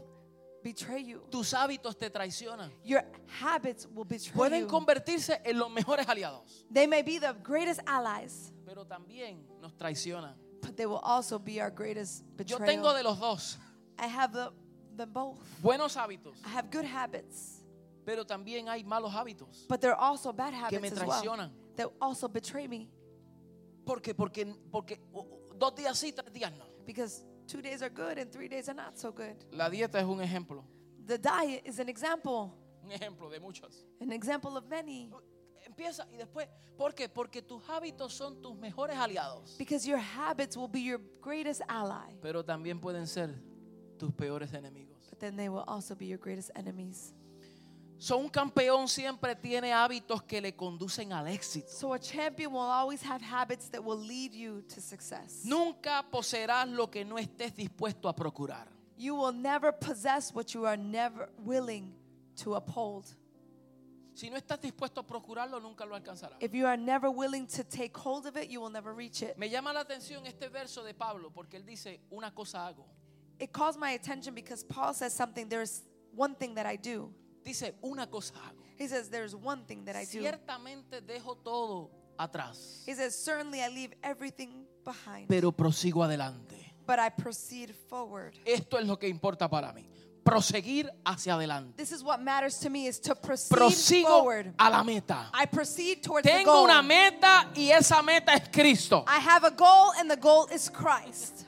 betray 0.63 1.01
you. 1.01 1.21
Tus 1.29 1.51
hábitos 1.53 1.97
te 1.97 2.09
traicionan. 2.09 2.71
Your 2.83 3.03
habits 3.41 3.85
will 3.93 4.05
betray 4.05 4.33
Pueden 4.33 4.61
you. 4.61 4.67
convertirse 4.67 5.41
en 5.43 5.57
los 5.59 5.69
mejores 5.69 6.07
aliados, 6.07 6.65
They 6.71 6.87
may 6.87 7.01
be 7.01 7.17
the 7.19 7.33
greatest 7.43 7.81
allies, 7.85 8.52
pero 8.65 8.85
también 8.85 9.45
nos 9.61 9.73
traicionan. 9.77 10.35
but 10.61 10.75
they 10.77 10.85
will 10.85 11.01
also 11.03 11.37
be 11.39 11.59
our 11.61 11.69
greatest 11.71 12.23
Yo 12.45 12.57
betrayal. 12.57 12.65
tengo 12.65 12.93
de 12.93 13.03
los 13.03 13.19
dos. 13.19 13.57
I 13.99 14.07
have 14.07 14.31
the, 14.33 14.51
the 14.95 15.05
both. 15.05 15.37
Buenos 15.61 15.95
hábitos, 15.95 16.35
I 16.45 16.49
have 16.49 16.69
good 16.71 16.85
habits, 16.85 17.61
pero 18.05 18.23
también 18.25 18.67
hay 18.67 18.83
malos 18.83 19.11
hábitos. 19.13 19.67
but 19.67 19.81
there 19.81 19.91
are 19.91 19.99
also 19.99 20.31
bad 20.31 20.53
Que 20.69 20.79
me 20.79 20.87
habits 20.87 21.01
as 21.01 21.07
well 21.07 21.21
traicionan. 21.21 21.49
that 21.75 21.89
also 22.01 22.27
betray 22.27 22.67
me. 22.67 22.89
Porque, 23.85 24.13
porque 24.15 24.97
uh, 25.13 25.23
dos 25.57 25.73
días 25.75 25.97
sí, 25.99 26.13
tres 26.15 26.31
días 26.33 26.51
no. 26.57 26.65
because 26.85 27.25
two 27.47 27.61
days 27.61 27.81
are 27.81 27.89
good 27.89 28.17
and 28.17 28.31
three 28.31 28.47
days 28.47 28.69
are 28.69 28.73
not 28.75 28.97
so 28.97 29.11
good. 29.11 29.35
La 29.51 29.69
dieta 29.69 29.95
es 29.99 30.05
un 30.05 30.19
ejemplo. 30.21 30.63
The 31.05 31.17
diet 31.17 31.63
is 31.65 31.79
an 31.79 31.89
example, 31.89 32.53
Un 32.85 32.91
ejemplo 32.91 33.29
de 33.29 33.39
muchas. 33.41 33.83
an 33.99 34.13
example 34.13 34.55
of 34.55 34.69
many, 34.69 35.11
Empieza 35.75 36.07
y 36.11 36.17
después, 36.17 36.47
¿por 36.77 36.93
qué? 36.93 37.09
Porque 37.09 37.41
tus 37.41 37.67
hábitos 37.67 38.13
son 38.13 38.41
tus 38.41 38.55
mejores 38.55 38.95
aliados, 38.97 39.57
because 39.57 39.87
your 39.87 39.99
habits 39.99 40.55
will 40.55 40.69
be 40.69 40.81
your 40.81 40.99
greatest 41.21 41.61
ally, 41.67 42.15
pero 42.21 42.43
también 42.43 42.79
pueden 42.79 43.07
ser 43.07 43.33
tus 43.97 44.11
peores 44.13 44.53
enemigos. 44.53 44.97
but 45.09 45.19
then 45.19 45.35
they 45.35 45.49
will 45.49 45.63
also 45.67 45.95
be 45.95 46.05
your 46.05 46.19
greatest 46.19 46.51
enemies. 46.55 47.13
So, 47.97 48.17
un 48.17 48.29
campeón 48.29 48.87
siempre 48.89 49.33
tiene 49.35 49.71
hábitos 49.71 50.21
que 50.23 50.41
le 50.41 50.51
conducen 50.51 51.13
al 51.13 51.25
éxito. 51.27 51.69
So 51.69 51.93
a 51.93 51.99
champion 51.99 52.51
will 52.51 52.59
always 52.59 53.01
have 53.01 53.21
habits 53.21 53.69
that 53.69 53.81
will 53.81 53.97
lead 53.97 54.33
you 54.33 54.61
to 54.73 54.81
success. 54.81 55.45
Nunca 55.45 56.03
poseerás 56.11 56.67
lo 56.67 56.87
que 56.87 57.05
no 57.05 57.17
estés 57.17 57.55
dispuesto 57.55 58.09
a 58.09 58.13
procurar. 58.13 58.67
You 58.97 59.15
will 59.15 59.31
never 59.31 59.71
possess 59.71 60.33
what 60.33 60.53
you 60.53 60.65
are 60.65 60.77
never 60.77 61.29
willing 61.39 61.93
to 62.43 62.55
uphold. 62.55 63.05
Si 64.15 64.29
no 64.29 64.37
estás 64.37 64.61
dispuesto 64.61 65.01
a 65.01 65.07
procurarlo, 65.07 65.59
nunca 65.59 65.85
lo 65.85 65.95
alcanzarás. 65.95 66.37
If 66.41 66.53
you 66.53 66.67
are 66.67 66.77
never 66.77 67.09
willing 67.09 67.47
to 67.47 67.63
take 67.63 67.97
hold 67.97 68.25
of 68.27 68.37
it, 68.37 68.49
you 68.49 68.61
will 68.61 68.71
never 68.71 68.93
reach 68.93 69.21
it. 69.21 69.37
Me 69.37 69.49
llama 69.49 69.73
la 69.73 69.81
atención 69.83 70.25
este 70.27 70.49
verso 70.49 70.83
de 70.83 70.93
Pablo 70.93 71.31
porque 71.31 71.57
él 71.57 71.65
dice, 71.65 71.99
una 72.11 72.31
cosa 72.31 72.67
hago. 72.67 72.85
It 73.39 73.51
calls 73.51 73.77
my 73.77 73.91
attention 73.93 74.35
because 74.35 74.63
Paul 74.63 74.93
says 74.93 75.13
something. 75.13 75.49
There's 75.49 75.83
one 76.15 76.35
thing 76.35 76.55
that 76.55 76.65
I 76.67 76.75
do. 76.77 77.11
Dice, 77.43 77.73
una 77.83 78.05
cosa 78.07 78.33
hago. 78.35 78.63
He 78.77 78.87
says, 78.87 79.09
There's 79.09 79.35
one 79.35 79.65
thing 79.65 79.85
that 79.85 79.95
I 79.95 80.05
do. 80.05 80.21
Ciertamente 80.21 81.01
dejo 81.01 81.37
todo 81.43 81.89
atrás, 82.17 82.83
He 82.85 82.93
says, 82.93 83.15
Certainly 83.17 83.61
I 83.61 83.69
leave 83.69 83.93
everything 84.03 84.65
behind, 84.85 85.27
pero 85.27 85.51
prosigo 85.51 86.03
adelante. 86.03 86.73
but 86.85 86.99
I 86.99 87.09
proceed 87.09 87.73
forward. 87.89 88.33
Esto 88.45 88.77
es 88.77 88.85
lo 88.85 88.97
que 88.97 89.07
importa 89.07 89.49
para 89.49 89.73
mí. 89.73 89.87
Proseguir 90.23 90.89
hacia 91.05 91.33
adelante. 91.35 91.75
This 91.75 91.91
is 91.91 92.01
what 92.01 92.21
matters 92.21 92.57
to 92.59 92.69
me 92.69 92.87
is 92.87 92.99
to 93.01 93.13
proceed 93.13 93.53
Prosigo 93.57 94.07
forward. 94.07 94.53
a 94.57 94.69
la 94.69 94.83
meta. 94.83 95.27
I 95.33 95.45
proceed 95.45 96.01
towards 96.01 96.23
the 96.25 96.31
Tengo 96.31 96.51
goal. 96.51 96.63
una 96.63 96.81
meta 96.81 97.49
y 97.55 97.69
esa 97.71 98.01
meta 98.01 98.31
es 98.33 98.47
Cristo. 98.51 99.03
I 99.07 99.19
have 99.19 99.43
a 99.43 99.51
goal, 99.51 99.91
and 99.97 100.09
the 100.09 100.15
goal 100.15 100.47
is 100.53 100.69
Christ. 100.69 101.45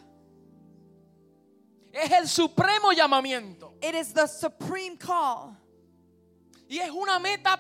Es 1.94 2.12
el 2.12 2.28
supremo 2.28 2.92
llamamiento. 2.92 3.72
It 3.82 3.96
is 3.96 4.12
the 4.12 4.28
supreme 4.28 4.98
call. 4.98 5.56
Y 6.70 6.80
es 6.82 6.92
una 6.92 7.18
meta 7.20 7.58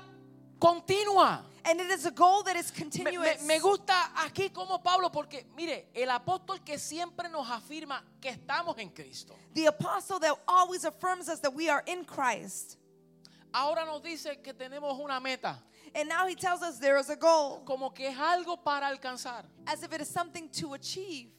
continua. 0.60 1.46
And 1.68 1.82
it 1.82 1.90
is 1.90 2.06
a 2.06 2.12
goal 2.12 2.44
that 2.44 2.56
is 2.56 2.70
continuous. 2.72 3.42
me- 3.42 3.56
me 3.56 3.60
gusta 3.60 3.94
aquí 4.24 4.54
como 4.54 4.78
Pablo 4.84 5.10
porque, 5.10 5.46
mire, 5.56 5.88
el 5.96 6.10
apóstol 6.10 6.64
que 6.64 6.78
siempre 6.78 7.28
nos 7.30 7.48
afirma 7.50 8.02
que 8.22 8.30
estamos 8.30 8.78
en 8.78 8.90
Cristo. 8.90 9.36
the 9.54 9.66
apostle 9.66 10.20
that 10.20 10.36
always 10.48 10.84
affirms 10.86 11.28
us 11.28 11.40
that 11.40 11.54
we 11.54 11.68
are 11.68 11.82
in 11.88 12.06
Christ. 12.06 12.78
Ahora 13.54 13.86
nos 13.86 14.02
dice 14.04 14.42
que 14.44 14.54
tenemos 14.54 15.00
una 15.00 15.20
meta, 15.20 15.58
And 15.96 16.10
now 16.10 16.28
he 16.28 16.36
tells 16.36 16.62
us 16.62 16.78
there 16.78 16.98
is 16.98 17.10
a 17.10 17.16
goal, 17.16 17.64
como 17.66 17.90
que 17.92 18.10
es 18.10 18.18
algo 18.18 18.58
para 18.64 18.88
alcanzar. 18.88 19.46
as 19.66 19.82
if 19.82 19.92
it 19.94 20.02
is 20.02 20.10
something 20.10 20.50
to 20.50 20.74
achieve. 20.74 21.32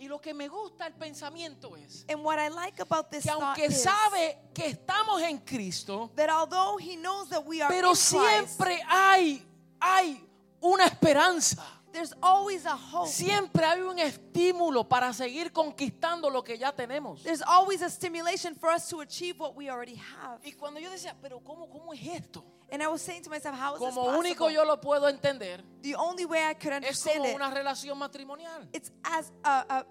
Y 0.00 0.06
lo 0.08 0.18
que 0.18 0.32
me 0.32 0.48
gusta 0.48 0.86
el 0.86 0.94
pensamiento 0.94 1.76
es 1.76 2.06
And 2.08 2.24
what 2.24 2.38
I 2.38 2.48
like 2.48 2.80
about 2.80 3.10
this 3.10 3.24
que 3.24 3.30
aunque 3.30 3.66
is 3.66 3.82
sabe 3.84 4.38
que 4.54 4.68
estamos 4.74 5.20
en 5.20 5.38
Cristo, 5.40 6.10
that 6.16 6.30
although 6.30 6.78
he 6.78 6.96
knows 6.96 7.28
that 7.28 7.44
we 7.44 7.60
are 7.60 7.68
pero 7.68 7.90
in 7.90 7.94
Christ, 7.94 8.08
siempre 8.08 8.80
hay, 8.88 9.42
hay 9.80 10.22
una 10.62 10.84
esperanza. 10.86 11.62
there's 11.92 12.12
always 12.22 12.66
a 12.66 12.76
hope. 12.76 13.08
Siempre 13.08 13.64
hay 13.64 13.80
un 13.80 13.98
estímulo 13.98 14.88
para 14.88 15.12
seguir 15.12 15.50
conquistando 15.52 16.30
lo 16.30 16.42
que 16.44 16.56
ya 16.56 16.70
tenemos. 16.72 17.22
There's 17.24 17.42
always 17.42 17.82
a 17.82 17.90
stimulation 17.90 18.54
for 18.54 18.70
us 18.70 18.88
to 18.90 19.00
achieve 19.00 19.40
what 19.40 19.56
we 19.56 19.68
already 19.68 19.96
have. 19.96 20.40
Y 20.44 20.52
cuando 20.52 20.78
yo 20.80 20.88
decía, 20.90 21.16
pero 21.20 21.40
¿cómo, 21.40 21.68
cómo 21.68 21.92
es 21.92 22.00
esto? 22.06 22.44
And 22.72 22.80
I 22.80 22.86
was 22.86 23.02
saying 23.02 23.22
to 23.24 23.30
myself, 23.30 23.56
how 23.58 23.74
is 23.74 23.80
this 23.80 23.94
Como 23.94 24.16
único 24.16 24.44
possible? 24.44 24.54
yo 24.54 24.64
lo 24.64 24.76
puedo 24.80 25.08
entender, 25.08 25.64
The 25.82 25.96
only 25.96 26.24
way 26.26 26.40
I 26.48 26.54
could 26.54 26.72
es 26.72 26.76
understand 27.04 27.16
como 27.18 27.28
it, 27.30 27.34
una 27.34 27.50
relación 27.50 27.98
matrimonial. 27.98 28.68
it's 28.72 28.92
as 29.02 29.32
a, 29.42 29.64
a 29.80 29.86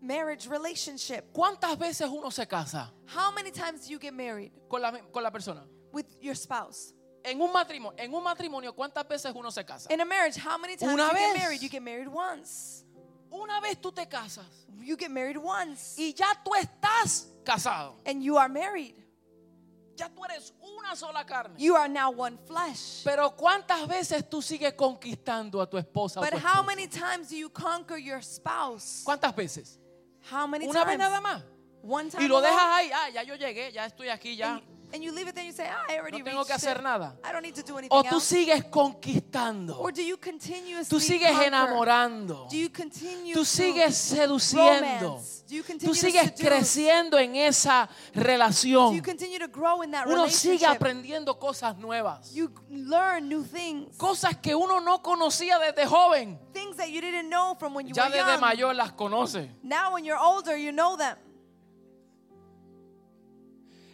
marriage 0.00 0.46
relationship. 0.46 1.32
¿Cuántas 1.32 1.76
veces 1.76 2.08
uno 2.08 2.30
se 2.30 2.46
casa 2.46 2.92
How 3.12 3.32
many 3.32 3.50
times 3.50 3.84
do 3.86 3.90
you 3.90 3.98
get 3.98 4.12
married 4.14 4.52
con 4.68 4.80
la, 4.80 4.92
con 5.10 5.24
la 5.24 5.30
persona? 5.32 5.66
with 5.92 6.06
your 6.20 6.36
spouse? 6.36 6.94
En 7.22 7.40
un 7.40 7.52
matrimonio, 7.52 7.98
en 8.02 8.14
un 8.14 8.22
matrimonio, 8.22 8.72
¿cuántas 8.74 9.06
veces 9.06 9.32
uno 9.34 9.50
se 9.50 9.64
casa? 9.64 9.92
In 9.92 10.00
a 10.00 10.04
marriage, 10.04 10.38
how 10.38 10.56
many 10.58 10.76
times 10.76 10.92
Una 10.94 11.08
you 11.08 11.16
get 11.18 11.32
vez. 11.34 11.42
married? 11.42 11.60
You 11.62 11.68
get 11.68 11.82
married 11.82 12.08
once. 12.08 12.84
Una 13.30 13.60
vez 13.60 13.80
tú 13.80 13.92
te 13.92 14.06
casas 14.08 14.46
You 14.80 14.96
get 14.96 15.10
married 15.10 15.36
once. 15.36 15.94
y 16.00 16.14
ya 16.14 16.26
tú 16.44 16.52
estás 16.54 17.28
casado. 17.44 17.96
And 18.06 18.22
you 18.22 18.38
are 18.38 18.48
married. 18.48 18.94
Ya 19.96 20.08
tú 20.08 20.24
eres 20.24 20.54
una 20.62 20.96
sola 20.96 21.24
carne. 21.26 21.54
You 21.58 21.76
are 21.76 21.88
now 21.88 22.10
one 22.10 22.38
flesh. 22.46 23.04
Pero 23.04 23.36
¿cuántas 23.36 23.86
veces 23.86 24.24
tú 24.28 24.40
sigues 24.40 24.72
conquistando 24.72 25.60
a 25.60 25.68
tu 25.68 25.76
esposa? 25.76 26.20
o 26.20 26.22
But 26.22 26.30
tu 26.30 26.38
how 26.38 26.62
esposo? 26.62 26.64
many 26.66 26.86
times 26.88 27.28
do 27.28 27.36
you 27.36 27.50
conquer 27.50 27.98
your 27.98 28.22
spouse? 28.22 29.02
¿Cuántas 29.04 29.36
veces? 29.36 29.78
How 30.32 30.46
many 30.46 30.66
Una 30.66 30.84
vez 30.86 30.96
times? 30.96 30.98
nada 30.98 31.20
más. 31.20 31.42
One 31.82 32.10
time. 32.10 32.24
Y 32.24 32.28
lo 32.28 32.38
alone? 32.38 32.50
dejas 32.50 32.66
ahí, 32.78 32.90
ah, 32.94 33.08
ya 33.10 33.22
yo 33.24 33.34
llegué, 33.36 33.72
ya 33.72 33.84
estoy 33.86 34.08
aquí, 34.08 34.36
ya. 34.36 34.54
and 34.56 34.62
you 35.02 35.12
leave 35.12 35.28
it 35.28 35.34
there 35.34 35.44
and 35.44 35.52
you 35.52 35.56
say, 35.56 35.68
ah, 35.70 35.84
I 35.88 35.98
already 35.98 36.18
No 36.18 36.24
tengo 36.24 36.44
que 36.44 36.52
hacer 36.54 36.76
it. 36.78 36.82
nada. 36.82 37.14
I 37.24 37.32
don't 37.32 37.42
need 37.42 37.54
to 37.54 37.62
do 37.62 37.78
anything 37.78 37.96
O 37.96 38.02
tú 38.02 38.16
else. 38.16 38.26
sigues 38.26 38.64
conquistando. 38.70 39.78
Or 39.78 39.92
do 39.92 40.02
you 40.02 40.16
continuously 40.16 40.88
Tú 40.88 41.00
sigues 41.00 41.30
conquer? 41.30 41.46
enamorando. 41.48 42.48
Do 42.50 42.56
you 42.56 42.70
continue 42.70 43.34
Tú 43.34 43.44
sigues 43.44 43.96
seduciendo. 43.96 45.20
Do 45.48 45.54
you 45.56 45.62
continue 45.64 45.92
Tú 45.92 45.94
to 45.94 46.06
sigues 46.06 46.32
creciendo 46.32 47.18
en 47.18 47.36
esa 47.36 47.88
Do 48.14 48.22
relación. 48.22 48.94
you 48.94 49.02
continue 49.02 49.38
to 49.38 49.48
grow 49.48 49.82
in 49.82 49.90
that 49.92 50.06
Uno 50.06 50.28
sigue 50.28 50.66
aprendiendo 50.66 51.38
cosas 51.38 51.76
nuevas. 51.78 52.32
You 52.32 52.50
learn 52.70 53.28
new 53.28 53.42
things. 53.44 53.96
Cosas 53.96 54.36
que 54.36 54.54
uno 54.54 54.80
no 54.80 55.02
conocía 55.02 55.58
desde 55.58 55.86
joven. 55.86 56.38
Things 56.52 56.76
that 56.76 56.88
you 56.90 57.00
didn't 57.00 57.28
know 57.28 57.54
from 57.58 57.74
when 57.74 57.86
you 57.86 57.94
Ya 57.94 58.04
were 58.04 58.12
desde 58.16 58.32
young. 58.32 58.40
mayor 58.40 58.74
las 58.74 58.92
conoce. 58.92 59.50
Now 59.62 59.92
when 59.94 60.04
you're 60.04 60.18
older, 60.18 60.56
you 60.56 60.72
know 60.72 60.96
them. 60.96 61.16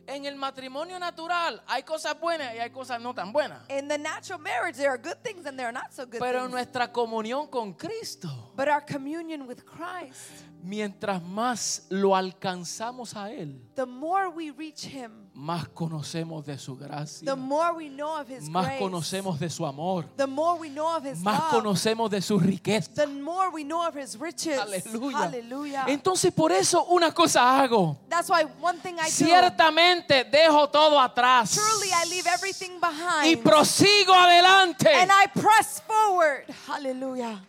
En 0.08 0.24
el 0.24 0.36
matrimonio 0.36 0.98
natural 0.98 1.60
hay 1.66 1.82
cosas 1.82 2.18
buenas 2.20 2.54
y 2.54 2.58
hay 2.58 2.70
cosas 2.70 3.00
no 3.00 3.12
tan 3.12 3.32
buenas. 3.32 3.62
In 3.68 3.88
the 3.88 3.98
natural 3.98 4.38
marriage, 4.40 4.76
there 4.76 4.90
are 4.90 4.98
good 4.98 5.20
things 5.22 5.46
and 5.46 5.58
there 5.58 5.66
are 5.66 5.72
not 5.72 5.92
so 5.92 6.04
good 6.06 6.20
Pero 6.20 6.40
things. 6.42 6.50
nuestra 6.52 6.92
comunión 6.92 7.48
con 7.50 7.74
Cristo, 7.74 8.28
But 8.54 8.68
our 8.68 8.84
communion 8.84 9.46
with 9.48 9.64
Christ, 9.64 10.44
mientras 10.62 11.20
más 11.22 11.86
lo 11.90 12.14
alcanzamos 12.14 13.14
a 13.16 13.32
Él, 13.32 13.60
the 13.74 13.86
more 13.86 14.28
we 14.28 14.50
reach 14.52 14.84
Him, 14.86 15.25
más 15.36 15.68
conocemos 15.68 16.44
de 16.46 16.58
su 16.58 16.76
gracia, 16.76 17.26
the 17.26 17.36
more 17.36 17.72
we 17.76 17.88
know 17.90 18.18
of 18.18 18.26
His 18.28 18.48
más 18.48 18.64
grace, 18.64 18.78
conocemos 18.80 19.38
de 19.38 19.50
su 19.50 19.66
amor, 19.66 20.06
the 20.16 20.26
more 20.26 20.58
we 20.58 20.70
know 20.70 20.96
of 20.96 21.04
His 21.04 21.18
más 21.18 21.38
love, 21.38 21.50
conocemos 21.50 22.10
de 22.10 22.22
su 22.22 22.38
riqueza. 22.38 22.90
the 22.94 23.06
more 23.06 23.50
we 23.52 23.62
know 23.62 23.86
of 23.86 23.94
His 23.94 24.18
riches. 24.18 24.58
Aleluya. 24.58 25.18
Hallelujah. 25.18 25.84
Entonces 25.88 26.32
por 26.32 26.52
eso 26.52 26.84
una 26.88 27.12
cosa 27.12 27.60
hago. 27.60 27.98
That's 28.08 28.30
why 28.30 28.44
one 28.60 28.78
thing 28.80 28.94
I 28.98 29.04
do, 29.04 29.10
Ciertamente 29.10 30.24
dejo 30.24 30.68
todo 30.70 30.98
atrás 30.98 31.54
truly 31.54 31.90
I 31.92 32.08
leave 32.08 32.26
everything 32.26 32.76
y 32.76 32.80
behind 32.80 33.42
prosigo 33.44 34.14
adelante. 34.14 34.88
and 34.90 35.10
I 35.12 35.26
press 35.38 35.80
forward. 35.86 36.46
Hallelujah. 36.66 37.42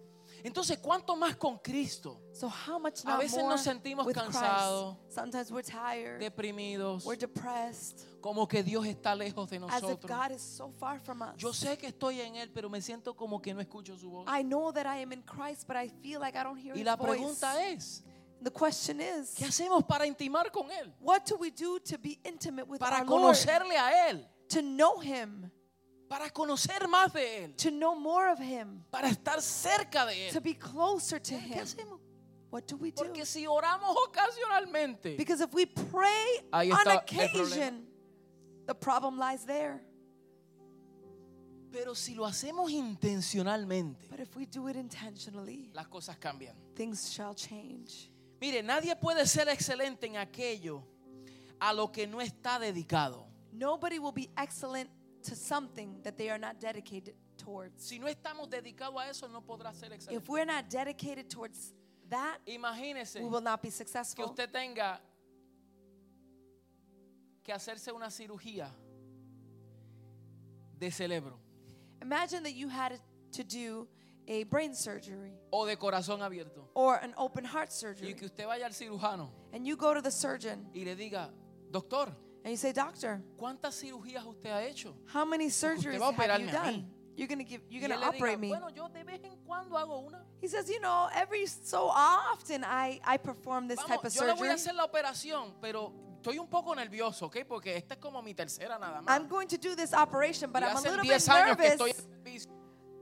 Entonces, 0.44 0.78
¿cuánto 0.78 1.16
más 1.16 1.36
con 1.36 1.58
Cristo? 1.58 2.22
So 2.32 2.48
how 2.48 2.80
much 2.80 3.04
A 3.06 3.18
veces 3.18 3.44
nos 3.44 3.62
sentimos 3.62 4.08
cansados, 4.14 4.96
Christ? 4.98 5.16
Sometimes 5.16 5.52
we're 5.52 5.64
tired, 5.64 6.20
Deprimidos, 6.20 7.06
we're 7.06 7.18
depressed, 7.18 8.06
como 8.22 8.48
que 8.48 8.62
Dios 8.64 8.86
está 8.86 9.16
lejos 9.16 9.50
de 9.50 9.58
as 9.58 9.64
if 9.64 9.82
nosotros. 9.82 10.12
God 10.12 10.32
is 10.32 10.42
so 10.42 10.72
far 10.80 11.00
from 11.00 11.22
us. 11.22 11.36
Yo 11.38 11.54
sé 11.54 11.78
que 11.78 11.88
estoy 11.88 12.22
en 12.22 12.36
Él, 12.36 12.52
pero 12.54 12.70
me 12.70 12.82
siento 12.82 13.16
como 13.16 13.42
que 13.42 13.54
no 13.54 13.62
escucho 13.62 13.98
su 13.98 14.10
voz. 14.10 14.28
I 14.28 14.44
know 14.44 14.72
that 14.72 14.86
I 14.86 15.02
am 15.02 15.12
in 15.12 15.24
Christ, 15.24 15.68
but 15.68 15.76
I 15.76 15.90
feel 15.90 16.20
like 16.20 16.38
I 16.38 16.44
don't 16.44 16.58
hear 16.58 16.76
Y 16.78 16.84
la 16.84 16.96
voice. 16.96 17.12
pregunta 17.12 17.64
es, 17.70 18.04
The 18.44 18.52
question 18.52 19.02
is, 19.02 19.34
¿qué 19.34 19.46
hacemos 19.46 19.84
para 19.86 20.06
intimar 20.06 20.52
con 20.52 20.70
Él? 20.70 20.94
what 21.02 21.24
do 21.28 21.36
we 21.38 21.50
do 21.50 21.80
to 21.80 21.98
be 21.98 22.20
intimate 22.24 22.68
with 22.68 22.80
Para 22.80 23.00
our 23.00 23.06
Lord? 23.08 23.22
conocerle 23.24 23.76
a 23.78 24.10
Él, 24.10 24.28
To 24.50 24.62
know 24.62 25.00
Him, 25.02 25.50
para 26.08 26.30
conocer 26.30 26.88
más 26.88 27.12
de 27.14 27.44
Él, 27.46 27.56
to 27.58 27.70
know 27.70 27.96
more 27.96 28.30
of 28.32 28.40
Him, 28.40 28.84
para 28.90 29.10
estar 29.10 29.42
cerca 29.42 30.06
de 30.06 30.30
to 30.32 30.38
Él. 30.40 30.44
be 30.44 30.54
closer 30.56 31.20
to 31.22 31.36
¿Qué 31.36 31.40
Him. 31.56 31.60
hacemos? 31.64 32.00
What 32.50 32.66
do 32.68 32.78
we 32.78 32.92
do? 32.92 33.04
Porque 33.04 33.26
si 33.26 33.46
oramos 33.46 33.94
ocasionalmente, 34.08 35.18
Because 35.18 35.42
if 35.42 35.54
we 35.54 35.66
pray 35.66 36.44
Ahí 36.52 36.72
on 36.72 36.78
está 36.80 36.96
occasion, 37.00 37.86
the 38.66 38.74
problem 38.74 39.18
lies 39.20 39.46
there. 39.46 39.82
pero 41.72 41.94
si 41.94 42.16
lo 42.16 42.26
hacemos 42.26 42.72
intencionalmente, 42.72 44.08
But 44.10 44.22
if 44.22 44.36
we 44.36 44.46
do 44.46 44.68
it 44.70 44.78
intentionally, 44.78 45.70
las 45.74 45.88
cosas 45.88 46.18
cambian. 46.18 46.56
things 46.76 47.12
shall 47.12 47.36
change. 47.36 48.10
Mire, 48.40 48.64
nadie 48.64 48.96
puede 48.96 49.26
ser 49.28 49.50
excelente 49.50 50.06
en 50.08 50.16
aquello 50.16 50.84
a 51.60 51.74
lo 51.74 51.92
que 51.92 52.08
no 52.08 52.22
está 52.22 52.60
dedicado. 52.60 53.26
Nobody 53.52 54.00
will 54.00 54.14
be 54.14 54.30
excellent 54.38 54.90
to 55.28 55.36
something 55.36 56.02
that 56.04 56.18
they 56.18 56.30
are 56.30 56.40
not 56.40 56.60
dedicated 56.60 57.14
towards. 57.38 57.84
Si 57.86 58.00
no 58.00 58.08
estamos 58.08 58.50
dedicados 58.50 59.00
a 59.02 59.10
eso, 59.10 59.28
no 59.28 59.42
podrá 59.42 59.74
ser 59.74 59.92
excelente. 59.94 60.16
If 60.16 60.28
we're 60.30 60.46
not 60.46 60.70
dedicated 60.70 61.30
towards 61.30 61.74
that, 62.10 62.40
Imagínese 62.48 63.22
we 63.22 63.30
will 63.30 63.42
not 63.42 63.62
be 63.62 63.70
que 63.70 63.72
successful. 63.78 64.26
usted 64.26 64.50
tenga 64.52 65.00
que 67.44 67.54
hacerse 67.54 67.94
una 67.94 68.08
cirugía 68.08 68.70
de 70.78 70.92
cerebro 70.92 71.40
Imagine 72.02 72.44
that 72.44 72.54
you 72.54 72.68
had 72.70 73.00
to 73.32 73.44
do 73.44 73.88
a 74.28 74.44
brain 74.44 74.76
surgery 74.76 75.32
o 75.52 75.66
de 75.66 75.76
corazón 75.76 76.22
abierto 76.22 76.68
or 76.74 76.96
an 76.98 77.14
open 77.18 77.44
heart 77.46 77.70
y 77.70 77.74
surgery, 77.74 78.14
que 78.14 78.26
usted 78.28 78.46
vaya 78.46 78.66
al 78.66 78.72
cirujano 78.74 79.30
and 79.54 79.66
you 79.66 79.76
go 79.76 79.94
to 79.94 80.02
the 80.02 80.12
surgeon 80.12 80.68
y 80.74 80.84
le 80.84 80.96
diga, 80.96 81.30
doctor, 81.72 82.14
and 82.44 82.52
you 82.52 82.58
say, 82.58 82.72
Doctor, 82.72 83.22
¿cuántas 83.38 83.76
cirugías 83.82 84.26
usted 84.26 84.50
ha 84.50 84.62
hecho? 84.62 84.94
how 85.06 85.26
many 85.26 85.48
surgeries 85.50 86.00
have 86.00 86.16
you 86.16 86.24
operarme 86.24 86.50
a 86.50 86.52
mí. 86.52 86.52
done? 86.52 86.86
You're 87.16 87.28
gonna 87.28 87.44
give. 87.44 87.62
You're 87.70 87.82
gonna 87.82 88.00
diga, 88.00 88.10
operate 88.10 88.40
me. 88.40 88.50
bueno, 88.50 88.70
yo 88.70 88.88
de 88.90 89.04
vez 89.04 89.20
en 89.24 89.38
cuando 89.44 89.76
hago 89.76 90.06
una. 90.06 90.24
He 90.40 90.48
says, 90.48 90.70
you 90.70 90.80
know, 90.80 91.10
every 91.16 91.48
so 91.48 91.90
often 91.90 92.64
I 92.64 93.00
I 93.04 93.18
perform 93.18 93.68
this 93.68 93.80
type 93.80 94.02
Vamos, 94.04 94.16
of 94.16 94.22
yo 94.22 94.28
le 94.28 94.34
voy 94.36 94.48
surgery. 94.48 94.50
a 94.50 94.54
hacer 94.54 94.76
la 94.76 94.86
operación, 94.86 95.54
pero 95.60 95.94
estoy 96.22 96.38
un 96.38 96.48
poco 96.48 96.76
nervioso, 96.76 97.26
¿ok? 97.26 97.38
Porque 97.48 97.76
esta 97.76 97.96
es 97.96 98.00
como 98.00 98.22
mi 98.22 98.36
tercera 98.36 98.78
nada 98.78 99.02
más. 99.02 99.10
I'm 99.10 99.28
going 99.28 99.48
to 99.48 99.58
do 99.58 99.76
this 99.76 99.94
operation, 99.94 100.52
but 100.52 100.62
Y 100.62 100.68
I'm 100.68 100.78
a 100.78 100.82
little 100.82 101.04
bit 101.04 101.28
años 101.28 101.58
que 101.58 101.66
estoy 101.66 101.94
nervous. 102.24 102.48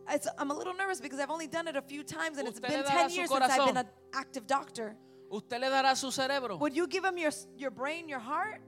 It's, 0.07 0.27
I'm 0.37 0.51
a 0.51 0.53
little 0.53 0.75
nervous 0.75 1.01
because 1.01 1.19
I've 1.19 1.31
only 1.31 1.47
done 1.47 1.67
it 1.67 1.75
a 1.75 1.81
few 1.81 2.03
times, 2.03 2.37
and 2.37 2.47
it's 2.47 2.59
been 2.59 2.71
le 2.71 2.83
dará 2.83 3.07
10 3.07 3.09
su 3.09 3.15
years 3.17 3.29
since 3.29 3.43
I've 3.43 3.65
been 3.65 3.77
an 3.77 3.89
active 4.13 4.47
doctor. 4.47 4.95
Usted 5.29 5.59
le 5.59 5.67
dará 5.69 5.93
su 5.97 6.09
cerebro 6.11 6.57
Would 6.57 6.73
you 6.73 6.87
give 6.87 7.03
him 7.03 7.17
your 7.17 7.31
your 7.57 7.71
brain, 7.71 8.07
your 8.07 8.19
heart, 8.19 8.61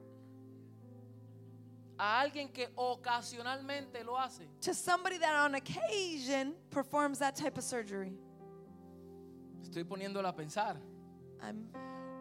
a 1.99 2.19
alguien 2.21 2.49
que 2.53 2.69
ocasionalmente 2.75 4.03
lo 4.05 4.17
hace. 4.17 4.47
to 4.61 4.73
somebody 4.73 5.17
that 5.17 5.35
on 5.35 5.55
occasion 5.55 6.53
performs 6.69 7.19
that 7.19 7.35
type 7.35 7.57
of 7.57 7.63
surgery? 7.63 8.13
Estoy 9.63 9.83
poniéndolo 9.83 10.27
a 10.27 10.33
pensar. 10.35 10.77
I'm 11.41 11.67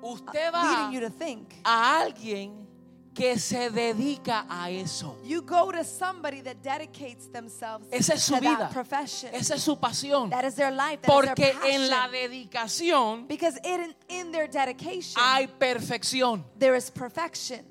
Usted 0.03 0.29
leading 0.35 0.53
va 0.53 0.91
you 0.93 1.01
to 1.01 1.11
think 1.11 1.55
a 1.65 2.03
alguien 2.05 2.67
que 3.15 3.39
se 3.39 3.71
dedica 3.71 4.45
a 4.51 4.69
eso. 4.71 5.17
You 5.25 5.41
go 5.41 5.73
to 5.73 5.83
somebody 5.85 6.43
that 6.43 6.63
dedicates 6.63 7.29
themselves 7.29 7.87
Esa 7.91 8.13
es 8.15 8.23
su 8.25 8.35
to 8.35 8.41
vida. 8.41 8.59
that 8.59 8.73
profession. 8.73 9.35
Esa 9.35 9.55
es 9.55 9.63
su 9.63 9.77
pasión. 9.77 10.29
that 10.31 10.45
is 10.45 10.55
their 10.55 10.71
life. 10.71 11.01
That 11.01 11.11
is 11.11 11.29
Porque 11.29 11.53
their 11.55 11.65
en 11.65 11.89
la 11.89 12.09
dedicación 12.09 13.27
because 13.27 13.59
in, 13.65 13.95
in 14.09 14.33
their 14.33 14.47
dedication, 14.49 15.15
hay 15.23 15.47
perfección. 15.47 16.45
there 16.59 16.75
is 16.77 16.91
perfection. 16.91 17.65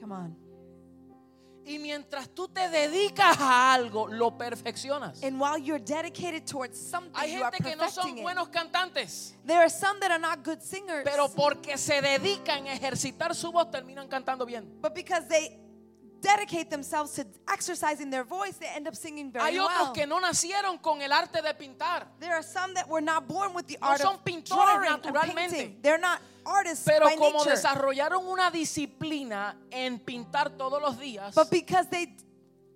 Come 0.00 0.10
on. 0.12 0.36
Y 1.64 1.78
mientras 1.78 2.28
tú 2.28 2.48
te 2.48 2.68
dedicas 2.68 3.38
a 3.38 3.72
algo, 3.74 4.08
lo 4.08 4.36
perfeccionas. 4.36 5.22
And 5.22 5.40
while 5.40 5.58
you're 5.58 5.78
dedicated 5.82 6.44
towards 6.44 6.76
something, 6.78 7.12
Hay 7.14 7.34
you 7.36 7.42
are 7.44 7.52
gente 7.56 7.70
que 7.70 7.76
no 7.76 7.88
son 7.88 8.18
it. 8.18 8.22
buenos 8.22 8.48
cantantes, 8.48 9.34
There 9.46 9.58
are 9.58 9.70
some 9.70 10.00
that 10.00 10.10
are 10.10 10.18
not 10.20 10.42
good 10.44 10.60
singers, 10.60 11.04
pero 11.04 11.28
porque 11.28 11.78
se 11.78 12.00
dedican 12.02 12.66
a 12.66 12.74
ejercitar 12.74 13.34
su 13.34 13.52
voz 13.52 13.70
terminan 13.70 14.08
cantando 14.08 14.44
bien. 14.44 14.66
but 14.80 14.92
because 14.94 15.26
they 15.28 15.56
dedicate 16.22 16.70
themselves 16.70 17.12
to 17.16 17.26
exercising 17.52 18.08
their 18.10 18.24
voice, 18.24 18.56
they 18.56 18.68
end 18.74 18.86
up 18.88 18.94
singing 18.94 19.30
very 19.30 19.44
Hay 19.52 19.58
otros 19.58 19.68
well. 19.86 19.92
que 19.92 20.06
no 20.06 20.18
nacieron 20.20 20.80
con 20.80 21.02
el 21.02 21.12
arte 21.12 21.42
de 21.42 21.52
pintar, 21.54 22.06
There 22.20 22.32
are 22.32 22.42
some 22.42 22.72
that 22.74 22.88
were 22.88 23.02
not 23.02 23.26
born 23.28 23.52
with 23.54 23.66
the 23.66 23.76
No 23.82 23.88
art 23.88 24.00
son 24.00 24.14
of 24.14 24.24
pintores 24.24 24.48
drawing 24.48 24.86
and 24.92 25.02
naturalmente. 25.02 25.34
painting. 25.50 25.78
They're 25.82 25.98
not 25.98 26.20
artists 26.46 26.84
pero 26.86 27.04
by 27.06 27.16
como 27.16 27.38
nature. 27.44 27.50
desarrollaron 27.50 28.26
una 28.26 28.50
disciplina 28.50 29.54
en 29.70 29.98
pintar 29.98 30.56
todos 30.56 30.80
los 30.80 30.96
días, 30.98 31.34
But 31.34 31.50
because 31.50 31.86
they 31.88 32.14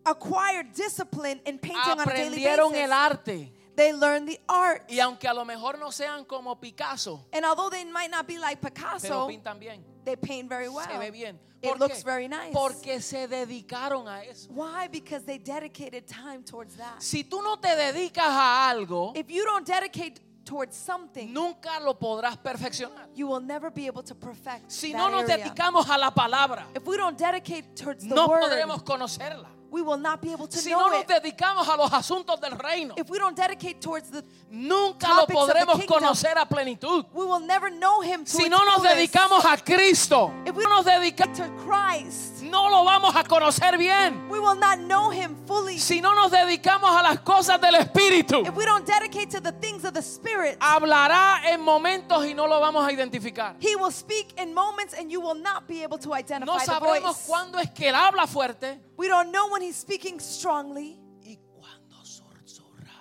acquired 0.05 0.73
discipline 0.75 1.41
in 1.47 1.59
painting 1.59 1.81
on 1.91 2.01
a 2.01 2.05
daily 2.05 2.45
aprendieron 2.45 2.71
basis, 2.73 2.85
el 2.85 2.93
arte. 2.93 3.53
they 3.77 3.93
learned 3.93 4.29
the 4.29 4.39
art. 4.49 4.83
Y 4.89 5.01
aunque 5.01 5.29
a 5.29 5.35
lo 5.35 5.45
mejor 5.45 5.79
no 5.79 5.91
sean 5.91 6.25
como 6.25 6.55
Picasso, 6.57 7.27
And 7.33 7.45
although 7.45 7.71
they 7.71 7.85
might 7.85 8.11
not 8.11 8.27
be 8.27 8.39
like 8.39 8.61
pero 8.61 8.73
Picasso, 8.73 9.29
pintan 9.29 9.59
bien. 9.59 9.85
they 10.05 10.17
paint 10.17 10.49
very 10.49 10.69
well. 10.69 10.87
Se 10.87 10.99
ve 10.99 11.11
bien. 11.11 11.39
It 11.67 11.71
¿Por 11.73 11.79
looks 11.81 11.99
qué? 11.99 12.05
very 12.05 12.29
nice. 12.29 12.53
Porque 12.53 13.01
se 13.01 13.27
dedicaron 13.29 14.07
a 14.09 14.23
eso. 14.25 14.49
Why? 14.53 14.89
Because 14.91 15.25
they 15.25 15.39
dedicated 15.39 16.07
time 16.07 16.43
towards 16.45 16.77
that. 16.77 17.01
Si 17.03 17.25
tú 17.25 17.43
no 17.43 17.57
te 17.59 17.69
dedicas 17.77 18.27
a 18.29 18.69
algo, 18.71 19.12
If 19.14 19.29
you 19.31 19.45
don't 19.45 19.67
dedicate 19.67 20.21
towards 20.45 20.77
something, 20.77 21.33
nunca 21.33 21.81
lo 21.81 21.99
podrás 21.99 22.37
perfeccionar. 22.37 23.09
you 23.14 23.27
will 23.27 23.41
never 23.45 23.69
be 23.71 23.87
able 23.87 24.03
to 24.05 24.14
perfect 24.14 24.71
Si 24.71 24.93
that 24.93 24.99
no 24.99 25.09
nos 25.11 25.25
area. 25.29 25.39
dedicamos 25.45 25.89
a 25.91 25.99
la 25.99 26.12
palabra, 26.12 26.67
If 26.75 26.87
we 26.87 26.97
don't 26.97 27.19
dedicate 27.19 27.75
towards 27.75 28.07
the 28.07 28.14
no 28.14 28.29
word, 28.29 28.43
podremos 28.45 28.83
conocerla. 28.85 29.49
We 29.71 29.83
will 29.83 29.99
not 29.99 30.21
be 30.21 30.33
able 30.33 30.47
to 30.47 30.57
Si 30.59 30.71
know 30.71 30.89
no 30.89 30.99
nos 30.99 31.07
dedicamos 31.07 31.69
a 31.69 31.77
los 31.77 31.93
asuntos 31.93 32.41
del 32.41 32.53
reino, 32.59 32.95
If 32.97 33.09
we 33.11 33.19
don't 33.19 33.37
dedicate 33.37 33.81
towards 33.81 34.11
the, 34.11 34.23
nunca 34.51 35.09
lo 35.14 35.27
podremos 35.27 35.79
kingdom, 35.79 35.99
conocer 36.01 36.37
a 36.39 36.47
plenitud. 36.47 37.07
we 37.12 37.25
will 37.25 37.41
never 37.41 37.71
know 37.71 38.01
Him 38.01 38.25
to 38.25 38.31
Si 38.31 38.49
no 38.49 38.64
nos 38.64 38.77
fullest. 38.77 38.95
dedicamos 38.97 39.45
a 39.45 39.57
Cristo, 39.57 40.33
If 40.47 40.55
we 40.57 40.64
no 40.64 40.71
nos 40.71 40.85
dedicamos, 40.87 41.37
to 41.39 41.49
Christ, 41.64 42.36
no 42.47 42.69
lo 42.71 42.85
vamos 42.85 43.15
a 43.15 43.25
conocer 43.25 43.77
bien. 43.79 44.29
we 44.29 44.39
will 44.41 44.59
not 44.59 44.79
know 44.81 45.11
Him 45.11 45.37
fully. 45.47 45.79
Si 45.79 46.01
no 46.01 46.15
nos 46.15 46.31
dedicamos 46.31 46.91
a 46.97 47.03
las 47.03 47.21
cosas 47.21 47.61
del 47.61 47.75
Espíritu, 47.75 48.47
If 48.47 48.55
we 48.57 48.65
don't 48.65 48.87
dedicate 48.87 49.31
to 49.31 49.41
the 49.41 49.53
things 49.53 49.85
of 49.85 49.93
the 49.95 50.03
Spirit, 50.03 50.59
hablará 50.61 51.43
en 51.51 51.61
momentos 51.61 52.25
y 52.27 52.35
no 52.35 52.47
lo 52.47 52.61
vamos 52.61 52.87
a 52.87 52.93
identificar. 52.93 53.57
He 53.61 53.77
will 53.77 53.93
speak 53.93 54.39
in 54.41 54.55
moments 54.55 54.95
and 54.95 55.11
you 55.11 55.21
will 55.21 55.39
not 55.41 55.67
be 55.69 55.83
able 55.83 55.99
to 55.99 56.13
identify 56.15 56.53
No 56.53 56.59
the 56.59 56.65
sabremos 56.65 57.17
voice. 57.17 57.27
cuándo 57.29 57.59
es 57.59 57.71
que 57.71 57.89
Él 57.89 57.95
habla 57.95 58.27
fuerte 58.27 58.79
We 58.97 59.09
don't 59.09 59.31
know 59.31 59.49
when 59.51 59.63
He's 59.63 59.77
speaking 59.77 60.21
strongly 60.21 60.99
y 61.23 61.39
cuándo 61.59 62.05
susurra. 62.05 62.93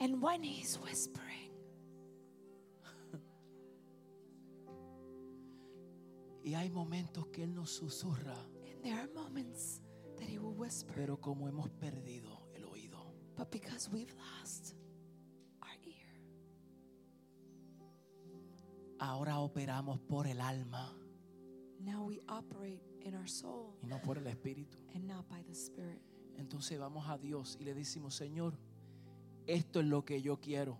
and 0.00 0.20
when 0.22 0.42
He's 0.42 0.78
whispering. 0.82 1.50
Y 6.44 6.54
hay 6.54 6.70
momentos 6.70 7.26
que 7.26 7.44
Él 7.44 7.54
nos 7.54 7.70
susurra, 7.70 8.34
there 8.88 8.98
are 9.00 9.08
moments 9.14 9.80
that 10.18 10.28
He 10.28 10.38
will 10.38 10.54
whisper. 10.54 10.92
pero 10.94 11.16
como 11.20 11.46
hemos 11.48 11.68
perdido 11.70 12.48
el 12.54 12.64
oído, 12.64 13.14
But 13.36 13.50
because 13.50 13.88
we've 13.90 14.14
lost 14.14 14.74
our 15.62 15.76
ear, 15.86 16.08
ahora 18.98 19.38
operamos 19.40 20.00
por 20.00 20.26
el 20.26 20.40
alma 20.40 20.92
now 21.80 22.04
we 22.04 22.20
operate 22.28 22.82
in 23.02 23.14
our 23.14 23.28
soul 23.28 23.76
y 23.82 23.86
no 23.86 24.00
por 24.02 24.18
el 24.18 24.26
Espíritu. 24.26 24.76
and 24.94 25.06
not 25.06 25.28
by 25.28 25.42
the 25.44 25.54
Spirit. 25.54 26.00
Entonces 26.36 26.78
vamos 26.78 27.08
a 27.08 27.18
Dios 27.18 27.56
y 27.60 27.64
le 27.64 27.74
decimos, 27.74 28.14
Señor, 28.14 28.58
esto 29.46 29.80
es 29.80 29.86
lo 29.86 30.04
que 30.04 30.22
yo 30.22 30.40
quiero. 30.40 30.78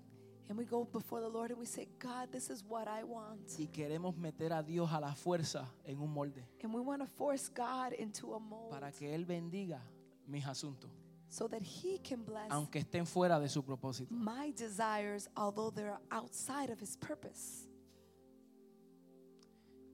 And 0.49 0.57
we 0.59 0.64
go 0.64 0.84
before 0.84 1.20
the 1.20 1.28
Lord 1.28 1.51
and 1.51 1.59
we 1.61 1.66
say, 1.66 1.86
God, 1.99 2.30
this 2.32 2.49
is 2.49 2.64
what 2.66 2.88
I 2.88 3.05
want. 3.05 3.40
Y 3.59 3.66
queremos 3.66 4.16
meter 4.16 4.53
a 4.53 4.62
Dios 4.62 4.90
a 4.92 4.99
la 5.01 5.14
fuerza 5.14 5.66
en 5.84 5.99
un 6.01 6.11
molde 6.11 6.42
And 6.64 6.72
we 6.72 6.80
want 6.80 7.03
to 7.03 7.07
force 7.07 7.49
God 7.51 7.92
into 7.92 8.32
a 8.34 8.38
mold 8.40 8.70
para 8.70 8.90
que 8.90 9.14
Él 9.14 9.26
bendiga 9.26 9.80
mis 10.26 10.46
asuntos, 10.46 10.90
so 11.28 11.49
that 11.49 11.61
He 11.62 11.99
can 11.99 12.24
bless 12.24 12.51
aunque 12.51 12.78
estén 12.80 13.07
fuera 13.07 13.38
de 13.38 13.49
su 13.51 13.62
propósito. 13.62 14.09
my 14.11 14.53
desires, 14.57 15.28
although 15.36 15.70
they're 15.70 15.99
outside 16.11 16.70
of 16.70 16.80
His 16.80 16.96
purpose. 16.96 17.66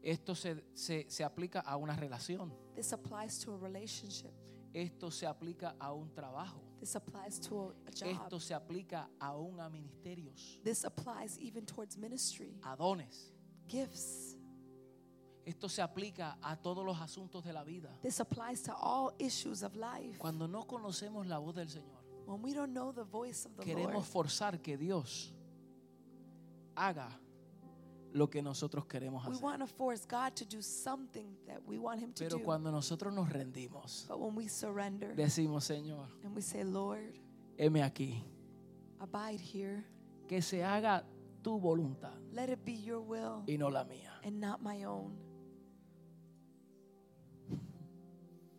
Esto 0.02 0.34
se, 0.34 0.62
se- 0.74 1.06
se 1.08 1.24
aplica 1.24 1.60
a 1.60 1.76
una 1.76 1.96
relación, 1.96 2.52
This 2.76 2.92
applies 2.92 3.38
to 3.40 3.54
a 3.54 3.56
relationship. 3.56 4.30
esto 4.74 5.10
se 5.10 5.26
aplica 5.26 5.74
a 5.80 5.92
un 5.94 6.10
trabajo, 6.14 6.60
This 6.84 6.96
applies 6.96 7.38
to 7.48 7.72
a, 7.86 7.90
job. 7.90 8.08
esto 8.10 8.38
se 8.38 8.52
aplica 8.52 9.08
aún 9.18 9.58
a 9.58 9.70
ministerios, 9.70 10.60
This 10.62 10.84
applies 10.84 11.38
even 11.38 11.64
towards 11.64 11.96
ministry, 11.96 12.58
a 12.62 12.76
dones. 12.76 13.32
gifts. 13.66 14.36
Esto 15.46 15.70
se 15.70 15.80
aplica 15.80 16.36
a 16.42 16.56
todos 16.56 16.84
los 16.84 17.00
asuntos 17.00 17.42
de 17.42 17.54
la 17.54 17.64
vida. 17.64 17.88
This 18.02 18.20
applies 18.20 18.60
to 18.64 18.74
all 18.74 19.14
issues 19.18 19.62
of 19.62 19.74
life. 19.76 20.18
Cuando 20.18 20.46
no 20.46 20.66
conocemos 20.66 21.26
la 21.26 21.38
voz 21.38 21.54
del 21.54 21.68
Señor, 21.68 22.04
When 22.26 22.42
we 22.42 22.52
don't 22.52 22.74
know 22.74 22.92
the 22.92 23.04
voice 23.04 23.46
of 23.46 23.56
the 23.56 23.64
Lord, 23.64 23.66
queremos 23.66 24.06
forzar 24.06 24.60
que 24.60 24.76
Dios 24.76 25.32
haga 26.76 27.08
lo 28.14 28.30
que 28.30 28.40
nosotros 28.40 28.86
queremos 28.86 29.24
we 29.26 29.32
hacer. 29.32 29.44
want 29.44 29.58
to 29.60 29.66
force 29.66 30.06
God 30.06 30.32
to 30.36 30.44
do 30.46 30.62
something 30.62 31.36
that 31.46 31.60
we 31.66 31.76
want 31.78 32.00
Him 32.00 32.12
to 32.14 32.24
Pero 32.24 32.38
do. 32.38 32.44
cuando 32.44 32.70
nosotros 32.70 33.12
nos 33.12 33.28
rendimos, 33.28 34.06
But 34.08 34.18
when 34.20 34.34
we 34.36 34.48
surrender 34.48 35.14
decimos, 35.14 35.64
Señor, 35.64 36.06
and 36.24 36.34
we 36.34 36.40
say, 36.40 36.62
Lord, 36.64 37.12
heme 37.58 37.82
aquí, 37.82 38.22
abide 39.00 39.40
here, 39.40 39.84
que 40.28 40.40
se 40.40 40.62
haga 40.64 41.04
tu 41.42 41.58
voluntad 41.60 42.14
let 42.32 42.48
it 42.48 42.64
be 42.64 42.72
your 42.72 43.00
will 43.00 43.42
y 43.46 43.58
no 43.58 43.68
la 43.68 43.84
mía. 43.84 44.12
and 44.24 44.40
not 44.40 44.62
my 44.62 44.84
own. 44.84 45.18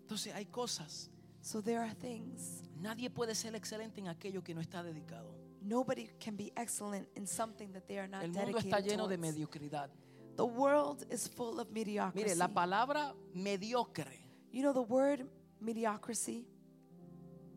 Entonces 0.01 0.33
hay 0.33 0.45
cosas. 0.45 1.09
So 1.41 1.61
there 1.61 1.79
are 1.79 1.93
things. 1.95 2.61
Nadie 2.81 3.09
puede 3.09 3.35
ser 3.35 3.55
excelente 3.55 3.99
en 4.01 4.07
aquello 4.07 4.43
que 4.43 4.53
no 4.53 4.61
está 4.61 4.83
dedicado. 4.83 5.33
Nobody 5.67 6.09
can 6.19 6.35
be 6.35 6.51
excellent 6.55 7.07
in 7.15 7.25
something 7.25 7.71
that 7.73 7.87
they 7.87 7.97
are 7.97 8.07
not 8.07 8.21
El 8.23 8.29
mundo 8.29 8.45
dedicated 8.59 8.71
está 8.71 8.79
lleno 8.81 9.07
de 9.07 9.17
towards. 9.17 9.19
mediocridad. 9.35 9.89
The 10.35 10.45
world 10.45 11.03
is 11.09 11.27
full 11.27 11.59
of 11.59 11.71
mediocrity. 11.71 12.23
Mire, 12.25 12.35
la 12.35 12.47
palabra 12.49 13.13
mediocre 13.33 14.11
you 14.51 14.61
know 14.61 14.73
the 14.73 14.81
word 14.81 15.25
mediocrity? 15.59 16.45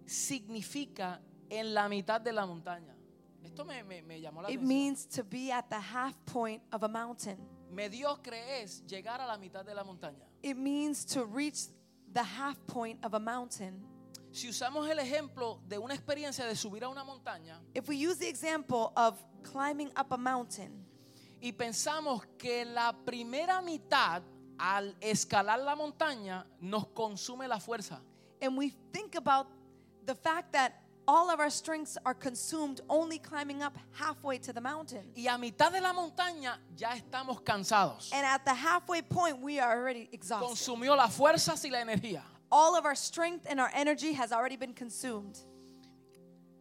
significa 0.07 1.21
en 1.51 1.75
la 1.75 1.89
mitad 1.89 2.21
de 2.21 2.33
la 2.33 2.47
montaña. 2.47 2.95
Esto 3.45 3.65
me, 3.65 3.83
me- 3.83 4.03
me 4.03 4.21
llamó 4.21 4.43
la 4.43 4.49
It 4.51 4.59
atención. 4.61 4.67
means 4.69 5.07
to 5.07 5.23
be 5.25 5.51
at 5.53 5.69
the 5.69 5.79
half 5.81 6.15
point 6.25 6.63
of 6.73 6.83
a 6.83 6.89
mountain. 6.89 7.39
Mediocre 7.71 8.63
es 8.63 8.83
llegar 8.87 9.21
a 9.21 9.27
la 9.27 9.37
mitad 9.37 9.65
de 9.65 9.75
la 9.75 9.85
montaña. 9.85 10.25
It 10.43 10.57
means 10.57 11.05
to 11.07 11.25
reach 11.25 11.67
the 12.13 12.23
half 12.23 12.57
point 12.67 13.05
of 13.05 13.15
a 13.15 13.21
mountain. 13.21 13.85
Si 14.33 14.49
usamos 14.49 14.89
el 14.89 14.99
ejemplo 14.99 15.61
de 15.67 15.79
una 15.79 15.95
experiencia 15.95 16.47
de 16.47 16.55
subir 16.55 16.85
a 16.85 16.89
una 16.89 17.03
montaña 17.05 17.61
If 17.75 17.89
we 17.89 17.97
use 17.97 18.19
the 18.19 18.29
example 18.29 18.93
of 18.97 19.19
climbing 19.43 19.91
up 19.99 20.13
a 20.13 20.19
mountain 20.19 20.85
y 21.41 21.53
pensamos 21.53 22.25
que 22.37 22.65
la 22.65 22.93
primera 23.05 23.61
mitad 23.63 24.23
al 24.59 24.97
escalar 25.01 25.61
la 25.61 25.77
montaña 25.77 26.45
nos 26.61 26.89
consume 26.89 27.47
la 27.49 27.59
fuerza. 27.61 28.01
and 28.43 28.57
we 28.57 28.71
think 28.93 29.15
about 29.15 29.47
the 30.05 30.15
fact 30.15 30.53
that 30.53 30.83
all 31.07 31.31
of 31.31 31.41
our 31.41 31.49
strengths 31.51 31.97
are 32.05 32.13
consumed 32.15 32.81
only 32.89 33.19
climbing 33.19 33.63
up 33.63 33.79
halfway 33.93 34.37
to 34.39 34.53
the 34.53 34.61
mountain. 34.61 35.11
Y 35.17 35.27
a 35.27 35.39
mitad 35.39 35.73
de 35.73 35.81
la 35.81 35.93
montaña 35.95 36.59
ya 36.77 36.91
estamos 36.95 37.41
cansados. 37.43 38.13
And 38.13 38.27
at 38.27 38.45
the 38.45 38.53
halfway 38.53 39.01
point, 39.03 39.41
we 39.41 39.59
are 39.59 39.73
already 39.79 40.09
exhausted. 40.13 40.47
Consumió 40.47 40.95
las 40.97 41.15
fuerzas 41.17 41.65
y 41.65 41.71
la 41.71 41.81
energía. 41.81 42.23
All 42.51 42.77
of 42.77 42.85
our 42.85 42.95
strength 42.95 43.47
and 43.49 43.61
our 43.61 43.71
energy 43.75 44.13
has 44.13 44.33
already 44.33 44.57
been 44.57 44.73
consumed. 44.73 45.39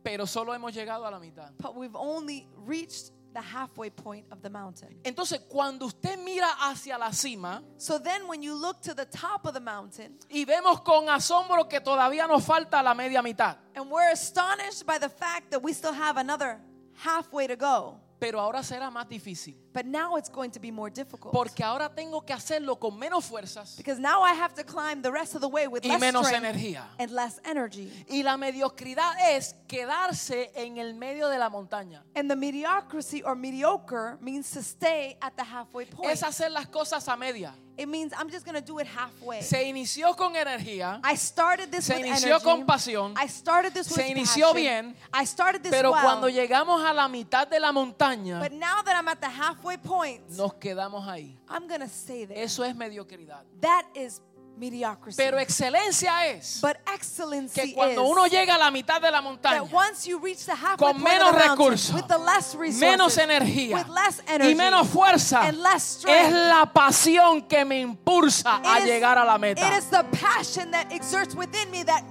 Pero 0.04 0.26
solo 0.26 0.54
hemos 0.54 0.74
llegado 0.74 1.08
a 1.08 1.12
la 1.12 1.20
mitad. 1.20 1.52
But 1.60 1.76
we've 1.76 1.96
only 1.96 2.48
reached 2.56 3.12
the 3.34 3.42
halfway 3.42 3.90
point 3.90 4.26
of 4.32 4.42
the 4.42 4.50
mountain. 4.50 5.00
Entonces, 5.04 5.40
cuando 5.48 5.86
usted 5.86 6.18
mira 6.24 6.48
hacia 6.60 6.98
la 6.98 7.12
cima 7.12 7.62
So 7.78 8.00
then, 8.00 8.28
when 8.28 8.42
you 8.42 8.56
look 8.56 8.82
to 8.84 8.94
the 8.94 9.06
top 9.06 9.46
of 9.46 9.54
the 9.54 9.60
mountain, 9.60 10.18
y 10.30 10.46
vemos 10.46 10.84
con 10.84 11.06
asombro 11.08 11.70
que 11.70 11.80
todavía 11.80 12.28
nos 12.28 12.44
falta 12.46 12.82
la 12.84 12.94
media 12.94 13.22
mitad, 13.22 13.58
and 13.76 13.92
we're 13.92 14.12
astonished 14.12 14.86
by 14.86 14.98
the 14.98 15.10
fact 15.10 15.52
that 15.52 15.62
we 15.62 15.74
still 15.74 15.94
have 15.94 16.18
another 16.18 16.60
halfway 16.96 17.48
to 17.48 17.56
go. 17.56 18.00
pero 18.20 18.40
ahora 18.40 18.64
será 18.64 18.90
más 18.90 19.08
difícil. 19.08 19.56
But 19.78 19.86
now 19.86 20.16
it's 20.16 20.28
going 20.28 20.50
to 20.54 20.60
be 20.60 20.72
more 20.72 20.90
difficult. 20.90 21.32
Porque 21.32 21.64
ahora 21.64 21.92
tengo 21.96 22.22
que 22.26 22.34
hacerlo 22.34 22.80
con 22.80 22.98
menos 22.98 23.26
fuerzas 23.26 23.76
because 23.78 24.00
now 24.00 24.24
I 24.24 24.34
have 24.34 24.56
to 24.56 24.64
climb 24.64 25.04
the 25.04 25.12
rest 25.12 25.36
of 25.36 25.42
the 25.42 25.48
way 25.48 25.68
with 25.68 25.86
y 25.86 25.90
less 25.90 26.02
menos 26.02 26.26
strength 26.26 26.46
energía. 26.46 26.82
and 26.98 27.12
less 27.12 27.40
energy. 27.46 27.92
Y 28.10 28.24
la 28.24 28.38
mediocridad 28.38 29.14
es 29.36 29.54
quedarse 29.68 30.50
en 30.56 30.80
el 30.80 30.96
medio 30.96 31.30
de 31.30 31.38
la 31.38 31.52
montaña. 31.52 32.02
And 32.16 32.28
the 32.28 32.36
mediocrity 32.36 33.22
or 33.22 33.36
mediocre 33.36 34.18
means 34.20 34.50
to 34.54 34.64
stay 34.64 35.16
at 35.22 35.36
the 35.38 35.44
halfway 35.44 35.86
point. 35.86 36.10
Es 36.12 36.24
hacer 36.24 36.50
las 36.50 36.66
cosas 36.66 37.08
a 37.08 37.16
media. 37.16 37.54
It 37.78 37.88
means 37.88 38.12
I'm 38.18 38.28
just 38.28 38.44
going 38.44 38.56
to 38.56 38.66
do 38.66 38.80
it 38.80 38.88
halfway. 38.88 39.44
Se 39.44 39.64
inició 39.64 40.16
con 40.18 40.36
energía, 40.36 41.00
I 41.04 41.16
started 41.16 41.70
this 41.72 41.86
Se 41.86 41.96
with 41.98 42.06
inició 42.08 42.30
energy. 42.30 42.44
con 42.44 42.66
pasión. 42.66 43.14
I 43.16 43.28
started 43.28 43.72
this 43.72 43.86
Se 43.86 44.02
with 44.02 44.18
inició 44.18 44.52
passion. 44.54 44.56
bien, 44.56 44.96
I 45.14 45.26
started 45.26 45.62
this 45.62 45.72
pero 45.72 45.92
well. 45.92 46.02
cuando 46.02 46.28
llegamos 46.28 46.84
a 46.84 46.92
la 46.92 47.08
mitad 47.08 47.48
de 47.48 47.60
la 47.60 47.72
montaña, 47.72 48.40
but 48.40 48.52
now 48.52 48.82
that 48.84 48.96
I'm 48.96 49.08
at 49.08 49.20
the 49.22 49.30
halfway 49.30 49.67
point, 49.76 50.22
nos 50.30 50.54
quedamos 50.54 51.06
ahí. 51.06 51.36
I'm 51.50 51.68
to 51.68 51.90
stay 51.90 52.24
there. 52.26 52.42
Eso 52.42 52.64
es 52.64 52.74
mediocridad. 52.74 53.44
that 53.60 53.84
is 53.94 54.22
mediocrity. 54.58 55.16
Pero 55.18 55.38
excelencia 55.38 56.26
es 56.28 56.62
but 56.62 56.78
excellency 56.92 57.62
que 57.62 57.74
cuando 57.76 58.04
is 58.04 58.10
uno 58.10 58.26
llega 58.28 58.56
a 58.56 58.58
la 58.58 58.72
mitad 58.72 59.00
de 59.02 59.12
la 59.12 59.22
montaña, 59.22 59.64
that 59.64 59.72
once 59.72 60.08
you 60.08 60.18
reach 60.20 60.46
the 60.46 60.56
halfway 60.56 60.94
con 60.94 60.94
point 61.02 61.04
menos 61.04 61.30
of 61.30 61.34
the 61.36 61.46
mountain, 61.48 61.66
recursos, 61.68 61.94
with 61.94 62.08
the 62.08 62.18
less 62.18 62.56
resources, 62.56 62.82
menos 62.82 63.18
energía 63.20 63.76
with 63.76 63.88
less 63.90 64.22
energy, 64.28 64.52
y 64.52 64.56
menos 64.56 64.88
fuerza, 64.88 65.42
and 65.48 65.58
less 65.62 65.84
strength, 65.84 66.28
es 66.28 66.34
la 66.34 66.66
pasión 66.74 67.48
que 67.48 67.64
me 67.66 67.82
impulsa 67.82 68.60
a 68.64 68.80
is- 68.80 68.86
llegar 68.86 69.18
a 69.20 69.26
la 69.26 69.38
meta. 69.38 69.62
It 69.68 69.78
is 69.78 69.90
the 69.92 70.04
passion 70.12 70.72
that 70.72 70.92
exerts 70.92 71.36
within 71.36 71.70
me 71.70 71.84
that 71.84 72.04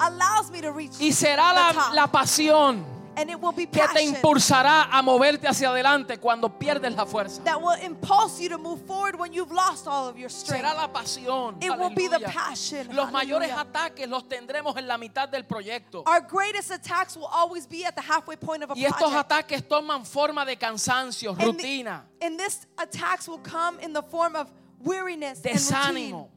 allows 0.00 0.50
me 0.50 0.60
to 0.62 0.72
reach 0.72 0.92
Y 1.00 1.10
será 1.12 1.50
the 1.52 1.54
la, 1.54 1.72
top. 1.72 1.94
la 1.94 2.06
pasión 2.06 2.84
and 3.16 3.30
it 3.30 3.40
will 3.40 3.52
be 3.52 3.66
que 3.66 3.82
te 3.94 4.02
impulsará 4.02 4.88
a 4.90 5.02
moverte 5.02 5.46
hacia 5.46 5.68
adelante 5.70 6.18
cuando 6.18 6.48
pierdes 6.48 6.94
la 6.96 7.04
fuerza. 7.06 7.42
that 7.44 7.60
will 7.60 7.78
impulse 7.82 8.40
you 8.40 8.48
to 8.48 8.58
move 8.58 8.80
forward 8.86 9.16
when 9.18 9.32
you've 9.32 9.52
lost 9.52 9.86
all 9.86 10.08
of 10.08 10.16
your 10.18 10.28
strength. 10.30 10.64
Será 10.64 10.74
la 10.74 10.88
pasión. 10.92 11.62
It 11.62 11.70
will 11.70 11.90
be 11.94 12.08
the 12.08 12.20
passion. 12.20 12.88
Los 12.94 13.10
mayores 13.12 13.50
Hallelujah. 13.50 13.60
ataques 13.72 14.08
los 14.08 14.24
tendremos 14.28 14.76
en 14.76 14.86
la 14.86 14.96
mitad 14.98 15.28
del 15.28 15.44
proyecto. 15.44 16.02
Our 16.06 16.20
greatest 16.20 16.70
attacks 16.70 17.16
will 17.16 17.28
always 17.32 17.66
be 17.66 17.84
at 17.84 17.94
the 17.94 18.02
halfway 18.02 18.36
point 18.36 18.62
of 18.62 18.70
a 18.70 18.74
Y 18.74 18.84
estos 18.84 19.10
project. 19.10 19.30
ataques 19.30 19.62
toman 19.68 20.04
forma 20.06 20.44
de 20.44 20.56
cansancio, 20.56 21.30
And 21.30 21.38
the- 21.40 21.46
rutina, 21.46 22.02
And 22.20 22.38
this 22.38 22.66
attacks 22.78 23.28
will 23.28 23.38
come 23.42 23.78
in 23.80 23.92
the 23.92 24.02
form 24.02 24.34
of 24.36 24.50
weariness 24.82 25.40
and 25.44 25.54
desánimo, 25.56 26.12
routine, 26.12 26.28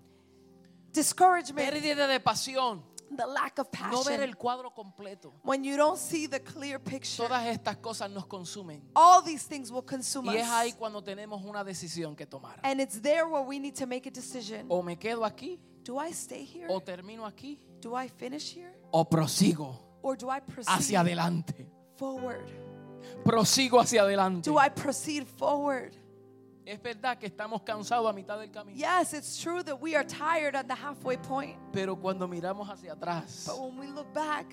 discouragement, 0.94 1.70
pérdida 1.70 2.08
de 2.08 2.20
pasión, 2.20 2.82
the 3.16 3.26
lack 3.26 3.58
of 3.60 3.68
no 3.74 4.04
ver 4.04 4.18
passion. 4.18 4.22
el 4.24 4.36
cuadro 4.36 4.74
completo. 4.74 5.34
When 5.44 5.64
you 5.64 5.78
don't 5.78 5.98
see 5.98 6.28
the 6.28 6.40
clear 6.42 6.80
picture, 6.80 7.28
Todas 7.28 7.46
estas 7.46 7.78
cosas 7.78 8.10
nos 8.12 8.26
consumen. 8.28 8.82
all 8.96 9.22
these 9.24 9.44
things 9.48 9.72
will 9.72 9.84
consume 9.86 10.26
Y 10.32 10.38
es 10.38 10.48
ahí 10.50 10.70
us. 10.70 10.76
cuando 10.76 11.02
tenemos 11.02 11.42
una 11.44 11.64
decisión 11.64 12.16
que 12.16 12.26
tomar. 12.26 12.60
And 12.64 12.80
it's 12.82 13.00
there 13.02 13.26
where 13.28 13.44
we 13.44 13.60
need 13.60 13.76
to 13.76 13.86
make 13.88 14.08
a 14.08 14.12
decision. 14.12 14.66
O 14.70 14.82
me 14.82 14.98
quedo 14.98 15.24
aquí, 15.26 15.60
Do 15.84 15.98
I 16.00 16.12
stay 16.12 16.44
here? 16.44 16.68
o 16.70 16.82
termino 16.82 17.26
aquí, 17.26 17.60
Do 17.82 17.96
I 17.96 18.08
finish 18.10 18.54
here? 18.54 18.74
o 18.92 19.06
prosigo 19.06 19.80
Or 20.02 20.16
do 20.18 20.30
I 20.30 20.40
proceed 20.42 20.70
hacia 20.72 21.00
adelante. 21.02 21.66
forward? 21.98 22.46
Prosigo 23.24 23.80
hacia 23.80 24.02
adelante. 24.04 24.50
Do 24.50 24.58
I 24.60 24.70
proceed 24.70 25.26
forward? 25.26 25.96
Es 26.68 26.82
verdad 26.82 27.18
que 27.18 27.28
estamos 27.28 27.62
cansados 27.62 28.10
a 28.10 28.14
mitad 28.14 28.38
del 28.38 28.52
camino. 28.52 28.78
Yes, 28.78 29.14
it's 29.14 29.42
true 29.42 29.64
that 29.64 29.80
we 29.82 29.96
are 29.96 30.06
tired 30.06 30.54
at 30.54 30.68
the 30.68 30.76
halfway 30.76 31.16
point. 31.16 31.56
Pero 31.72 31.96
cuando 31.96 32.28
miramos 32.28 32.68
hacia 32.70 32.92
atrás, 32.92 33.46
But 33.48 33.58
when 33.58 33.78
we 33.80 33.88
look 33.88 34.14
back, 34.14 34.46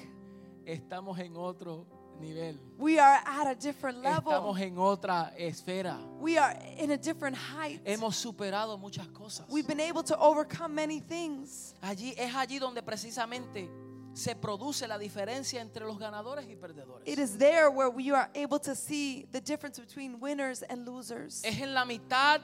estamos 0.65 1.19
en 1.19 1.37
otro 1.37 1.89
nivel. 2.21 2.61
we 2.79 3.01
are 3.01 3.19
at 3.27 3.49
a 3.49 3.57
different 3.57 3.99
level. 3.99 4.31
Estamos 4.33 4.61
en 4.61 4.79
otra 4.79 5.33
esfera. 5.37 5.99
We 6.21 6.39
are 6.39 6.57
in 6.79 6.93
a 6.93 6.97
different 6.97 7.37
height. 7.37 7.81
Hemos 7.85 8.15
superado 8.15 8.79
muchas 8.79 9.09
cosas. 9.09 9.47
We've 9.49 9.67
been 9.67 9.81
able 9.81 10.05
to 10.05 10.17
overcome 10.17 10.73
many 10.73 11.01
things. 11.01 11.75
Allí 11.83 12.15
es 12.17 12.33
allí 12.33 12.61
donde 12.61 12.81
precisamente 12.83 13.69
se 14.15 14.35
produce 14.37 14.87
la 14.87 14.97
diferencia 14.97 15.61
entre 15.61 15.85
los 15.85 15.99
ganadores 15.99 16.47
y 16.49 16.57
perdedores. 16.57 17.07
It 17.07 17.19
is 17.19 17.37
there 17.37 17.69
where 17.69 17.91
we 17.91 18.11
are 18.11 18.31
able 18.35 18.59
to 18.61 18.75
see 18.75 19.27
the 19.33 19.41
difference 19.41 19.79
between 19.79 20.21
winners 20.21 20.63
and 20.63 20.87
losers. 20.87 21.43
Es 21.45 21.61
en 21.61 21.75
la 21.75 21.85
mitad 21.85 22.41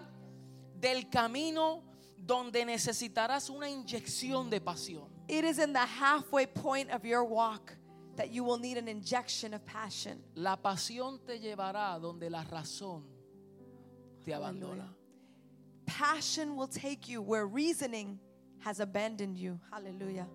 del 0.79 1.09
camino 1.11 1.83
donde 2.19 2.65
necesitarás 2.65 3.49
una 3.51 3.69
inyección 3.69 4.51
de 4.51 4.61
pasión. 4.61 5.09
It 5.29 5.45
is 5.45 5.59
in 5.59 5.73
the 5.73 5.79
halfway 5.79 6.47
point 6.47 6.91
of 6.91 7.05
your 7.05 7.25
walk 7.25 7.73
that 8.17 8.31
you 8.31 8.43
will 8.45 8.59
need 8.59 8.77
an 8.77 8.89
injection 8.89 9.55
of 9.55 9.65
passion. 9.65 10.23
La 10.35 10.57
pasión 10.57 11.21
te 11.25 11.39
llevará 11.39 12.01
donde 12.01 12.29
la 12.29 12.43
razón 12.45 13.05
te 14.25 14.33
abandona. 14.33 14.89
Passion 15.87 16.57
will 16.57 16.69
take 16.69 17.09
you 17.09 17.23
where 17.23 17.47
reasoning 17.47 18.19
has 18.59 18.81
abandoned 18.81 19.37
you. 19.37 19.59
Hallelujah. 19.73 20.27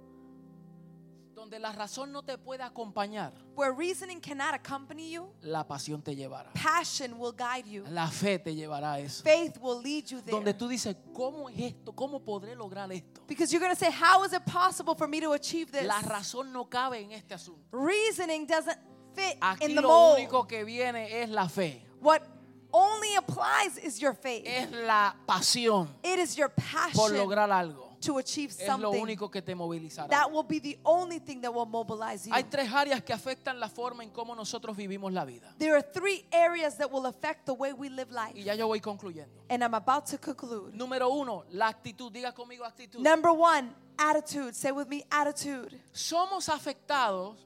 Donde 1.46 1.60
la 1.60 1.72
razón 1.74 2.12
no 2.12 2.24
te 2.24 2.40
puede 2.40 2.64
acompañar, 2.64 3.32
Where 3.56 3.72
reasoning 3.72 4.20
cannot 4.20 4.56
accompany 4.56 5.12
you, 5.12 5.32
la 5.44 5.64
pasión 5.64 6.02
te 6.02 6.16
llevará. 6.16 6.52
passion 6.54 7.20
will 7.20 7.34
guide 7.34 7.68
you. 7.68 7.84
La 7.92 8.08
fe 8.08 8.40
te 8.40 8.56
llevará 8.56 8.94
a 8.94 9.00
eso. 9.00 9.22
Faith 9.24 9.58
will 9.62 9.80
lead 9.80 10.06
you 10.08 10.22
Donde 10.22 10.46
there. 10.54 10.58
tú 10.58 10.68
dices, 10.68 10.96
¿cómo 11.14 11.48
es 11.48 11.60
esto? 11.60 11.94
¿Cómo 11.94 12.20
podré 12.26 12.56
lograr 12.56 12.92
esto? 12.92 13.22
Because 13.28 13.52
you're 13.54 13.64
going 13.64 13.76
to 13.76 13.80
say, 13.80 13.92
How 13.92 14.24
is 14.26 14.34
it 14.34 14.44
possible 14.44 14.96
for 14.96 15.08
me 15.08 15.22
to 15.22 15.34
achieve 15.34 15.72
this? 15.72 15.84
La 15.86 16.02
razón 16.02 16.52
no 16.52 16.66
cabe 16.68 17.02
en 17.04 17.12
este 17.12 17.36
asunto. 17.36 17.62
Reasoning 17.72 18.48
doesn't 18.48 18.80
fit 19.14 19.38
Aquí 19.40 19.66
in 19.66 19.76
the 19.76 19.82
lo 19.84 19.88
mold. 19.90 20.18
único 20.18 20.48
que 20.48 20.64
viene 20.66 21.22
es 21.22 21.30
la 21.30 21.48
fe, 21.48 21.80
What 22.02 22.24
only 22.72 23.16
applies 23.18 23.78
is 23.78 24.00
your 24.00 24.16
faith. 24.16 24.46
es 24.48 24.72
la 24.72 25.16
pasión 25.28 25.90
It 26.04 26.18
is 26.18 26.36
your 26.36 26.50
por 26.50 26.64
passion 26.66 27.18
lograr 27.18 27.52
algo. 27.52 27.85
To 28.06 28.18
achieve 28.18 28.52
Es 28.52 28.60
lo 28.68 28.78
something. 28.92 29.02
único 29.02 29.30
que 29.32 29.42
te 29.42 29.56
movilizará. 29.56 30.10
That 30.10 30.32
will 30.32 30.44
be 30.48 30.60
the 30.60 30.78
only 30.84 31.20
thing 31.20 31.42
that 31.42 31.52
will 31.54 31.66
mobilize 31.66 32.28
you. 32.28 32.34
Hay 32.34 32.44
tres 32.44 32.72
áreas 32.72 33.02
que 33.04 33.14
afectan 33.14 33.60
la 33.60 33.68
forma 33.70 34.04
en 34.04 34.10
cómo 34.12 34.36
nosotros 34.36 34.76
vivimos 34.78 35.12
la 35.14 35.26
vida. 35.26 35.54
There 35.58 35.74
are 35.74 35.82
three 35.82 36.26
areas 36.32 36.78
that 36.78 36.92
will 36.92 37.06
affect 37.06 37.46
the 37.46 37.54
way 37.54 37.74
we 37.74 37.90
live 37.90 38.10
Y 38.12 38.16
life. 38.34 38.44
ya 38.44 38.54
yo 38.54 38.68
voy 38.68 38.80
concluyendo. 38.80 39.34
And 39.50 39.64
I'm 39.64 39.74
about 39.74 40.06
to 40.08 40.18
conclude. 40.18 40.74
Número 40.74 41.10
uno, 41.10 41.44
la 41.52 41.68
actitud. 41.68 42.12
Diga 42.12 42.34
conmigo 42.34 42.64
actitud. 42.66 43.00
Number 43.02 43.32
one, 43.32 43.74
attitude. 43.98 44.54
Say 44.56 44.72
with 44.72 44.88
me, 44.88 45.04
attitude. 45.12 45.80
Somos 45.94 46.50
afectados 46.50 47.38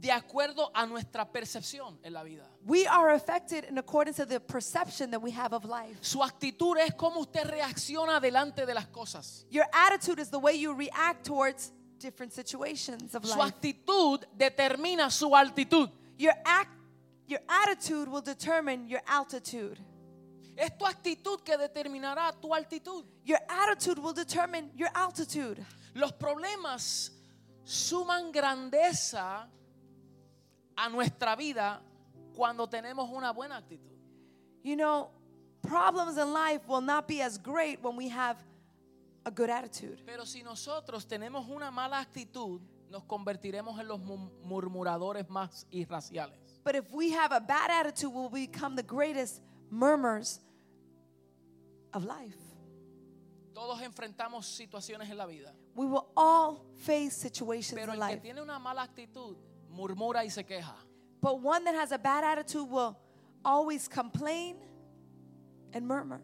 de 0.00 0.10
acuerdo 0.10 0.70
a 0.74 0.86
nuestra 0.86 1.30
percepción 1.30 1.98
en 2.02 2.14
la 2.14 2.22
vida. 2.22 2.44
We 2.64 2.86
are 2.86 3.10
affected 3.14 3.64
in 3.68 3.76
accordance 3.76 4.16
to 4.16 4.26
the 4.26 4.40
perception 4.40 5.10
that 5.10 5.20
we 5.20 5.30
have 5.32 5.52
of 5.52 5.64
life. 5.64 5.98
Su 6.00 6.22
actitud 6.22 6.78
es 6.78 6.94
cómo 6.94 7.20
usted 7.20 7.44
reacciona 7.44 8.18
delante 8.18 8.64
de 8.64 8.72
las 8.72 8.86
cosas. 8.86 9.44
Your 9.50 9.66
attitude 9.72 10.18
is 10.18 10.30
the 10.30 10.38
way 10.38 10.54
you 10.54 10.72
react 10.72 11.24
towards 11.26 11.72
different 11.98 12.32
situations 12.32 13.14
of 13.14 13.26
Su 13.26 13.36
life. 13.36 13.52
actitud 13.52 14.24
determina 14.36 15.10
su 15.10 15.28
altitud. 15.34 15.90
Your 16.16 16.34
act 16.46 16.70
your 17.26 17.40
attitude 17.48 18.08
will 18.08 18.22
determine 18.22 18.88
your 18.88 19.02
altitude. 19.06 19.78
Es 20.56 20.70
tu 20.78 20.84
actitud 20.86 21.44
que 21.44 21.56
determinará 21.56 22.32
tu 22.40 22.48
altitud. 22.48 23.04
Your 23.24 23.38
attitude 23.48 23.98
will 23.98 24.14
determine 24.14 24.70
your 24.74 24.90
altitude. 24.94 25.64
Los 25.94 26.12
problemas 26.12 27.10
suman 27.64 28.32
grandeza 28.32 29.46
a 30.82 30.88
nuestra 30.88 31.36
vida 31.36 31.80
cuando 32.34 32.66
tenemos 32.68 33.10
una 33.10 33.32
buena 33.32 33.56
actitud. 33.58 33.90
You 34.62 34.76
know, 34.76 35.10
problems 35.62 36.16
in 36.18 36.32
life 36.32 36.66
will 36.68 36.80
not 36.80 37.06
be 37.06 37.20
as 37.22 37.38
great 37.38 37.82
when 37.82 37.96
we 37.96 38.08
have 38.08 38.36
a 39.24 39.30
good 39.30 39.50
attitude. 39.50 40.02
Pero 40.06 40.24
si 40.24 40.42
nosotros 40.42 41.04
tenemos 41.06 41.46
una 41.48 41.70
mala 41.70 41.98
actitud, 42.00 42.60
nos 42.90 43.02
convertiremos 43.04 43.78
en 43.78 43.86
los 43.88 44.00
mur- 44.00 44.30
murmuradores 44.44 45.28
más 45.28 45.66
irraciales. 45.70 46.36
But 46.64 46.74
if 46.76 46.90
we 46.92 47.10
have 47.12 47.32
a 47.32 47.40
bad 47.40 47.70
attitude, 47.70 48.12
we'll 48.12 48.28
become 48.30 48.74
the 48.76 48.82
greatest 48.82 49.40
murmurs 49.70 50.40
of 51.92 52.04
life. 52.04 52.36
Todos 53.54 53.80
enfrentamos 53.82 54.46
situaciones 54.46 55.10
en 55.10 55.16
la 55.18 55.26
vida, 55.26 55.52
We 55.74 55.86
will 55.86 56.06
all 56.16 56.64
face 56.76 57.10
situations 57.16 57.78
pero 57.78 57.92
in 57.94 58.00
el 58.00 58.06
que 58.08 58.14
life. 58.14 58.22
tiene 58.22 58.40
una 58.42 58.58
mala 58.58 58.82
actitud 58.82 59.36
murmura 59.80 60.22
y 60.24 60.28
se 60.30 60.44
queja. 60.44 60.74
But 61.22 61.40
one 61.42 61.64
that 61.64 61.74
has 61.74 61.92
a 61.92 61.98
bad 61.98 62.24
attitude 62.24 62.68
will 62.70 62.96
always 63.44 63.88
complain 63.88 64.56
and 65.72 65.86
murmur. 65.86 66.20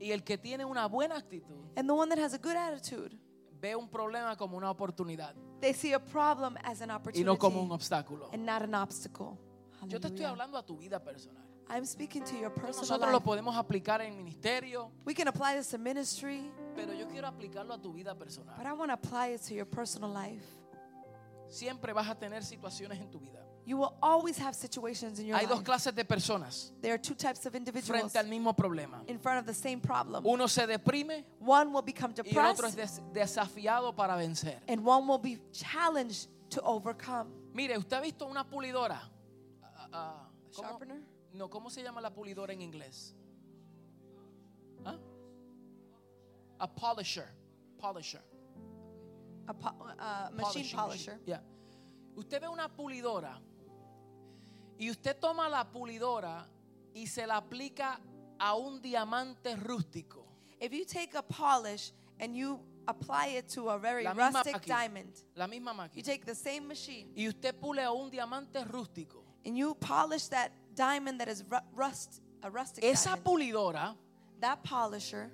Y 0.00 0.10
el 0.12 0.20
que 0.22 0.36
tiene 0.36 0.64
una 0.64 0.88
buena 0.88 1.16
actitud 1.16 1.70
And 1.76 1.88
the 1.88 1.94
one 1.94 2.08
that 2.08 2.18
has 2.18 2.34
a 2.34 2.38
good 2.38 2.56
attitude, 2.56 3.16
ve 3.60 3.74
un 3.76 3.88
problema 3.88 4.36
como 4.36 4.56
una 4.56 4.68
oportunidad 4.70 5.34
they 5.60 5.72
see 5.72 5.92
a 5.92 6.00
problem 6.00 6.56
as 6.64 6.80
an 6.82 6.90
y 6.90 6.94
opportunity 6.94 7.24
no 7.24 7.36
como 7.38 7.62
un 7.62 7.70
obstáculo. 7.70 8.28
and 8.32 8.44
not 8.44 8.62
an 8.62 8.74
obstacle. 8.74 9.38
Yo 9.86 9.98
te 10.00 10.08
estoy 10.08 10.24
Hallelujah. 10.24 10.30
hablando 10.30 10.58
a 10.58 10.62
tu 10.66 10.76
vida 10.76 10.98
personal. 10.98 11.40
I'm 11.70 11.86
speaking 11.86 12.24
to 12.24 12.36
your 12.36 12.50
personal 12.50 12.80
Nosotros 12.82 13.12
lo 13.12 13.18
life. 13.18 13.24
podemos 13.24 13.56
aplicar 13.56 14.00
en 14.02 14.16
ministerio, 14.16 14.90
We 15.04 15.14
can 15.14 15.28
apply 15.28 15.54
this 15.56 15.68
to 15.70 15.78
ministry, 15.78 16.50
pero 16.74 16.92
yo 16.92 17.06
quiero 17.06 17.28
aplicarlo 17.28 17.72
a 17.74 17.78
tu 17.80 17.92
vida 17.92 18.14
personal. 18.16 18.54
but 18.56 18.66
I 18.66 18.72
want 18.72 18.90
to 18.90 18.94
apply 18.94 19.28
it 19.34 19.42
to 19.42 19.54
your 19.54 19.66
personal 19.66 20.10
life. 20.10 20.44
Siempre 21.52 21.92
vas 21.92 22.08
a 22.08 22.14
tener 22.18 22.42
situaciones 22.44 22.98
en 23.00 23.10
tu 23.10 23.18
vida 23.20 23.38
You 23.64 23.76
will 23.78 23.92
always 24.02 24.38
have 24.38 24.54
situations 24.54 25.20
in 25.20 25.26
your 25.26 25.36
Hay 25.38 25.46
dos 25.46 25.58
life. 25.58 25.64
clases 25.64 25.94
de 25.94 26.04
personas 26.04 26.72
There 26.80 26.92
are 26.94 26.98
two 27.00 27.14
types 27.14 27.46
of 27.46 27.54
individuals 27.54 27.86
frente 28.12 28.18
al 28.18 28.26
mismo 28.26 28.54
problema. 28.56 29.04
in 29.06 29.18
front 29.20 29.38
of 29.38 29.46
the 29.46 29.54
same 29.54 29.80
problem. 29.80 30.24
Uno 30.26 30.46
se 30.48 30.66
deprime 30.66 31.24
One 31.40 31.72
will 31.72 31.82
become 31.82 32.12
y 32.24 32.30
el 32.36 32.38
otro 32.46 32.66
es 32.66 32.74
depressed, 32.74 33.02
des- 33.12 33.12
desafiado 33.12 33.94
para 33.94 34.16
vencer. 34.16 34.60
and 34.66 34.84
one 34.84 35.06
will 35.06 35.18
be 35.20 35.38
challenged 35.52 36.28
to 36.50 36.60
overcome. 36.62 37.30
Mire, 37.54 37.76
¿usted 37.78 37.96
ha 37.98 38.00
visto 38.00 38.26
una 38.26 38.44
pulidora? 38.44 39.00
Ah, 39.62 39.88
ah, 39.92 40.28
¿cómo? 40.54 40.68
Sharpener? 40.70 41.02
No, 41.34 41.48
¿cómo 41.48 41.70
se 41.70 41.82
llama 41.82 42.00
la 42.00 42.10
pulidora 42.12 42.52
en 42.52 42.62
inglés? 42.62 43.14
¿Ah? 44.84 44.98
A 46.58 46.66
polisher. 46.66 47.28
Polisher. 47.78 48.22
A 49.48 49.54
po- 49.54 49.68
uh, 49.68 50.30
machine 50.32 50.38
Polishing 50.38 50.76
polisher. 50.78 51.12
machine. 51.12 51.20
Yeah. 51.26 51.40
Usted 52.16 52.40
ve 52.42 52.48
una 52.48 52.68
pulidora 52.68 53.38
y 54.78 54.90
usted 54.90 55.16
toma 55.20 55.48
la 55.48 55.64
pulidora 55.64 56.46
y 56.94 57.06
se 57.06 57.26
la 57.26 57.36
aplica 57.38 58.00
a 58.38 58.54
un 58.54 58.80
diamante 58.80 59.56
rústico. 59.56 60.26
If 60.60 60.72
you 60.72 60.84
take 60.84 61.14
a 61.14 61.22
polish 61.22 61.92
and 62.20 62.36
you 62.36 62.60
apply 62.86 63.36
it 63.38 63.48
to 63.48 63.68
a 63.70 63.78
very 63.78 64.04
La 64.04 64.12
misma 64.14 64.32
rustic 64.42 64.54
máquina. 64.56 64.66
diamond, 64.78 65.22
La 65.36 65.46
misma 65.46 65.72
you 65.72 66.02
máquina. 66.02 66.04
take 66.04 66.24
the 66.24 66.34
same 66.34 66.66
machine 66.68 67.12
Y 67.16 67.26
usted 67.28 67.54
pule 67.60 67.78
a 67.80 67.92
un 67.92 68.10
diamante 68.10 68.64
rústico. 68.64 69.22
and 69.44 69.56
you 69.56 69.74
polish 69.74 70.28
that 70.28 70.50
diamond 70.74 71.18
that 71.20 71.28
is 71.28 71.42
ru- 71.48 71.58
rust, 71.74 72.20
a 72.42 72.50
rustic 72.50 72.84
Esa 72.84 73.10
diamond. 73.16 73.24
pulidora 73.24 73.96
That 74.40 74.62
polisher 74.64 75.30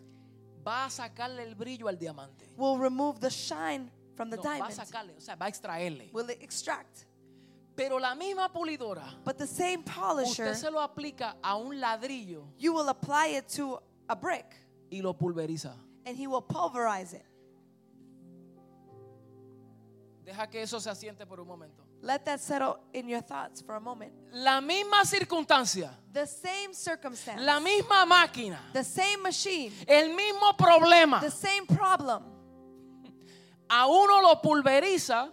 va 0.65 0.85
a 0.87 0.91
sacarle 0.91 1.41
el 1.47 1.55
brillo 1.55 1.89
al 1.89 1.97
diamante. 1.97 2.47
will 2.57 2.79
remove 2.79 3.21
the 3.21 3.31
shine 3.31 3.91
from 4.19 4.31
the 4.31 4.37
No, 4.37 4.43
va 4.43 4.49
a 4.51 4.59
diamond. 4.59 4.75
sacarle, 4.75 5.15
o 5.17 5.21
sea, 5.21 5.37
va 5.37 5.47
a 5.47 5.49
extraerle. 5.49 6.11
Will 6.13 6.29
it 6.29 6.43
extract? 6.43 7.07
Pero 7.77 7.99
la 8.01 8.15
misma 8.17 8.49
pulidora, 8.53 9.05
But 9.25 9.39
the 9.39 9.47
same 9.47 9.85
polisher, 9.85 10.49
usted 10.51 10.55
se 10.57 10.71
lo 10.71 10.81
aplica 10.81 11.37
a 11.43 11.57
un 11.57 11.81
ladrillo 11.81 12.43
you 12.59 12.73
will 12.75 12.89
apply 12.89 13.37
it 13.39 13.47
to 13.55 13.81
a 14.09 14.17
brick 14.17 14.53
y 14.91 15.01
lo 15.01 15.13
pulveriza. 15.15 15.73
and 16.05 16.17
he 16.17 16.27
will 16.27 16.43
pulverize 16.43 17.13
it. 17.15 17.25
Deja 20.25 20.47
que 20.49 20.61
eso 20.63 20.79
se 20.81 20.91
asiente 20.91 21.25
por 21.27 21.41
un 21.41 21.47
momento. 21.47 21.85
Let 22.03 22.25
that 22.27 22.41
settle 22.41 22.79
in 22.93 23.09
your 23.09 23.23
thoughts 23.23 23.61
for 23.63 23.75
a 23.77 23.81
moment. 23.81 24.13
La 24.33 24.61
misma 24.61 25.05
circunstancia, 25.05 25.91
The 26.13 26.27
same 26.27 26.73
circumstance, 26.75 27.41
la 27.43 27.59
misma 27.61 28.05
máquina, 28.07 28.59
the 28.73 28.85
same 28.85 29.23
machine, 29.23 29.73
el 29.87 30.11
mismo 30.15 30.57
problema. 30.57 31.21
the 31.21 31.31
same 31.31 31.67
problem. 31.67 32.23
A 33.71 33.87
uno 33.87 34.21
lo 34.23 34.35
pulveriza 34.37 35.31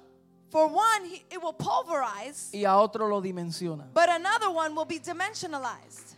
For 0.51 0.67
one, 0.67 1.05
it 1.29 1.41
will 1.41 1.53
pulverize, 1.53 2.49
y 2.53 2.63
a 2.65 2.77
otro 2.77 3.07
lo 3.07 3.21
dimensiona. 3.21 3.85
but 3.93 4.09
another 4.09 4.49
one 4.51 4.73
will 4.75 4.85
be 4.85 4.99
dimensionalized. 4.99 6.15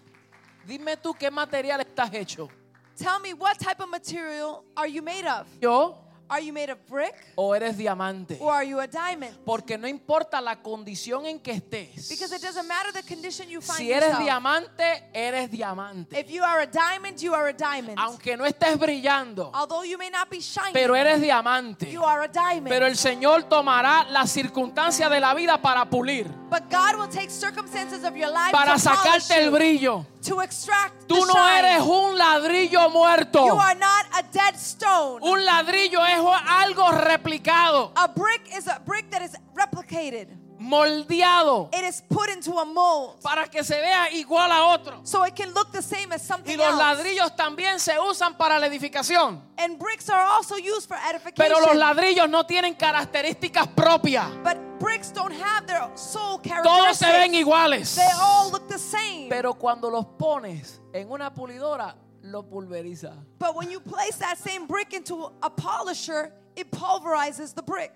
Dime 0.68 0.95
tú 1.01 1.18
qué 1.18 1.32
material 1.32 1.80
estás 1.80 2.13
hecho. 2.13 2.49
Tell 2.97 3.20
me, 3.20 3.34
what 3.34 3.57
type 3.59 3.80
of 3.80 3.89
material 3.89 4.63
are 4.76 4.88
you 4.88 5.01
made 5.01 5.26
of? 5.26 5.47
¿Yo 5.61 5.95
Are 6.30 6.41
you 6.41 6.51
made 6.51 6.69
of 6.71 6.78
brick 6.89 7.15
o 7.36 7.53
eres 7.55 7.78
diamante? 7.78 8.38
or 8.41 8.51
are 8.53 8.65
you 8.65 8.80
a 8.80 8.88
diamond? 8.88 9.32
Porque 9.45 9.78
no 9.78 9.88
importa 9.88 10.41
la 10.41 10.57
condición 10.61 11.25
en 11.25 11.39
que 11.39 11.53
estés. 11.53 12.09
Because 12.09 12.36
it 12.36 12.41
doesn't 12.41 12.67
matter 12.67 12.91
the 12.91 13.03
condition 13.03 13.47
you 13.49 13.61
find 13.61 13.78
Si 13.78 13.91
eres 13.91 14.09
yourself. 14.09 14.23
diamante, 14.25 15.03
eres 15.13 15.49
diamante. 15.49 16.19
If 16.19 16.30
you 16.30 16.43
are 16.43 16.61
a 16.61 16.67
diamond, 16.67 17.19
you 17.21 17.34
are 17.34 17.47
a 17.49 17.53
diamond. 17.53 17.97
Aunque 17.97 18.36
no 18.36 18.45
estés 18.45 18.78
brillando, 18.78 19.51
Although 19.53 19.84
you 19.84 19.97
may 19.97 20.09
not 20.09 20.30
be 20.30 20.39
shining, 20.41 20.73
pero 20.73 20.95
eres 20.95 21.21
diamante. 21.21 21.89
you 21.91 22.03
are 22.03 22.23
a 22.23 22.28
diamond. 22.28 22.67
Pero 22.69 22.86
el 22.88 22.97
Señor 22.97 23.43
tomará 23.43 24.05
las 24.09 24.30
circunstancias 24.32 25.09
de 25.09 25.19
la 25.19 25.34
vida 25.34 25.61
para 25.61 25.89
pulir, 25.89 26.28
but 26.49 26.63
God 26.69 26.95
will 26.99 27.09
take 27.09 27.30
circumstances 27.30 28.03
of 28.03 28.15
your 28.15 28.30
life 28.30 28.51
para 28.51 28.75
to 28.75 28.84
polish 28.84 28.84
sacarte 28.84 29.38
el 29.38 29.45
you, 29.45 29.51
brillo. 29.51 30.05
To 30.28 30.41
extract 30.41 31.07
Tú 31.07 31.15
the 31.15 31.25
no 31.25 31.34
shine. 31.34 31.59
eres 31.65 31.82
un 31.84 32.17
ladrillo 32.17 32.89
muerto. 32.91 33.45
You 33.45 33.55
are 33.59 33.75
not 33.75 34.05
a 34.19 34.23
dead 34.32 34.55
stone. 34.55 35.19
Un 35.21 35.45
ladrillo 35.45 36.03
es 36.05 36.19
algo 36.47 36.91
replicado, 36.91 37.91
a 37.95 38.07
brick 38.07 38.41
is 38.55 38.67
a 38.67 38.80
brick 38.86 39.09
that 39.09 39.21
is 39.21 39.36
replicated. 39.55 40.28
moldeado, 40.59 41.69
It 41.71 41.84
is 41.86 42.01
put 42.09 42.30
into 42.30 42.57
a 42.59 42.65
mold 42.65 43.21
para 43.21 43.47
que 43.47 43.63
se 43.63 43.80
vea 43.80 44.09
igual 44.13 44.51
a 44.51 44.65
otro. 44.73 45.01
so 45.03 45.23
it 45.23 45.36
can 45.36 45.53
look 45.53 45.71
the 45.71 45.82
same 45.84 46.11
as 46.11 46.21
Y 46.23 46.25
something 46.28 46.57
los 46.57 46.67
else. 46.69 46.78
ladrillos 46.78 47.36
también 47.36 47.80
se 47.80 47.99
usan 47.99 48.36
para 48.38 48.57
la 48.59 48.65
edificación. 48.67 49.41
And 49.57 49.78
bricks 49.78 50.09
are 50.09 50.19
also 50.21 50.55
used 50.57 50.88
for 50.88 50.97
edification. 50.97 51.36
Pero 51.38 51.59
los 51.61 51.75
ladrillos 51.75 52.28
no 52.30 52.45
tienen 52.45 52.73
características 52.75 53.67
propias. 53.75 54.28
but 54.43 54.57
bricks 54.80 55.11
don't 55.11 55.32
have 55.34 55.65
their 55.67 55.89
soul 55.95 56.39
Todos 56.39 56.97
se 56.97 57.05
ven 57.05 57.32
characteristics. 57.32 57.47
iguales. 57.47 57.95
They 57.95 58.09
all 58.19 58.51
look 58.51 58.67
the 58.67 58.80
same. 58.80 59.30
Pero 59.30 59.53
cuando 59.53 59.89
los 59.89 60.05
pones 60.17 60.80
en 60.93 61.09
una 61.11 61.30
pulidora, 61.34 61.95
lo 62.23 62.43
pulveriza. 62.43 63.13
But 63.39 63.55
when 63.55 63.69
you 63.71 63.80
place 63.80 64.17
that 64.17 64.38
same 64.38 64.67
brick 64.67 64.93
into 64.93 65.32
a 65.41 65.49
polisher, 65.49 66.32
it 66.55 66.71
pulverizes 66.71 67.53
the 67.53 67.63
brick. 67.63 67.91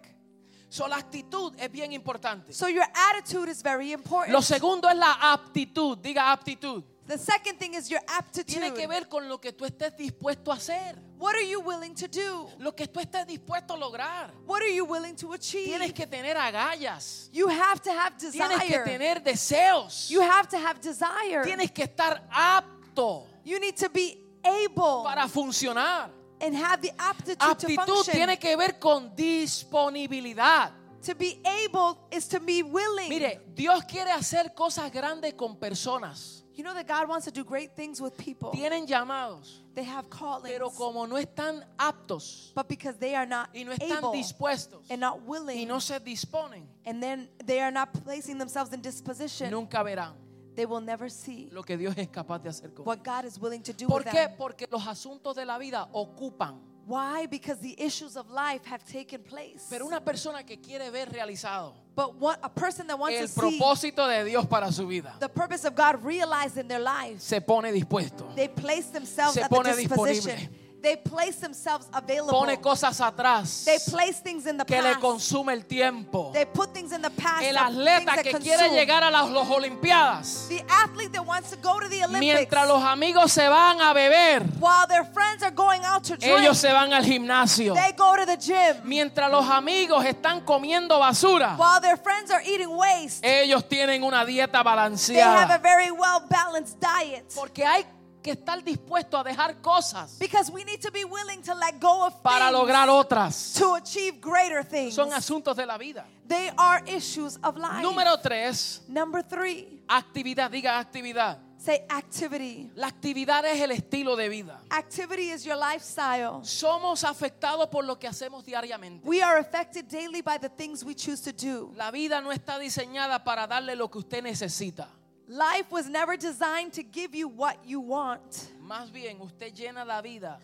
So, 0.70 0.88
la 0.88 0.96
actitud 0.98 1.54
es 1.60 1.68
bien 1.70 1.92
importante. 1.92 2.54
So 2.54 2.68
your 2.68 2.86
attitude 2.96 3.50
is 3.50 3.62
very 3.62 3.92
important. 3.92 4.32
Lo 4.34 4.40
segundo 4.40 4.88
es 4.88 4.96
la 4.96 5.16
aptitud. 5.34 5.98
Diga 6.02 6.32
aptitud. 6.32 6.84
The 7.12 7.18
second 7.18 7.58
thing 7.60 7.74
is 7.74 7.90
your 7.90 8.00
Tiene 8.46 8.72
que 8.74 8.84
aptitude. 8.84 8.88
ver 8.88 9.08
con 9.10 9.28
lo 9.28 9.38
que 9.40 9.52
tú 9.52 9.66
estés 9.66 9.96
dispuesto 9.98 10.52
a 10.52 10.56
hacer. 10.56 10.96
What 11.20 11.36
are 11.36 11.44
you 11.48 11.60
willing 11.60 11.94
to 11.96 12.08
do? 12.08 12.48
Lo 12.60 12.72
que 12.72 12.88
tú 12.88 13.00
estés 13.00 13.28
dispuesto 13.28 13.74
a 13.74 13.78
lograr. 13.78 14.32
What 14.48 14.62
are 14.62 14.74
you 14.74 14.86
willing 14.86 15.16
to 15.18 15.34
achieve? 15.34 15.66
Tienes 15.68 15.94
que 15.94 16.08
tener 16.08 16.36
agallas. 16.38 17.30
you 17.34 17.48
have 17.50 17.82
to 17.82 17.92
have 17.92 18.14
Tienes 18.18 18.32
que 18.60 18.78
desire. 18.78 18.84
tener 18.86 19.20
deseos. 19.24 20.10
You 20.10 20.22
have 20.22 20.48
to 20.50 20.58
have 20.58 20.80
desire. 20.82 21.44
Tienes 21.44 21.72
que 21.72 21.84
estar 21.86 22.22
apto 22.32 23.28
You 23.44 23.60
need 23.60 23.76
to 23.78 23.90
be 23.90 24.18
able 24.44 25.04
para 25.04 25.28
funcionar. 25.28 26.10
and 26.40 26.56
have 26.56 26.82
the 26.82 26.92
aptitude 26.98 27.38
to 27.40 27.46
Aptitud 27.68 27.86
function. 27.86 28.14
tiene 28.16 28.38
que 28.40 28.56
ver 28.58 28.80
con 28.80 29.12
disponibilidad. 29.16 30.72
To 31.04 31.16
be 31.16 31.42
able 31.66 31.98
is 32.12 32.28
to 32.30 32.40
be 32.40 32.62
willing. 32.64 33.10
Mire, 33.10 33.42
Dios 33.56 33.84
quiere 33.86 34.12
hacer 34.12 34.54
cosas 34.56 34.92
grandes 34.92 35.34
con 35.34 35.56
personas. 35.58 36.44
you 36.54 36.64
know 36.64 36.74
that 36.76 36.86
God 36.88 37.08
wants 37.10 37.26
to 37.26 37.32
do 37.32 37.44
great 37.44 37.76
things 37.76 38.00
with 38.00 38.16
people. 38.18 38.52
Tienen 38.52 38.86
llamados, 38.86 39.64
They 39.74 39.84
have 39.86 40.10
callings. 40.10 40.52
pero 40.52 40.70
como 40.70 41.08
no 41.08 41.16
están 41.18 41.64
aptos 41.78 42.52
but 42.54 42.68
because 42.68 42.98
they 43.00 43.16
are 43.16 43.26
not 43.26 43.50
y 43.56 43.64
no 43.64 43.72
están 43.72 43.98
able 43.98 44.12
dispuestos 44.12 44.86
and 44.92 45.00
not 45.02 45.18
y 45.22 45.26
willing 45.26 45.68
no 45.68 45.80
se 45.80 45.98
disponen, 46.00 46.68
and 46.86 47.02
then 47.02 47.30
they 47.46 47.60
are 47.62 47.72
not 47.72 47.92
placing 48.04 48.38
themselves 48.38 48.72
in 48.74 48.82
disposition, 48.82 49.50
nunca 49.50 49.82
verán 49.84 50.14
they 50.54 50.66
will 50.66 50.82
never 50.82 51.10
see 51.10 51.48
lo 51.52 51.64
que 51.64 51.78
Dios 51.78 51.96
es 51.98 52.10
capaz 52.10 52.40
de 52.44 52.50
hacer 52.50 52.74
con 52.76 52.86
what 52.86 53.02
God 53.04 53.26
is 53.26 53.40
willing 53.40 53.64
to 53.64 53.74
do 53.74 53.88
¿Por 53.88 54.02
with 54.04 54.08
qué? 54.12 54.28
them. 54.28 54.38
Porque 54.38 54.68
los 54.70 54.86
asuntos 54.86 55.36
de 55.36 55.46
la 55.46 55.58
vida 55.58 55.88
ocupan. 55.94 56.60
Why? 56.86 57.26
Because 57.28 57.60
the 57.60 57.76
issues 57.80 58.18
of 58.18 58.30
life 58.30 58.66
have 58.66 58.84
taken 58.84 59.22
place. 59.22 59.68
Pero 59.70 59.86
una 59.86 60.02
persona 60.02 60.44
que 60.44 60.58
quiere 60.58 60.90
ver 60.92 61.08
realizado 61.08 61.74
but 61.96 62.16
what, 62.16 62.40
a 62.42 62.50
person 62.50 62.88
that 62.88 62.98
wants 62.98 63.18
el 63.20 63.28
to 63.28 63.28
see 63.28 63.60
propósito 63.60 64.08
de 64.08 64.24
Dios 64.24 64.46
para 64.46 64.72
su 64.72 64.88
vida 64.88 65.14
the 65.20 65.30
purpose 65.30 65.66
of 65.66 65.76
God 65.76 66.04
realized 66.04 66.58
in 66.58 66.68
their 66.68 66.80
lives, 66.80 67.24
se 67.24 67.40
pone 67.42 67.72
dispuesto. 67.72 68.34
they 68.36 68.48
place 68.48 68.86
themselves 68.88 69.34
Se 69.36 69.42
at 69.42 69.50
pone 69.50 69.64
the 69.64 69.76
disposition. 69.76 70.36
disponible. 70.38 70.58
They 70.82 70.98
place 70.98 71.40
themselves 71.40 71.88
available. 71.94 72.32
Pone 72.40 72.60
cosas 72.60 73.00
atrás 73.02 73.66
They 73.66 73.78
place 73.92 74.20
things 74.22 74.48
in 74.48 74.58
the 74.58 74.66
que 74.66 74.82
le 74.82 74.94
past. 74.94 75.00
consume 75.00 75.54
el 75.54 75.66
tiempo. 75.66 76.32
They 76.34 76.46
put 76.46 76.74
things 76.74 76.92
in 76.92 77.02
the 77.02 77.12
past. 77.12 77.44
El 77.44 77.56
atleta 77.56 78.24
que 78.24 78.32
consume. 78.32 78.44
quiere 78.44 78.70
llegar 78.70 79.04
a 79.04 79.12
las 79.12 79.30
Olimpiadas, 79.30 80.48
The 80.50 80.64
athlete 80.68 81.12
that 81.14 81.26
wants 81.26 81.52
to 81.52 81.58
go 81.58 81.80
to 81.80 81.88
the 81.88 82.04
Olympics 82.04 82.20
mientras 82.20 82.68
los 82.68 82.84
amigos 82.84 83.32
se 83.32 83.48
van 83.48 83.80
a 83.82 83.94
beber, 83.94 84.44
while 84.60 84.88
their 84.88 85.06
friends 85.06 85.44
are 85.44 85.52
going 85.52 85.84
out 85.86 86.04
to 86.04 86.18
drink, 86.18 86.40
ellos 86.40 86.58
se 86.58 86.72
van 86.72 86.94
al 86.94 87.04
gimnasio. 87.04 87.76
they 87.76 87.92
go 87.96 88.16
to 88.16 88.26
the 88.26 88.38
gym. 88.38 88.82
Mientras 88.84 89.30
los 89.30 89.48
amigos 89.50 90.04
están 90.06 90.42
comiendo 90.42 90.98
basura, 91.00 91.56
While 91.58 91.82
their 91.82 91.98
friends 91.98 92.32
are 92.32 92.42
eating 92.44 92.70
waste, 92.70 93.24
ellos 93.24 93.68
tienen 93.68 94.04
una 94.04 94.26
dieta 94.26 94.52
they 94.52 94.58
have 94.58 94.68
a 94.68 94.70
balanceada. 94.76 95.62
very 95.62 95.92
well 95.92 96.22
balanced 96.28 96.80
diet. 96.80 97.32
Porque 97.36 97.64
hay 97.66 97.86
que 98.22 98.32
estar 98.32 98.64
dispuesto 98.64 99.18
a 99.18 99.24
dejar 99.24 99.62
cosas 99.62 100.18
Because 100.20 100.52
we 100.52 100.64
need 100.64 100.82
to 100.82 100.92
be 100.92 101.04
willing 101.06 101.42
to 101.44 101.54
let 101.56 101.80
go 101.80 102.06
of 102.06 102.22
para 102.24 102.52
lograr 102.52 102.90
otras. 102.90 103.54
to 103.58 103.76
achieve 103.76 104.22
greater 104.22 104.64
things. 104.64 104.94
Son 104.96 105.12
asuntos 105.12 105.56
de 105.56 105.66
la 105.66 105.78
vida. 105.78 106.06
They 106.28 106.50
are 106.58 106.82
issues 106.88 107.38
of 107.44 107.58
life. 107.58 107.82
Número 107.84 108.18
tres, 108.22 108.82
Number 108.88 109.22
three, 109.22 109.82
actividad. 109.88 110.50
Diga 110.52 110.80
actividad. 110.80 111.38
say 111.58 111.86
activity. 111.90 112.72
La 112.76 112.88
actividad 112.88 113.46
es 113.46 113.62
el 113.62 113.72
estilo 113.72 114.16
de 114.16 114.30
vida. 114.30 114.60
Activity 114.72 115.30
is 115.32 115.44
your 115.46 115.58
lifestyle. 115.58 116.42
Somos 116.44 117.04
afectados 117.04 117.68
por 117.70 117.84
lo 117.84 118.00
que 118.00 118.08
hacemos 118.08 118.44
diariamente. 118.44 119.06
We 119.06 119.22
are 119.22 119.38
affected 119.40 119.88
daily 119.88 120.22
by 120.22 120.38
the 120.40 120.50
things 120.50 120.84
we 120.84 120.96
choose 120.96 121.22
to 121.22 121.32
do. 121.32 121.72
La 121.76 121.92
vida 121.92 122.20
no 122.22 122.32
está 122.32 122.58
diseñada 122.58 123.24
para 123.24 123.46
darle 123.48 123.76
lo 123.76 123.90
que 123.90 124.00
usted 124.00 124.24
necesita. 124.24 124.88
Life 125.32 125.72
was 125.72 125.88
never 125.88 126.18
designed 126.18 126.74
to 126.74 126.84
give 126.84 127.16
you 127.16 127.30
what 127.30 127.56
you 127.66 127.80
want. 127.80 128.52
Más 128.62 128.92
bien, 128.92 129.22
usted 129.22 129.54
llena 129.56 129.86
la 129.86 130.02
vida 130.02 130.38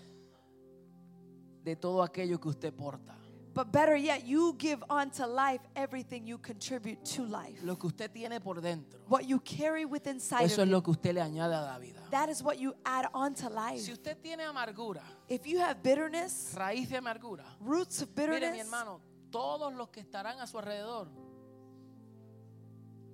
de 1.61 1.75
todo 1.75 2.01
aquello 2.01 2.39
que 2.39 2.49
usted 2.49 2.73
porta. 2.73 3.13
But 3.53 3.73
better 3.73 3.97
yet, 3.97 4.23
you 4.25 4.55
give 4.57 4.81
unto 4.89 5.25
life 5.25 5.59
everything 5.75 6.25
you 6.25 6.37
contribute 6.37 7.03
to 7.15 7.23
life. 7.25 7.59
Lo 7.63 7.75
que 7.75 7.87
usted 7.89 8.09
tiene 8.13 8.39
por 8.39 8.61
dentro, 8.61 8.99
What 9.09 9.25
you 9.27 9.39
carry 9.41 9.83
within 9.83 10.15
inside 10.15 10.45
eso 10.45 10.61
of 10.61 10.67
es 10.67 10.71
lo 10.71 10.81
que 10.81 10.91
usted 10.91 11.13
le 11.15 11.21
añade 11.21 11.53
a 11.53 11.63
la 11.63 11.77
vida. 11.79 11.99
that 12.11 12.29
is 12.29 12.41
what 12.41 12.57
you 12.57 12.73
add 12.85 13.09
onto 13.13 13.49
life. 13.49 13.79
Si 13.81 13.91
usted 13.91 14.15
tiene 14.21 14.43
amargura, 14.43 15.01
If 15.27 15.45
you 15.45 15.59
have 15.59 15.83
bitterness, 15.83 16.53
raíz 16.55 16.87
de 16.87 16.95
amargura, 16.95 17.43
roots 17.59 18.01
of 18.03 18.15
mire 18.15 18.29
mi 18.29 18.35
bitterness, 18.35 18.65
hermano, 18.67 19.01
todos 19.31 19.73
los 19.73 19.89
que 19.89 19.99
estarán 19.99 20.39
a 20.39 20.47
su 20.47 20.57
alrededor 20.57 21.09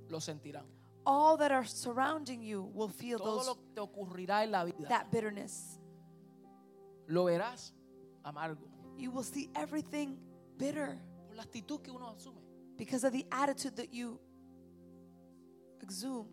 lo 0.09 0.19
sentirán. 0.21 0.67
All 1.06 1.38
that 1.38 1.51
are 1.51 1.66
surrounding 1.66 2.41
you 2.41 2.64
will 2.74 2.88
feel 2.89 3.18
Todo 3.18 3.38
those 3.38 3.47
lo 3.47 3.56
que 3.56 3.68
te 3.76 3.82
ocurrirá 3.82 4.43
en 4.43 4.51
la 4.51 4.64
vida 4.66 4.88
that 4.89 5.10
bitterness. 5.12 5.80
lo 7.08 7.26
verás 7.26 7.74
amargo 8.24 8.62
You 8.97 9.12
will 9.12 9.24
see 9.24 9.49
everything 9.56 10.18
bitter 10.58 10.99
por 11.28 11.36
la 11.36 11.43
actitud 11.43 11.82
que 11.82 11.91
uno 11.91 12.10
asume. 12.16 12.39
because 12.78 13.04
of 13.04 13.12
the 13.12 13.26
attitude 13.32 13.76
that 13.76 13.91
you 13.93 14.20
exhume. 15.82 16.28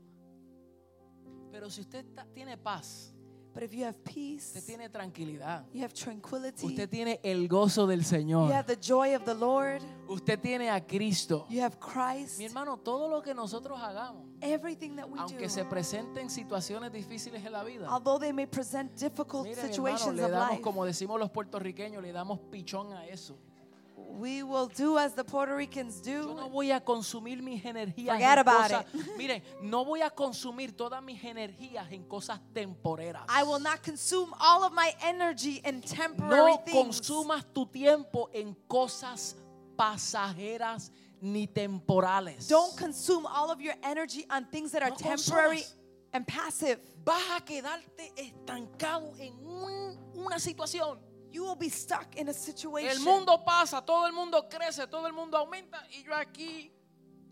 Pero 1.50 1.68
si 1.68 1.80
usted 1.80 2.04
está- 2.06 2.26
tiene 2.32 2.56
paz, 2.56 3.12
But 3.60 3.66
if 3.66 3.74
you 3.74 3.84
have 3.84 3.94
usted 3.98 4.14
peace, 4.14 4.62
tiene 4.64 4.88
tranquilidad, 4.88 5.66
you 5.74 5.82
have 5.82 5.92
tranquility, 5.92 6.64
usted 6.64 6.88
tiene 6.88 7.20
el 7.22 7.46
gozo 7.46 7.86
del 7.86 8.00
you 8.00 8.06
Señor, 8.06 8.50
have 8.52 8.66
the 8.66 8.80
joy 8.80 9.14
of 9.14 9.26
the 9.26 9.34
Lord, 9.34 9.82
usted 10.08 10.40
tiene 10.40 10.70
a 10.70 10.80
Cristo. 10.80 11.44
you 11.50 11.60
have 11.62 11.78
Christ, 11.78 12.38
Mi 12.38 12.46
hermano, 12.46 12.78
todo 12.78 13.06
lo 13.10 13.20
que 13.20 13.34
nosotros 13.34 13.78
hagamos, 13.78 14.24
everything 14.40 14.96
that 14.96 15.06
we 15.10 15.18
aunque 15.20 15.44
do. 15.46 15.50
se 15.50 15.66
presenten 15.66 16.30
situaciones 16.30 16.90
difíciles 16.90 17.44
en 17.44 17.52
la 17.52 17.62
vida, 17.62 17.86
Although 17.90 18.18
they 18.18 18.32
may 18.32 18.46
present 18.46 18.98
difficult 18.98 19.44
mire, 19.44 19.56
mi 19.56 19.60
hermano, 19.60 19.74
situations 19.74 20.16
le 20.16 20.24
of 20.24 20.30
damos, 20.30 20.50
life, 20.52 20.62
como 20.62 20.86
decimos 20.86 21.20
los 21.20 21.30
puertorriqueños, 21.30 22.02
le 22.02 22.12
damos 22.12 22.38
pichón 22.50 22.94
a 22.94 23.06
eso. 23.08 23.36
We 24.18 24.42
will 24.42 24.68
do 24.68 24.98
as 24.98 25.14
the 25.14 25.24
Puerto 25.24 25.54
Ricans 25.56 26.02
Yo 26.06 26.22
do. 26.22 26.34
no 26.34 26.48
voy 26.48 26.70
a 26.72 26.80
consumir 26.80 27.42
mis 27.42 27.62
energías 27.64 28.12
Forget 28.14 28.32
en 28.32 28.38
about 28.38 28.70
cosas. 28.70 28.84
Mire, 29.16 29.42
no 29.62 29.84
voy 29.84 30.02
a 30.02 30.10
consumir 30.10 30.76
todas 30.76 31.02
mis 31.02 31.22
energías 31.24 31.90
en 31.92 32.04
cosas 32.04 32.40
temporeras. 32.52 33.22
I 33.28 33.42
will 33.44 33.60
not 33.60 33.82
consume 33.82 34.32
all 34.40 34.62
of 34.64 34.72
my 34.72 34.92
energy 35.02 35.60
in 35.64 35.80
temporary 35.80 36.52
No 36.52 36.62
things. 36.64 37.00
consumas 37.00 37.44
tu 37.54 37.66
tiempo 37.66 38.28
en 38.32 38.54
cosas 38.68 39.36
pasajeras 39.76 40.90
ni 41.20 41.46
temporales. 41.46 42.48
Don't 42.48 42.76
consume 42.76 43.26
all 43.26 43.50
of 43.50 43.60
your 43.60 43.74
energy 43.82 44.26
on 44.30 44.46
things 44.46 44.72
that 44.72 44.82
are 44.82 44.90
No 44.90 44.96
temporary 44.96 45.58
consumas. 45.58 45.74
and 46.12 46.26
passive. 46.26 46.78
Vas 47.04 47.22
a 47.36 47.40
quedarte 47.44 48.12
estancado 48.16 49.12
en 49.18 49.32
un- 49.46 49.98
una 50.14 50.38
situación. 50.38 50.98
You 51.32 51.44
will 51.44 51.56
be 51.56 51.68
stuck 51.68 52.16
in 52.16 52.28
a 52.28 52.32
situation. 52.32 52.90
El 52.90 53.04
mundo 53.04 53.38
pasa, 53.44 53.80
todo 53.84 54.06
el 54.06 54.12
mundo 54.12 54.42
crece, 54.48 54.86
todo 54.90 55.06
el 55.06 55.12
mundo 55.12 55.36
aumenta 55.38 55.78
y 55.90 56.02
yo 56.04 56.12
aquí 56.14 56.70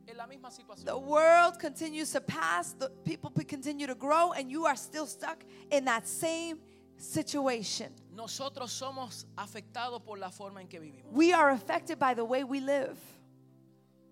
en 0.06 0.16
la 0.16 0.26
misma 0.26 0.50
The 0.84 0.96
world 0.96 1.58
continues 1.58 2.12
to 2.12 2.20
pass, 2.20 2.74
the 2.74 2.88
people 3.04 3.30
continue 3.30 3.86
to 3.86 3.94
grow, 3.94 4.32
and 4.32 4.50
you 4.50 4.66
are 4.66 4.76
still 4.76 5.06
stuck 5.06 5.44
in 5.70 5.84
that 5.86 6.06
same 6.06 6.58
situation. 6.96 7.92
Nosotros 8.14 8.72
somos 8.72 9.26
afectados 9.36 10.04
por 10.04 10.18
la 10.18 10.30
forma 10.30 10.60
en 10.60 10.68
que 10.68 10.80
vivimos. 10.80 11.12
We 11.12 11.32
are 11.32 11.50
affected 11.50 11.98
by 11.98 12.14
the 12.14 12.24
way 12.24 12.42
we 12.44 12.60
live. 12.60 12.98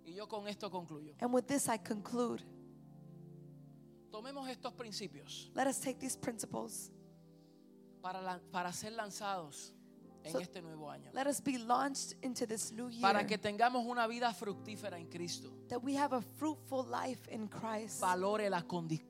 Y 0.05 0.13
yo 0.15 0.27
con 0.27 0.47
esto 0.49 0.69
concluyo. 0.69 1.15
And 1.21 1.33
with 1.33 1.47
this, 1.47 1.69
I 1.69 1.79
conclude. 1.79 2.43
Tomemos 4.13 4.49
estos 4.49 4.73
principios 4.73 5.51
Let 5.55 5.67
us 5.67 5.79
take 5.79 5.99
these 5.99 6.17
principles. 6.17 6.91
para, 8.03 8.21
lan- 8.23 8.41
para 8.53 8.73
ser 8.73 8.93
lanzados 8.93 9.73
en 10.27 10.33
So- 10.33 10.41
este 10.41 10.61
nuevo 10.61 10.91
año. 10.91 11.11
Let 11.13 11.27
us 11.27 11.43
be 11.43 11.59
launched 11.59 12.23
into 12.23 12.47
this 12.47 12.73
new 12.73 12.89
year. 12.89 13.03
Para 13.03 13.27
que 13.27 13.39
tengamos 13.39 13.85
una 13.87 14.07
vida 14.07 14.33
fructífera 14.35 14.99
en 14.99 15.07
Cristo. 15.09 15.53
that 15.69 15.83
we 15.83 15.97
have 15.97 16.15
a 16.15 16.21
fruitful 16.21 16.85
life 16.87 17.29
in 17.33 17.49
Christ. 17.49 18.01
Valore 18.01 18.49
la, 18.51 18.65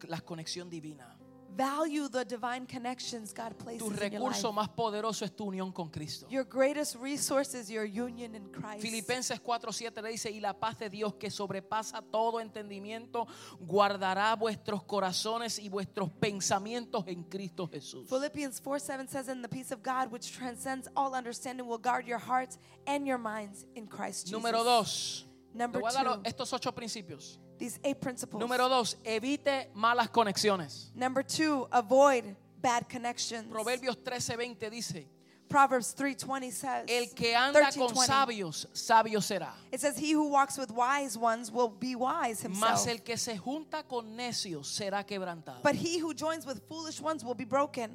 la 0.08 0.20
conexión 0.20 0.68
divina. 0.70 1.15
Value 1.56 2.08
the 2.08 2.24
divine 2.24 2.66
connections 2.66 3.32
God 3.32 3.56
places 3.58 3.80
Tu 3.80 3.86
in 3.86 4.12
your 4.12 4.20
recurso 4.20 4.48
life. 4.48 4.56
más 4.56 4.68
poderoso 4.68 5.24
es 5.24 5.34
tu 5.34 5.46
unión 5.46 5.72
con 5.72 5.88
Cristo. 5.88 6.26
Your 6.28 6.44
greatest 6.44 6.96
resource 6.96 7.54
is 7.54 7.70
your 7.70 7.84
union 7.84 8.34
in 8.34 8.50
Christ. 8.52 8.82
Filipenses 8.82 9.40
4:7 9.40 10.02
le 10.02 10.10
dice, 10.10 10.30
y 10.30 10.40
la 10.40 10.52
paz 10.52 10.78
de 10.78 10.90
Dios 10.90 11.14
que 11.14 11.30
sobrepasa 11.30 12.02
todo 12.02 12.40
entendimiento, 12.40 13.26
guardará 13.60 14.36
vuestros 14.36 14.82
corazones 14.84 15.58
y 15.58 15.70
vuestros 15.70 16.10
pensamientos 16.10 17.04
en 17.06 17.22
Cristo 17.24 17.66
Jesús. 17.66 18.06
Philippians 18.08 18.60
4 18.60 18.78
7 18.78 19.08
says, 19.08 19.28
And 19.28 19.42
the 19.42 19.48
peace 19.48 19.72
of 19.72 19.82
God, 19.82 20.12
which 20.12 20.32
transcends 20.32 20.88
all 20.94 21.14
understanding, 21.14 21.66
will 21.66 21.78
guard 21.78 22.06
your 22.06 22.18
hearts 22.20 22.58
and 22.86 23.06
your 23.06 23.18
minds 23.18 23.64
in 23.74 23.86
Christ 23.86 24.26
Jesus. 24.26 24.32
Número 24.32 24.62
dos, 24.62 25.26
te 25.52 25.58
Number 25.58 25.80
voy 25.80 25.90
a 25.90 25.94
dar 25.94 26.16
two, 26.16 26.22
estos 26.24 26.52
ocho 26.52 26.72
principios. 26.72 27.40
These 27.58 27.78
eight 27.84 28.00
principles. 28.00 28.42
Número 28.42 28.68
dos, 28.68 28.96
evite 29.04 29.68
malas 29.74 30.08
conexiones. 30.10 30.90
Number 30.94 31.22
two, 31.22 31.66
avoid 31.72 32.36
bad 32.60 32.88
connections. 32.88 33.52
Proverbios 33.52 33.96
13:20 33.96 34.70
dice, 34.70 35.06
Proverbs 35.48 35.94
3:20 35.94 36.52
says, 36.52 36.84
el 36.88 37.06
que 37.14 37.34
anda 37.34 37.70
con 37.72 37.90
13:20. 37.90 38.06
sabios, 38.06 38.66
sabio 38.72 39.20
será. 39.20 39.52
It 39.70 39.80
says, 39.80 39.96
He 39.96 40.12
who 40.12 40.28
walks 40.30 40.58
with 40.58 40.72
wise 40.72 41.16
ones 41.16 41.52
will 41.52 41.68
be 41.68 41.94
wise 41.94 42.42
Mas 42.48 42.82
himself. 42.84 42.88
el 42.88 42.98
que 42.98 43.16
se 43.16 43.36
junta 43.36 43.84
con 43.88 44.16
necios 44.16 44.66
será 44.66 45.06
quebrantado. 45.06 45.62
But 45.62 45.76
he 45.76 45.98
who 45.98 46.14
joins 46.14 46.44
with 46.44 46.60
foolish 46.68 47.00
ones 47.00 47.24
will 47.24 47.34
be 47.36 47.44
broken. 47.44 47.90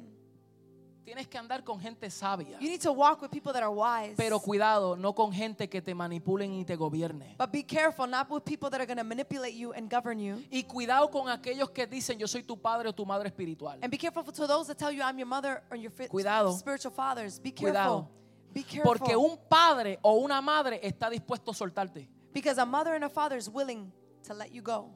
Tienes 1.12 1.28
que 1.28 1.36
andar 1.36 1.62
con 1.62 1.78
gente 1.78 2.08
sabia. 2.10 2.58
You 2.58 2.70
need 2.70 2.80
to 2.80 2.92
walk 2.92 3.20
with 3.20 3.30
people 3.30 3.52
that 3.52 3.62
are 3.62 3.70
wise. 3.70 4.14
Pero 4.16 4.40
cuidado, 4.40 4.96
no 4.96 5.12
con 5.14 5.30
gente 5.30 5.68
que 5.68 5.82
te 5.82 5.94
manipulen 5.94 6.54
y 6.54 6.64
te 6.64 6.74
gobierne. 6.74 7.34
But 7.36 7.52
be 7.52 7.62
careful, 7.64 8.06
not 8.06 8.30
with 8.30 8.44
people 8.44 8.70
that 8.70 8.80
are 8.80 8.86
going 8.86 8.96
to 8.96 9.04
manipulate 9.04 9.52
you 9.54 9.74
and 9.74 9.90
govern 9.90 10.18
you. 10.18 10.42
Y 10.50 10.62
cuidado 10.62 11.10
con 11.10 11.28
aquellos 11.28 11.68
que 11.70 11.86
dicen 11.86 12.18
yo 12.18 12.26
soy 12.26 12.42
tu 12.44 12.56
padre 12.56 12.88
o 12.88 12.94
tu 12.94 13.04
madre 13.04 13.28
espiritual. 13.28 13.78
And 13.82 13.90
be 13.90 13.98
careful 13.98 14.24
to 14.24 14.46
those 14.46 14.68
that 14.68 14.78
tell 14.78 14.90
you 14.90 15.02
I'm 15.02 15.18
your 15.18 15.28
mother 15.28 15.62
or 15.70 15.76
your 15.76 15.92
Cuidado. 16.08 16.52
spiritual 16.52 16.94
fathers. 16.94 17.38
Be 17.38 17.52
Cuidado. 17.52 18.06
careful. 18.06 18.10
Be 18.54 18.62
careful. 18.62 18.94
Porque 18.94 19.14
un 19.14 19.38
padre 19.50 19.98
o 20.00 20.14
una 20.14 20.40
madre 20.40 20.80
está 20.82 21.10
dispuesto 21.10 21.50
a 21.50 21.54
soltarte. 21.54 22.08
because 22.32 22.56
a 22.56 22.64
mother 22.64 22.94
and 22.94 23.04
a 23.04 23.10
father 23.10 23.36
is 23.36 23.50
willing 23.50 23.92
to 24.24 24.32
let 24.32 24.50
you 24.54 24.62
go. 24.62 24.88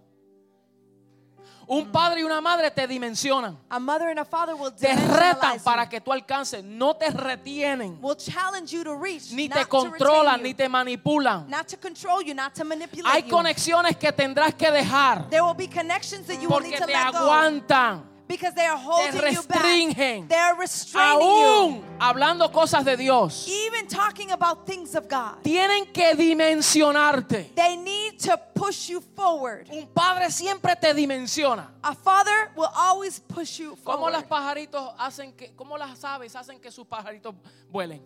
Un 1.69 1.91
padre 1.91 2.21
y 2.21 2.23
una 2.23 2.41
madre 2.41 2.71
te 2.71 2.87
dimensionan. 2.87 3.59
A 3.69 3.81
mother 3.81 4.09
and 4.11 4.21
a 4.21 4.25
father 4.25 4.55
will 4.55 4.71
Te 4.73 4.95
retan 4.95 5.59
para 5.65 5.89
que 5.89 6.01
tú 6.01 6.13
alcances. 6.13 6.63
No 6.63 6.95
te 6.95 7.11
retienen. 7.11 7.99
will 8.01 8.15
challenge 8.17 8.73
you 8.73 8.85
to 8.85 8.95
reach, 8.95 9.33
Ni 9.33 9.49
te 9.49 9.65
controlan, 9.65 10.41
ni 10.43 10.55
te 10.55 10.69
manipulan. 10.69 11.49
not 11.49 11.67
to 11.67 11.77
control 11.77 12.23
you, 12.23 12.35
not 12.35 12.55
to 12.55 12.65
manipulate 12.65 13.13
Hay 13.13 13.23
you. 13.23 13.31
conexiones 13.31 13.97
que 13.97 14.13
tendrás 14.13 14.55
que 14.55 14.71
dejar. 14.71 15.29
There 15.29 15.43
will 15.43 15.55
be 15.57 15.67
connections 15.67 16.27
that 16.29 16.41
you 16.41 16.49
will 16.49 16.61
need 16.61 16.79
Porque 16.79 16.81
to 16.81 16.87
te 16.87 16.93
let 16.93 17.13
go 17.13 17.19
aguantan. 17.31 18.16
Because 18.29 18.55
they 18.55 18.67
are 18.67 18.77
holding 18.77 19.15
you 19.15 19.21
restringen. 19.41 20.21
back. 20.23 20.29
They 20.29 20.37
are 20.37 20.59
restraining 20.59 21.21
you. 21.21 21.27
Aún 21.27 21.85
hablando 22.01 22.51
cosas 22.53 22.85
de 22.85 22.97
Dios. 22.97 23.47
Even 23.49 23.87
talking 23.87 24.33
about 24.33 24.67
things 24.67 24.95
of 24.95 25.09
God. 25.09 25.43
Tienen 25.45 25.93
que 25.93 26.15
dimensionarte. 26.15 27.55
They 27.55 27.77
need 27.77 28.19
to 28.21 28.37
push 28.55 28.89
you 28.89 29.01
forward. 29.15 29.69
Un 29.71 29.87
padre 29.95 30.31
siempre 30.31 30.75
te 30.77 30.93
dimensiona. 30.93 31.69
A 31.83 31.95
father 31.95 32.51
will 32.57 32.71
always 32.75 33.19
push 33.21 33.59
you 33.61 33.77
¿Cómo 33.85 34.11
los 34.11 34.23
forward. 34.23 34.29
pajaritos 34.29 34.95
hacen 34.99 35.33
que, 35.37 35.53
cómo 35.57 35.79
las 35.79 36.03
aves 36.05 36.35
hacen 36.35 36.61
que 36.61 36.71
sus 36.71 36.87
pajaritos 36.87 37.35
vuelen? 37.73 38.01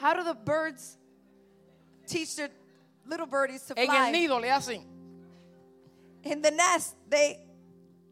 How 0.00 0.14
do 0.14 0.24
the 0.24 0.34
birds 0.34 0.96
teach 2.06 2.36
their 2.36 2.50
little 3.06 3.26
birdies 3.26 3.62
to 3.66 3.74
En 3.76 3.90
el 3.90 3.96
fly? 3.96 4.10
nido 4.12 4.38
le 4.40 4.48
hacen. 4.50 4.84
In 6.22 6.42
the 6.42 6.50
nest, 6.50 6.96
they 7.08 7.38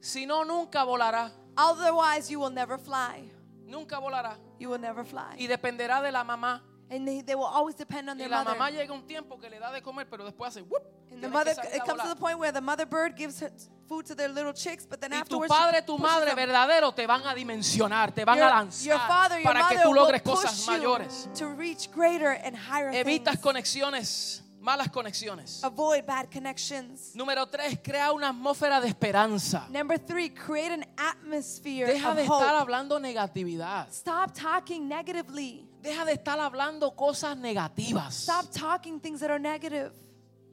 Si 0.01 0.27
no, 0.27 0.45
nunca 0.45 0.85
volará. 0.85 1.33
Otherwise 1.57 2.31
you 2.31 2.39
will 2.41 2.51
never 2.51 2.79
fly. 2.79 3.25
Nunca 3.67 3.97
volará. 4.01 4.37
You 4.59 4.71
will 4.71 4.81
never 4.81 5.05
fly. 5.05 5.37
Y 5.39 5.47
dependerá 5.47 6.03
de 6.03 6.13
la 6.13 6.25
mamá. 6.25 6.61
And 6.91 7.09
they, 7.09 7.23
they 7.23 7.35
will 7.35 7.45
always 7.47 7.75
depend 7.75 8.11
on 8.11 8.17
Y 8.17 8.21
their 8.21 8.29
la 8.31 8.45
mother. 8.45 8.59
mamá 8.59 8.71
llega 8.71 8.93
un 8.93 9.07
tiempo 9.07 9.39
que 9.39 9.49
le 9.49 9.59
da 9.59 9.73
de 9.73 9.81
comer, 9.81 10.07
pero 10.09 10.25
después 10.25 10.49
hace 10.49 10.63
¡wup! 10.63 10.83
And 11.11 11.23
the 11.23 11.29
mother, 11.29 11.53
it 11.73 11.83
comes 11.87 12.03
to 12.03 12.09
the 12.09 12.17
point 12.17 12.39
where 12.39 12.53
the 12.53 12.61
mother 12.61 12.85
bird 12.87 13.17
gives 13.17 13.41
her 13.41 13.51
food 13.89 14.05
to 14.07 14.15
their 14.15 14.29
little 14.29 14.53
chicks, 14.53 14.85
but 14.87 15.01
then 15.01 15.13
Y 15.13 15.17
tu 15.17 15.21
afterwards 15.23 15.53
padre, 15.53 15.81
she 15.81 15.87
tu 15.87 15.97
madre 15.99 16.35
verdadero 16.35 16.95
te 16.95 17.07
van 17.07 17.23
a 17.23 17.35
dimensionar, 17.35 18.15
te 18.15 18.25
van 18.25 18.37
your, 18.37 18.47
a 18.49 18.51
lanzar 18.51 18.87
your 18.87 18.99
father, 18.99 19.37
your 19.41 19.45
para 19.45 19.69
que 19.69 19.79
tú 19.79 19.95
logres 19.95 20.23
cosas 20.23 20.67
mayores. 20.67 21.29
to 21.35 21.49
reach 21.55 21.91
greater 21.91 22.31
and 22.45 22.55
higher 22.57 22.91
Evitas 22.93 23.35
things. 23.35 23.41
conexiones, 23.41 24.43
malas 24.65 24.89
conexiones. 24.91 25.63
Avoid 25.63 26.05
bad 26.07 26.29
connections. 26.33 27.15
Número 27.15 27.47
tres, 27.47 27.79
crea 27.83 28.11
una 28.13 28.31
atmósfera 28.31 28.81
de 28.81 28.89
esperanza. 28.89 29.67
Number 29.71 29.99
three, 29.99 30.31
create 30.31 30.73
an 30.73 30.85
atmosphere 30.97 31.87
Deja 31.87 32.11
of 32.11 32.17
de 32.17 32.23
hope. 32.27 32.43
estar 32.43 32.57
hablando 32.57 32.99
negatividad. 32.99 33.89
Stop 33.93 34.33
talking 34.33 34.89
negatively. 34.89 35.69
Deja 35.83 36.05
de 36.07 36.15
estar 36.15 36.41
hablando 36.41 36.97
cosas 36.97 37.37
negativas. 37.37 38.15
Stop 38.15 38.51
talking 38.51 38.99
things 38.99 39.21
that 39.21 39.31
are 39.31 39.39
negative. 39.39 39.93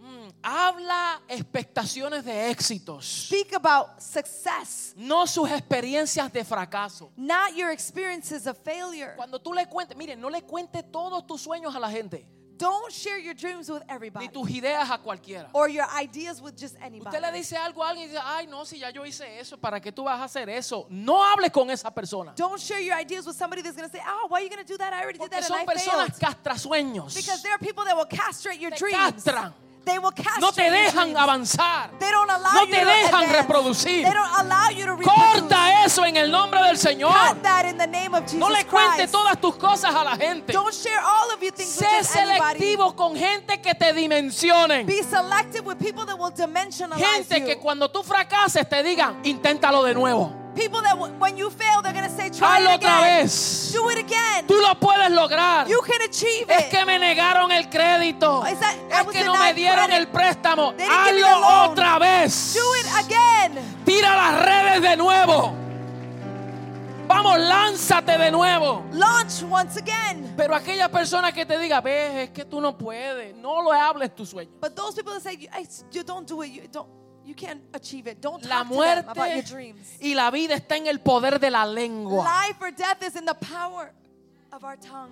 Mm, 0.01 0.31
habla 0.43 1.21
expectaciones 1.29 2.25
de 2.25 2.49
éxitos, 2.49 3.05
Speak 3.27 3.53
about 3.53 3.99
success, 4.01 4.93
no 4.97 5.25
sus 5.27 5.49
experiencias 5.49 6.33
de 6.33 6.43
fracaso. 6.43 7.11
not 7.15 7.55
your 7.55 7.69
experiences 7.71 8.45
of 8.47 8.57
failure. 8.57 9.13
Cuando 9.15 9.39
tú 9.39 9.53
le 9.53 9.67
cuentes, 9.67 9.95
mire, 9.95 10.15
no 10.17 10.29
le 10.29 10.41
cuentes 10.41 10.83
todos 10.91 11.25
tus 11.27 11.41
sueños 11.41 11.73
a 11.75 11.79
la 11.79 11.89
gente. 11.89 12.27
Don't 12.61 12.91
share 12.93 13.17
your 13.19 13.33
dreams 13.33 13.67
with 13.69 13.81
ni 13.81 13.93
everybody 13.93 14.27
tus 14.29 14.47
ideas 14.47 14.89
a 14.91 14.97
cualquiera. 14.97 15.49
or 15.53 15.67
your 15.67 15.85
ideas 15.99 16.39
with 16.41 16.55
just 16.55 16.75
anybody. 16.81 17.09
Usted 17.17 17.21
le 17.21 17.31
dice 17.31 17.57
algo 17.57 17.83
a 17.83 17.89
alguien 17.89 18.05
y 18.07 18.11
dice, 18.11 18.21
ay, 18.23 18.47
no, 18.47 18.63
si 18.65 18.77
ya 18.79 18.89
yo 18.91 19.03
hice 19.03 19.39
eso, 19.39 19.57
¿para 19.57 19.79
qué 19.79 19.91
tú 19.91 20.03
vas 20.03 20.19
a 20.19 20.25
hacer 20.25 20.47
eso? 20.49 20.85
No 20.89 21.23
hables 21.23 21.51
con 21.51 21.69
esa 21.71 21.89
persona. 21.91 22.33
Don't 22.35 22.59
share 22.61 22.79
your 22.79 22.95
ideas 22.95 23.25
with 23.25 23.35
somebody 23.35 23.61
that's 23.61 23.75
going 23.75 23.89
to 23.89 23.95
say, 23.95 24.03
"Oh, 24.07 24.27
why 24.29 24.39
are 24.39 24.43
you 24.43 24.49
going 24.49 24.63
to 24.63 24.67
do 24.71 24.77
that? 24.77 24.93
I 24.93 25.01
already 25.01 25.17
did 25.19 25.29
Porque 25.29 25.41
that 25.41 25.43
son 25.43 25.59
and 25.61 25.69
I 25.69 25.73
personas 25.73 26.17
failed." 26.17 26.35
castrasueños. 26.43 27.15
Because 27.15 27.41
there 27.41 27.51
are 27.53 27.57
people 27.59 27.83
that 27.85 27.95
will 27.97 28.05
castrate 28.05 28.59
your 28.59 28.71
Te 28.71 28.77
dreams. 28.77 29.23
castran. 29.23 29.53
They 29.83 29.97
will 29.97 30.11
castrate 30.11 30.39
No 30.41 30.51
te 30.51 30.69
dejan 30.69 31.17
avanzar. 31.17 31.89
They 31.99 32.11
don't 32.11 32.29
allow 32.29 32.51
No 32.53 32.63
you 32.65 32.71
te 32.71 32.85
dejan 32.85 33.23
advance. 33.23 33.33
reproducir. 33.41 34.03
They 34.03 34.13
don't 34.13 34.39
allow 34.39 34.69
you 34.69 34.85
to. 34.85 34.95
Corta 35.03 35.83
eso 35.85 36.05
en 36.05 36.17
el 36.17 36.29
nombre 36.29 36.61
del 36.61 36.77
Señor. 36.77 37.11
Cut 37.11 37.41
that 37.41 37.65
in 37.65 37.77
the 37.77 37.87
name 37.87 38.13
of 38.13 38.21
Jesus 38.23 38.39
No 38.39 38.49
le 38.49 38.63
Christ. 38.65 39.11
todas 39.11 39.39
tus 39.41 39.55
cosas 39.55 39.93
a 39.95 40.03
la 40.03 40.15
gente. 40.15 40.53
Don't 40.53 40.73
share 40.73 40.99
all 41.03 41.31
of 41.33 41.41
your 41.41 41.51
things 41.51 41.75
with 41.77 41.87
Sé 41.87 42.19
anybody. 42.19 42.59
selectivo 42.59 42.95
con 42.95 43.15
gente 43.15 43.59
que 43.59 43.73
te 43.73 43.91
dimensionen. 43.93 44.85
Be 44.85 45.01
selective 45.03 45.65
with 45.65 45.77
people 45.79 46.05
that 46.05 46.17
will 46.17 46.31
dimensionalize 46.31 47.03
Gente 47.03 47.39
you. 47.39 47.45
que 47.47 47.57
cuando 47.57 47.89
tú 47.89 48.03
fracases 48.03 48.67
te 48.69 48.83
digan, 48.83 49.19
inténtalo 49.23 49.83
de 49.83 49.95
nuevo. 49.95 50.31
People 50.55 50.81
that 50.81 50.97
when 50.97 51.37
you 51.37 51.49
fail, 51.49 51.81
they're 51.81 51.93
going 51.93 52.09
to 52.09 52.15
say, 52.15 52.29
try 52.29 52.59
Hazlo 52.59 52.75
it 52.75 52.81
otra 52.81 52.97
again. 52.99 53.23
vez. 53.23 53.71
Do 53.73 53.89
it 53.89 53.97
again. 53.99 54.47
Tú 54.47 54.59
lo 54.61 54.75
puedes 54.75 55.09
lograr. 55.11 55.67
You 55.67 55.79
can 55.81 56.01
achieve 56.01 56.45
Es 56.49 56.65
it. 56.65 56.69
que 56.71 56.85
me 56.85 56.99
negaron 56.99 57.51
el 57.51 57.69
crédito. 57.69 58.43
Is 58.45 58.59
that- 58.59 58.75
Es 58.91 59.07
que 59.07 59.23
no 59.23 59.37
me 59.37 59.53
dieron 59.53 59.85
credit. 59.85 59.99
el 59.99 60.07
préstamo. 60.07 60.73
Hazlo 60.77 61.69
otra 61.71 61.99
vez. 61.99 62.53
Do 62.53 62.75
it 62.75 63.05
again. 63.05 63.83
Tira 63.85 64.15
las 64.15 64.45
redes 64.45 64.81
de 64.81 64.97
nuevo. 64.97 65.55
Vamos, 67.07 67.39
lánzate 67.39 68.17
de 68.17 68.31
nuevo. 68.31 68.85
Launch 68.93 69.43
once 69.49 69.77
again. 69.77 70.33
Pero 70.37 70.55
aquella 70.55 70.89
persona 70.89 71.31
que 71.33 71.45
te 71.45 71.57
diga, 71.59 71.81
ves, 71.81 72.15
es 72.15 72.29
que 72.31 72.45
tú 72.45 72.61
no 72.61 72.77
puedes, 72.77 73.35
no 73.35 73.61
lo 73.61 73.73
hables 73.73 74.15
tu 74.15 74.25
sueño. 74.25 74.49
But 74.61 74.75
those 74.75 74.95
people 74.95 75.13
that 75.13 75.21
say, 75.21 75.37
you 75.91 76.03
don't 76.03 76.25
do 76.27 76.41
it, 76.43 76.51
you 76.53 76.67
don't, 76.71 76.87
you 77.25 77.33
can't 77.35 77.61
achieve 77.73 78.07
it. 78.07 78.19
Don't 78.21 78.43
La 78.45 78.63
talk 78.63 78.69
to 78.69 78.73
them 78.75 78.97
about 79.09 79.15
your 79.17 79.35
muerte 79.35 79.49
dreams. 79.51 79.97
y 80.01 80.13
la 80.15 80.31
vida 80.31 80.55
está 80.55 80.77
en 80.77 80.87
el 80.87 80.99
poder 80.99 81.39
de 81.39 81.49
la 81.51 81.65
lengua. 81.65 82.23
Life 82.23 82.57
or 82.61 82.71
death 82.71 83.03
is 83.03 83.15
in 83.15 83.25
the 83.25 83.35
power 83.35 83.91
of 84.51 84.63
our 84.63 84.75
tongue. 84.77 85.11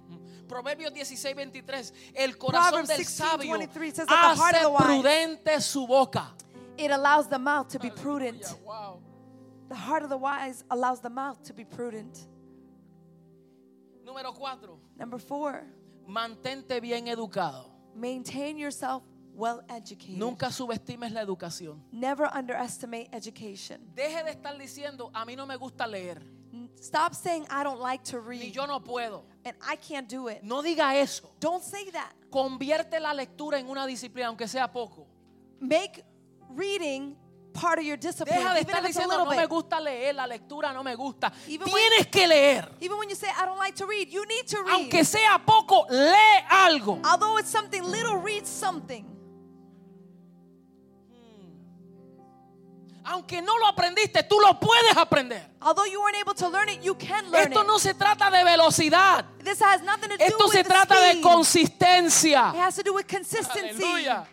Proverbios 0.48 0.92
16, 0.94 1.34
23. 1.34 1.92
El 2.16 2.32
corazón 2.36 2.70
Proverbs 2.70 2.88
del 2.88 2.96
16, 2.98 3.28
sabio 3.28 3.54
23 3.56 3.90
says 3.94 4.06
that 4.06 4.34
the 4.34 4.40
heart 4.40 4.54
hace 4.56 4.64
of 4.64 4.72
the 4.72 4.78
wise- 4.78 5.02
prudente 5.02 5.60
su 5.60 5.86
boca. 5.86 6.32
It 6.76 6.90
allows 6.90 7.28
the 7.28 7.38
mouth 7.38 7.68
to 7.68 7.78
be 7.78 7.90
prudent. 7.90 8.42
Wow. 8.64 9.00
The 9.68 9.76
heart 9.76 10.02
of 10.02 10.08
the 10.08 10.16
wise 10.16 10.64
allows 10.70 11.00
the 11.00 11.10
mouth 11.10 11.40
to 11.44 11.52
be 11.52 11.64
prudent. 11.64 12.26
Número 14.04 14.34
4. 14.34 14.78
Number 14.98 15.18
four, 15.18 15.62
Mantente 16.08 16.80
bien 16.80 17.06
educado. 17.06 17.66
maintain 17.94 18.56
yourself 18.58 19.02
well 19.40 19.62
educated. 19.68 20.18
Nunca 20.18 20.50
subestimes 20.52 21.12
la 21.12 21.22
educación. 21.22 21.82
Never 21.90 22.28
underestimate 22.32 23.08
education. 23.12 23.80
Deje 23.94 24.22
de 24.22 24.30
estar 24.32 24.56
diciendo, 24.58 25.10
a 25.14 25.24
mí 25.24 25.34
no 25.36 25.46
me 25.46 25.56
gusta 25.56 25.86
leer, 25.86 26.20
Stop 26.80 27.14
saying, 27.14 27.46
I 27.50 27.62
don't 27.62 27.80
like 27.80 28.02
to 28.10 28.16
ni 28.20 28.38
read 28.40 28.52
yo 28.52 28.66
no 28.66 28.80
puedo. 28.80 29.22
and 29.44 29.54
I 29.62 29.76
can't 29.76 30.08
do 30.08 30.28
it. 30.28 30.42
No 30.42 30.62
diga 30.62 30.94
eso. 30.96 31.30
Don't 31.38 31.62
say 31.62 31.90
that. 31.92 32.12
Convierte 32.30 32.98
la 33.00 33.12
lectura 33.14 33.58
en 33.58 33.68
una 33.68 33.86
disciplina, 33.86 34.28
aunque 34.28 34.48
sea 34.48 34.66
poco. 34.66 35.06
Make 35.60 36.02
reading 36.50 37.16
part 37.52 37.78
of 37.78 37.84
your 37.84 37.96
discipline, 37.96 38.36
Deja 38.38 38.54
de 38.54 38.60
estar 38.60 38.82
diciendo, 38.82 39.16
no 39.18 39.26
me 39.26 39.36
bit. 39.38 39.48
gusta 39.48 39.80
leer, 39.80 40.14
la 40.14 40.26
lectura 40.26 40.72
no 40.72 40.82
me 40.82 40.94
gusta. 40.96 41.32
Even 41.48 41.68
when- 41.68 41.74
Tienes 41.90 42.06
que 42.10 42.26
leer. 42.26 42.68
Even 42.80 42.98
when 42.98 43.08
you 43.08 43.14
say, 43.16 43.28
I 43.28 43.44
don't 43.44 43.58
like 43.58 43.76
to 43.76 43.86
read, 43.86 44.08
you 44.10 44.24
need 44.26 44.46
to 44.48 44.62
read. 44.62 44.74
Aunque 44.74 45.04
sea 45.04 45.26
poco, 45.44 45.86
lee 45.90 46.40
algo. 46.48 47.00
Although 47.04 47.38
it's 47.38 47.50
something 47.50 47.82
little, 47.84 48.16
read 48.16 48.46
something. 48.46 49.04
Aunque 53.04 53.40
no 53.42 53.56
lo 53.58 53.66
aprendiste, 53.66 54.22
tú 54.22 54.38
lo 54.40 54.58
puedes 54.60 54.96
aprender. 54.96 55.42
Although 55.62 55.86
you 55.86 56.00
weren't 56.02 56.16
able 56.20 56.34
to 56.34 56.48
learn 56.48 56.68
it, 56.68 56.82
you 56.82 56.94
can 56.94 57.30
learn 57.30 57.48
Esto 57.48 57.62
it. 57.62 57.66
no 57.66 57.78
se 57.78 57.94
trata 57.94 58.30
de 58.30 58.44
velocidad. 58.44 59.24
This 59.42 59.60
has 59.62 59.82
nothing 59.82 60.10
to 60.10 60.16
do 60.18 60.24
Esto 60.24 60.44
with 60.46 60.52
se 60.52 60.64
trata 60.64 60.94
de 61.00 61.10
speed. 61.12 61.22
consistencia. 61.22 62.50
It 62.54 62.60
has 62.60 62.74
to 62.76 62.82
do 62.82 62.92
with 62.94 63.06
consistency. 63.06 63.82
Aleluya. 63.82 64.26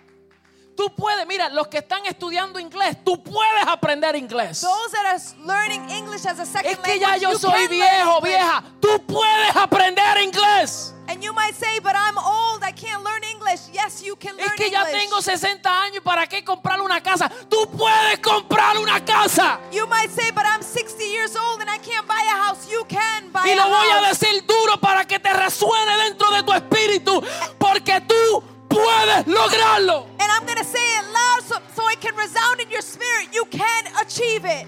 Tú 0.78 0.94
puedes, 0.96 1.26
mira, 1.26 1.50
los 1.50 1.68
que 1.70 1.80
están 1.80 2.06
estudiando 2.06 2.60
inglés, 2.60 2.98
tú 3.04 3.22
puedes 3.24 3.66
aprender 3.68 4.16
inglés. 4.16 4.62
Those 4.62 4.92
that 4.92 5.06
are 5.08 5.20
learning 5.44 5.90
English 5.90 6.24
as 6.28 6.40
a 6.40 6.46
second 6.46 6.68
Es 6.72 6.78
que 6.78 7.00
ya 7.00 7.08
language, 7.18 7.22
yo 7.24 7.32
you 7.34 7.40
soy 7.40 7.52
can 7.52 7.60
learn 7.62 7.70
viejo, 7.72 8.16
English. 8.18 8.32
vieja. 8.36 8.64
Tú 8.80 9.06
puedes 9.08 9.56
aprender 9.56 10.18
inglés. 10.22 10.94
And 11.10 11.24
you 11.24 11.34
might 11.34 11.56
say, 11.56 11.80
but 11.80 11.94
I'm 11.96 12.18
old, 12.18 12.62
I 12.64 12.72
can't 12.74 13.02
learn 13.04 13.24
English. 13.24 13.62
Yes, 13.74 14.04
you 14.04 14.16
can 14.18 14.36
learn 14.38 14.50
Es 14.50 14.54
que 14.56 14.70
ya 14.70 14.82
English. 14.84 15.02
tengo 15.10 15.22
60 15.22 15.82
años, 15.82 16.04
¿para 16.04 16.28
qué 16.28 16.44
comprar 16.44 16.80
una 16.82 17.02
casa? 17.02 17.28
Tú 17.50 17.66
puedes 17.72 18.20
comprar 18.20 18.78
una 18.78 19.04
casa. 19.04 19.60
You 19.72 19.88
might 19.88 20.12
say, 20.12 20.30
but 20.32 20.44
I'm 20.46 20.62
60 20.62 21.04
years 21.04 21.36
old 21.36 21.62
and 21.62 21.70
I 21.72 21.80
can't 21.80 22.06
buy 22.08 22.22
a 22.22 22.46
house. 22.46 22.70
You 22.70 22.86
can 22.88 23.32
buy 23.32 23.48
Y 23.48 23.52
a 23.54 23.56
lo 23.56 23.70
voy 23.70 23.90
a 23.90 24.06
house. 24.06 24.20
decir 24.20 24.46
duro 24.46 24.80
para 24.80 25.06
que 25.06 25.18
te 25.18 25.34
resuene 25.34 25.98
dentro 26.04 26.30
de 26.32 26.44
tu 26.44 26.54
espíritu, 26.54 27.24
porque 27.58 28.02
tú 28.02 28.44
puedes 28.68 29.26
lograrlo. 29.26 30.06
And 30.20 30.32
I'm 30.32 30.46
going 30.46 30.58
to 30.58 30.64
say 30.66 30.98
it 30.98 31.06
loud 31.12 31.42
so, 31.44 31.56
so 31.76 31.90
it 31.90 32.00
can 32.02 32.16
resound 32.16 32.60
in 32.60 32.70
your 32.70 32.82
spirit. 32.82 33.30
You 33.34 33.46
can 33.46 33.86
achieve 34.02 34.46
it. 34.46 34.68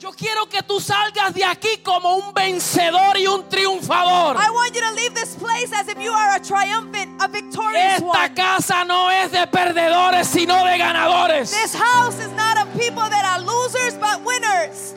Yo 0.00 0.12
quiero 0.12 0.46
que 0.46 0.62
tú 0.62 0.80
salgas 0.80 1.34
de 1.34 1.44
aquí 1.44 1.82
como 1.84 2.16
un 2.16 2.32
vencedor 2.32 3.18
y 3.18 3.26
un 3.26 3.46
triunfador. 3.50 4.34
I 4.38 4.48
want 4.50 4.74
you 4.74 4.80
to 4.80 4.92
leave 4.94 5.12
this 5.14 5.34
place 5.36 5.70
as 5.74 5.88
if 5.88 5.98
you 6.00 6.10
are 6.10 6.36
a 6.36 6.40
triumphant, 6.40 7.22
a 7.22 7.28
victorious 7.28 7.96
Esta 7.96 8.06
one. 8.06 8.34
casa 8.34 8.84
no 8.86 9.10
es 9.10 9.30
de 9.30 9.46
perdedores, 9.46 10.26
sino 10.26 10.64
de 10.64 10.78
ganadores. 10.78 11.50
This 11.50 11.74
house 11.74 12.18
is 12.18 12.32
not 12.32 12.56
of 12.56 12.72
people 12.80 13.02
that 13.10 13.26
are 13.26 13.40
losers 13.44 13.94
but 13.98 14.24
winners. 14.24 14.94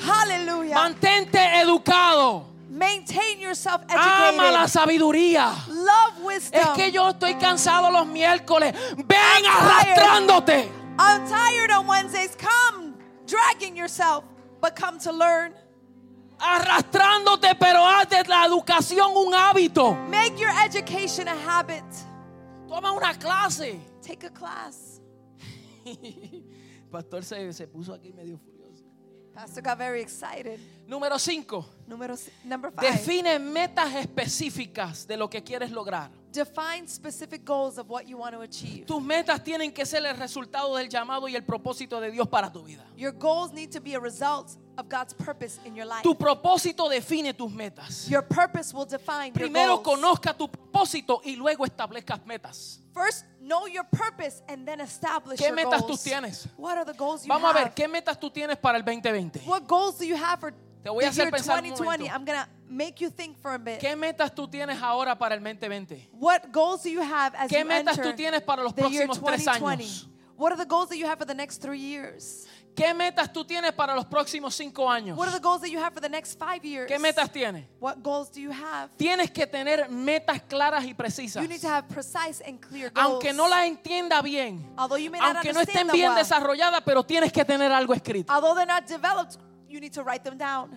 Hallelujah. 0.00 0.74
Mantente 0.74 1.38
educado. 1.60 2.46
Maintain 2.80 3.38
yourself 3.40 3.82
Ama 3.90 4.50
la 4.50 4.64
educated. 4.64 4.68
sabiduría. 4.72 5.52
Love 5.68 6.24
wisdom. 6.24 6.60
Es 6.62 6.68
que 6.70 6.90
yo 6.90 7.10
estoy 7.10 7.34
cansado 7.34 7.90
los 7.90 8.06
miércoles. 8.06 8.72
Ven 8.96 9.44
I'm 9.44 9.44
tired. 9.44 9.98
arrastrándote. 9.98 10.68
I'm 10.98 11.28
tired 11.28 11.70
on 11.72 11.86
Wednesdays. 11.86 12.34
Come 12.36 12.94
dragging 13.26 13.76
yourself, 13.76 14.24
but 14.62 14.74
come 14.74 14.98
to 15.00 15.12
learn. 15.12 15.52
Arrastrándote, 16.38 17.54
pero 17.60 17.84
haz 17.84 18.08
de 18.08 18.24
la 18.26 18.46
educación 18.46 19.14
un 19.14 19.34
hábito. 19.34 19.94
Make 20.08 20.38
your 20.38 20.50
education 20.64 21.28
a 21.28 21.34
habit. 21.36 21.84
Toma 22.66 22.92
una 22.92 23.12
clase. 23.12 23.78
Take 24.00 24.24
a 24.24 24.30
class. 24.30 25.00
Pastor 26.90 27.22
se, 27.24 27.52
se 27.52 27.66
puso 27.66 27.92
aquí 27.92 28.10
medio. 28.14 28.40
Pastor 29.34 29.62
got 29.62 29.78
very 29.78 30.00
excited. 30.02 30.58
Número 30.88 31.18
5. 31.18 31.64
Número, 31.88 32.16
si- 32.16 32.30
number 32.44 32.70
five. 32.72 32.90
Define 32.90 33.38
metas 33.38 33.94
específicas 33.94 35.06
de 35.06 35.16
lo 35.16 35.28
que 35.28 35.42
quieres 35.42 35.70
lograr. 35.70 36.10
Define 36.32 36.86
specific 36.88 37.44
goals 37.44 37.78
of 37.78 37.88
what 37.88 38.06
you 38.06 38.16
want 38.18 38.34
to 38.34 38.40
achieve. 38.42 38.86
Tus 38.86 39.02
metas 39.02 39.42
tienen 39.42 39.72
que 39.72 39.84
ser 39.86 40.04
el 40.04 40.16
resultado 40.16 40.76
del 40.76 40.88
llamado 40.88 41.28
y 41.28 41.34
el 41.36 41.42
propósito 41.44 42.00
de 42.00 42.10
Dios 42.10 42.28
para 42.28 42.50
tu 42.52 42.62
vida. 42.64 42.84
Your 42.96 43.12
goals 43.12 43.52
need 43.52 43.70
to 43.70 43.80
be 43.80 43.94
a 43.94 44.00
result 44.00 44.56
of 44.80 44.88
God's 44.88 45.12
purpose 45.14 45.60
in 45.64 45.76
your 45.76 45.86
life. 45.86 46.02
Tu 46.02 46.14
propósito 46.14 46.88
define 46.88 47.32
tus 47.34 47.52
metas. 47.52 48.08
Your 48.10 48.22
purpose 48.22 48.74
will 48.74 48.86
define 48.86 49.32
Primero 49.32 49.74
your 49.74 49.82
goals. 49.82 49.98
conozca 50.00 50.36
tu 50.36 50.48
propósito 50.48 51.20
y 51.24 51.36
luego 51.36 51.64
establezcas 51.64 52.24
metas. 52.26 52.80
First, 52.92 53.24
know 53.40 53.66
your 53.66 53.84
purpose 53.84 54.42
and 54.48 54.66
then 54.66 54.80
establish 54.80 55.38
¿Qué 55.38 55.46
your 55.46 55.54
metas 55.54 55.82
goals. 55.82 56.02
tú 56.02 56.10
tienes? 56.10 56.48
What 56.56 56.76
are 56.78 56.84
the 56.84 56.94
goals 56.94 57.22
you 57.24 57.28
Vamos 57.28 57.50
a 57.50 57.54
ver, 57.54 57.66
have? 57.66 57.74
¿qué 57.74 57.86
metas 57.88 58.18
tú 58.18 58.30
tienes 58.30 58.56
para 58.58 58.78
el 58.78 58.84
2020? 58.84 59.40
What 59.46 59.66
goals 59.68 59.98
do 59.98 60.04
you 60.04 60.16
have 60.16 60.40
for 60.40 60.52
Te 60.82 60.88
voy 60.88 61.04
a 61.04 61.10
the 61.10 61.10
hacer 61.10 61.24
year 61.26 61.30
pensar 61.30 61.58
un 61.62 61.68
2020? 61.70 61.84
momento. 62.08 62.14
I'm 62.14 62.24
to 62.42 62.48
make 62.68 63.00
you 63.00 63.10
think 63.10 63.36
for 63.38 63.52
a 63.52 63.58
bit. 63.58 63.78
¿Qué 63.80 63.94
metas 63.94 64.34
tú 64.34 64.48
tienes 64.48 64.80
ahora 64.82 65.14
para 65.18 65.34
el 65.34 65.40
2020? 65.42 66.08
What 66.18 66.50
goals 66.52 66.82
do 66.82 66.88
you 66.90 67.02
have 67.02 67.34
as 67.36 67.50
¿Qué 67.50 67.60
you 67.60 67.66
metas 67.66 67.98
enter 67.98 68.12
tú 68.12 68.16
tienes 68.16 68.40
para 68.42 68.62
los 68.62 68.74
the 68.74 68.88
year 68.88 69.06
próximos 69.06 69.20
tres 69.22 69.44
2020? 69.44 69.84
años? 69.84 70.06
What 70.38 70.52
are 70.52 70.56
the 70.56 70.64
goals 70.64 70.88
that 70.88 70.96
you 70.96 71.06
have 71.06 71.18
for 71.18 71.26
the 71.26 71.34
next 71.34 71.58
three 71.60 71.78
years? 71.78 72.46
¿Qué 72.74 72.94
metas 72.94 73.32
tú 73.32 73.44
tienes 73.44 73.72
para 73.72 73.94
los 73.94 74.06
próximos 74.06 74.54
cinco 74.54 74.88
años? 74.90 75.16
What 75.16 75.28
are 75.28 75.36
the 75.36 75.42
goals 75.42 75.60
that 75.60 75.70
you 75.70 75.78
have 75.78 75.92
for 75.92 76.00
the 76.00 76.08
next 76.08 76.38
five 76.38 76.64
years? 76.64 76.88
¿Qué 76.88 76.98
metas 76.98 77.30
tienes? 77.30 77.66
What 77.78 78.02
goals 78.02 78.30
do 78.30 78.40
you 78.40 78.50
have? 78.50 78.90
Tienes 78.96 79.30
que 79.30 79.46
tener 79.46 79.88
metas 79.90 80.40
claras 80.42 80.84
y 80.84 80.94
precisas. 80.94 81.42
You 81.42 81.48
need 81.48 81.60
to 81.60 81.68
have 81.68 81.88
precise 81.88 82.40
and 82.46 82.60
clear 82.60 82.90
goals. 82.90 83.06
Aunque 83.06 83.32
no 83.32 83.48
las 83.48 83.66
entienda 83.66 84.22
bien, 84.22 84.72
Although 84.78 84.98
you 84.98 85.10
may 85.10 85.18
not 85.18 85.36
aunque 85.36 85.52
no 85.52 85.60
estén 85.60 85.88
bien 85.90 86.10
well, 86.10 86.16
desarrolladas, 86.18 86.82
pero 86.84 87.04
tienes 87.04 87.32
que 87.32 87.44
tener 87.44 87.70
algo 87.72 87.92
escrito. 87.92 88.32
although 88.32 88.54
they're 88.54 88.66
not 88.66 88.86
developed, 88.86 89.36
you 89.68 89.80
need 89.80 89.92
to 89.92 90.02
write 90.02 90.22
them 90.24 90.38
down. 90.38 90.70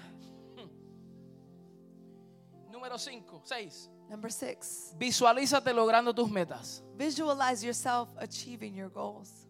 Número 2.72 2.98
5, 2.98 3.42
6. 3.46 3.90
Number 4.10 4.30
six, 4.32 4.94
Visualízate 4.98 5.74
logrando 5.74 6.14
tus 6.14 6.30
metas. 6.30 6.84
visualize 6.96 7.64
yourself 7.64 8.10
achieving 8.18 8.76
your 8.76 8.90
goals. 8.90 9.48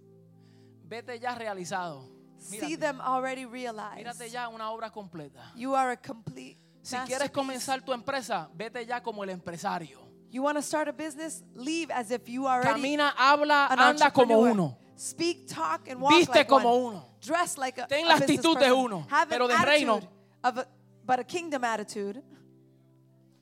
Vete 0.87 1.19
ya 1.19 1.33
realizado. 1.35 2.12
See 2.43 2.75
them 2.75 2.99
already 3.01 3.45
realized. 3.45 3.97
mírate 4.05 4.29
ya 4.29 4.49
una 4.49 4.71
obra 4.71 4.91
completa. 4.91 5.51
You 5.55 5.75
are 5.75 5.91
a 5.93 5.97
complete 5.97 6.57
Si 6.81 6.95
quieres 6.97 7.31
comenzar 7.31 7.81
tu 7.83 7.93
empresa, 7.93 8.49
vete 8.53 8.85
ya 8.85 9.01
como 9.01 9.23
el 9.23 9.29
empresario. 9.29 9.99
You 10.29 10.41
want 10.43 10.57
to 10.57 10.61
start 10.61 10.87
a 10.87 10.91
business? 10.93 11.43
Leave 11.55 11.91
as 11.91 12.11
if 12.11 12.27
you 12.27 12.45
are 12.47 12.61
already 12.61 12.81
Camina, 12.81 13.13
habla, 13.15 13.67
an 13.69 13.79
anda 13.79 14.11
como 14.11 14.39
uno. 14.39 14.77
Speak, 14.95 15.47
talk, 15.47 15.87
and 15.87 16.01
walk 16.01 16.13
Viste 16.13 16.35
like 16.35 16.47
como 16.47 16.69
one. 16.69 16.95
uno. 16.95 17.05
Dress 17.21 17.57
like 17.57 17.77
a, 17.77 17.87
Ten 17.87 18.07
la 18.07 18.15
actitud 18.15 18.59
de 18.59 18.71
uno, 18.71 19.05
Have 19.09 19.29
pero 19.29 19.47
de 19.47 19.55
reino. 19.57 20.01
of 20.43 20.57
a, 20.57 20.67
but 21.05 21.19
a 21.19 21.23
kingdom 21.23 21.63
attitude. 21.63 22.21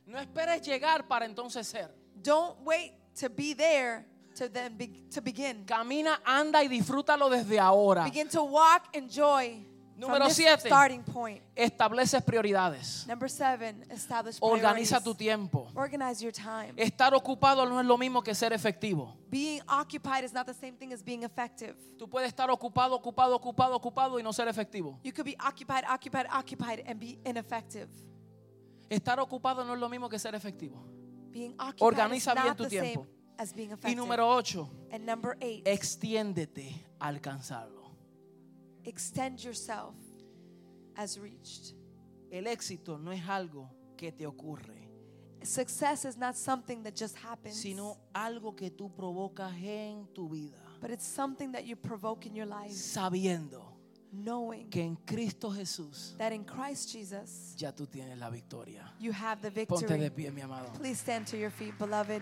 No 0.06 0.20
esperes 0.20 0.62
llegar 0.62 1.08
para 1.08 1.26
entonces 1.26 1.66
ser. 1.66 1.89
Don't 2.22 2.60
wait 2.64 2.93
to 3.16 3.30
be 3.30 3.54
there 3.54 4.06
to 4.36 4.49
then 4.49 4.77
be, 4.77 4.88
to 5.13 5.21
begin. 5.21 5.65
Camina, 5.65 6.19
anda 6.25 6.63
y 6.63 6.67
disfrútalo 6.67 7.29
desde 7.29 7.59
ahora. 7.59 8.03
Begin 8.03 8.27
to 8.29 8.43
walk, 8.43 8.89
enjoy 8.93 9.65
Número 10.01 10.17
from 10.17 10.27
this 10.29 10.38
siete. 10.38 10.67
starting 10.67 11.03
point. 11.03 11.43
Estableces 11.55 12.23
prioridades. 12.23 13.05
Number 13.07 13.29
seven, 13.29 13.86
establish 13.91 14.39
Organiza 14.41 14.99
tu 15.03 15.13
tiempo. 15.13 15.67
Organize 15.75 16.23
your 16.23 16.32
time. 16.32 16.73
Estar 16.75 17.13
ocupado 17.13 17.69
no 17.69 17.79
es 17.79 17.86
lo 17.86 17.97
mismo 17.97 18.23
que 18.23 18.34
ser 18.34 18.51
efectivo. 18.51 19.15
Being 19.29 19.61
occupied 19.67 20.23
is 20.23 20.34
not 20.34 20.47
the 20.47 20.55
same 20.55 20.75
thing 20.75 20.91
as 20.91 21.03
being 21.03 21.23
effective. 21.23 21.75
Tú 21.99 22.09
puedes 22.09 22.29
estar 22.34 22.49
ocupado, 22.49 22.95
ocupado, 22.95 23.36
ocupado, 23.39 23.75
ocupado 23.75 24.19
y 24.19 24.23
no 24.23 24.34
ser 24.34 24.47
efectivo. 24.47 24.99
You 25.03 25.11
could 25.11 25.25
be 25.25 25.36
occupied, 25.39 25.84
occupied, 25.88 26.25
occupied, 26.32 26.84
and 26.88 26.99
be 26.99 27.19
ineffective. 27.23 27.88
Estar 28.89 29.19
ocupado 29.19 29.63
no 29.63 29.73
es 29.75 29.79
lo 29.79 29.88
mismo 29.88 30.09
que 30.09 30.17
ser 30.17 30.34
efectivo. 30.34 30.84
Being 31.32 31.53
occupied 31.59 31.82
Organiza 31.82 32.32
is 32.32 32.36
bien 32.36 32.47
not 32.47 32.57
tu 32.57 32.63
the 32.63 32.69
same 32.69 32.82
tiempo. 32.82 33.07
As 33.41 33.53
being 33.53 33.71
Y 33.83 33.95
número 33.95 34.27
ocho, 34.27 34.69
and 34.91 35.03
number 35.05 35.35
eight, 35.41 35.65
extiéndete 35.65 36.73
a 36.99 37.07
alcanzarlo. 37.07 37.89
extend 38.85 39.39
yourself 39.43 39.95
as 40.95 41.17
reached. 41.19 41.73
El 42.31 42.43
éxito 42.45 42.97
no 42.99 43.11
es 43.11 43.21
algo 43.27 43.69
que 43.97 44.11
te 44.11 44.25
ocurre, 44.25 44.79
Success 45.43 46.05
is 46.05 46.17
not 46.17 46.35
something 46.35 46.83
that 46.83 46.95
just 46.95 47.15
happens, 47.15 47.55
sino 47.55 47.97
algo 48.13 48.55
que 48.55 48.69
tú 48.69 48.91
provocas 48.93 49.51
en 49.63 50.07
tu 50.13 50.29
vida, 50.29 50.57
but 50.79 50.91
it's 50.91 51.05
something 51.05 51.51
that 51.51 51.65
you 51.65 51.75
provoke 51.75 52.27
in 52.27 52.35
your 52.35 52.45
life, 52.45 52.71
sabiendo 52.71 53.63
knowing 54.13 54.69
que 54.69 54.83
en 54.83 54.95
Cristo 55.05 55.49
Jesús 55.49 56.15
that 56.17 56.31
in 56.31 56.43
Christ 56.43 56.91
Jesus 56.91 57.55
ya 57.57 57.71
tú 57.71 57.87
tienes 57.87 58.17
la 58.19 58.29
victoria. 58.29 58.91
you 58.99 59.11
have 59.11 59.41
the 59.41 59.49
Ponte 59.65 59.87
de 59.87 59.97
victory. 59.97 60.09
pie, 60.25 60.29
mi 60.31 60.41
amado. 60.41 60.69
Please 60.77 60.99
stand 60.99 61.25
to 61.25 61.37
your 61.37 61.49
feet, 61.49 61.75
beloved. 61.79 62.21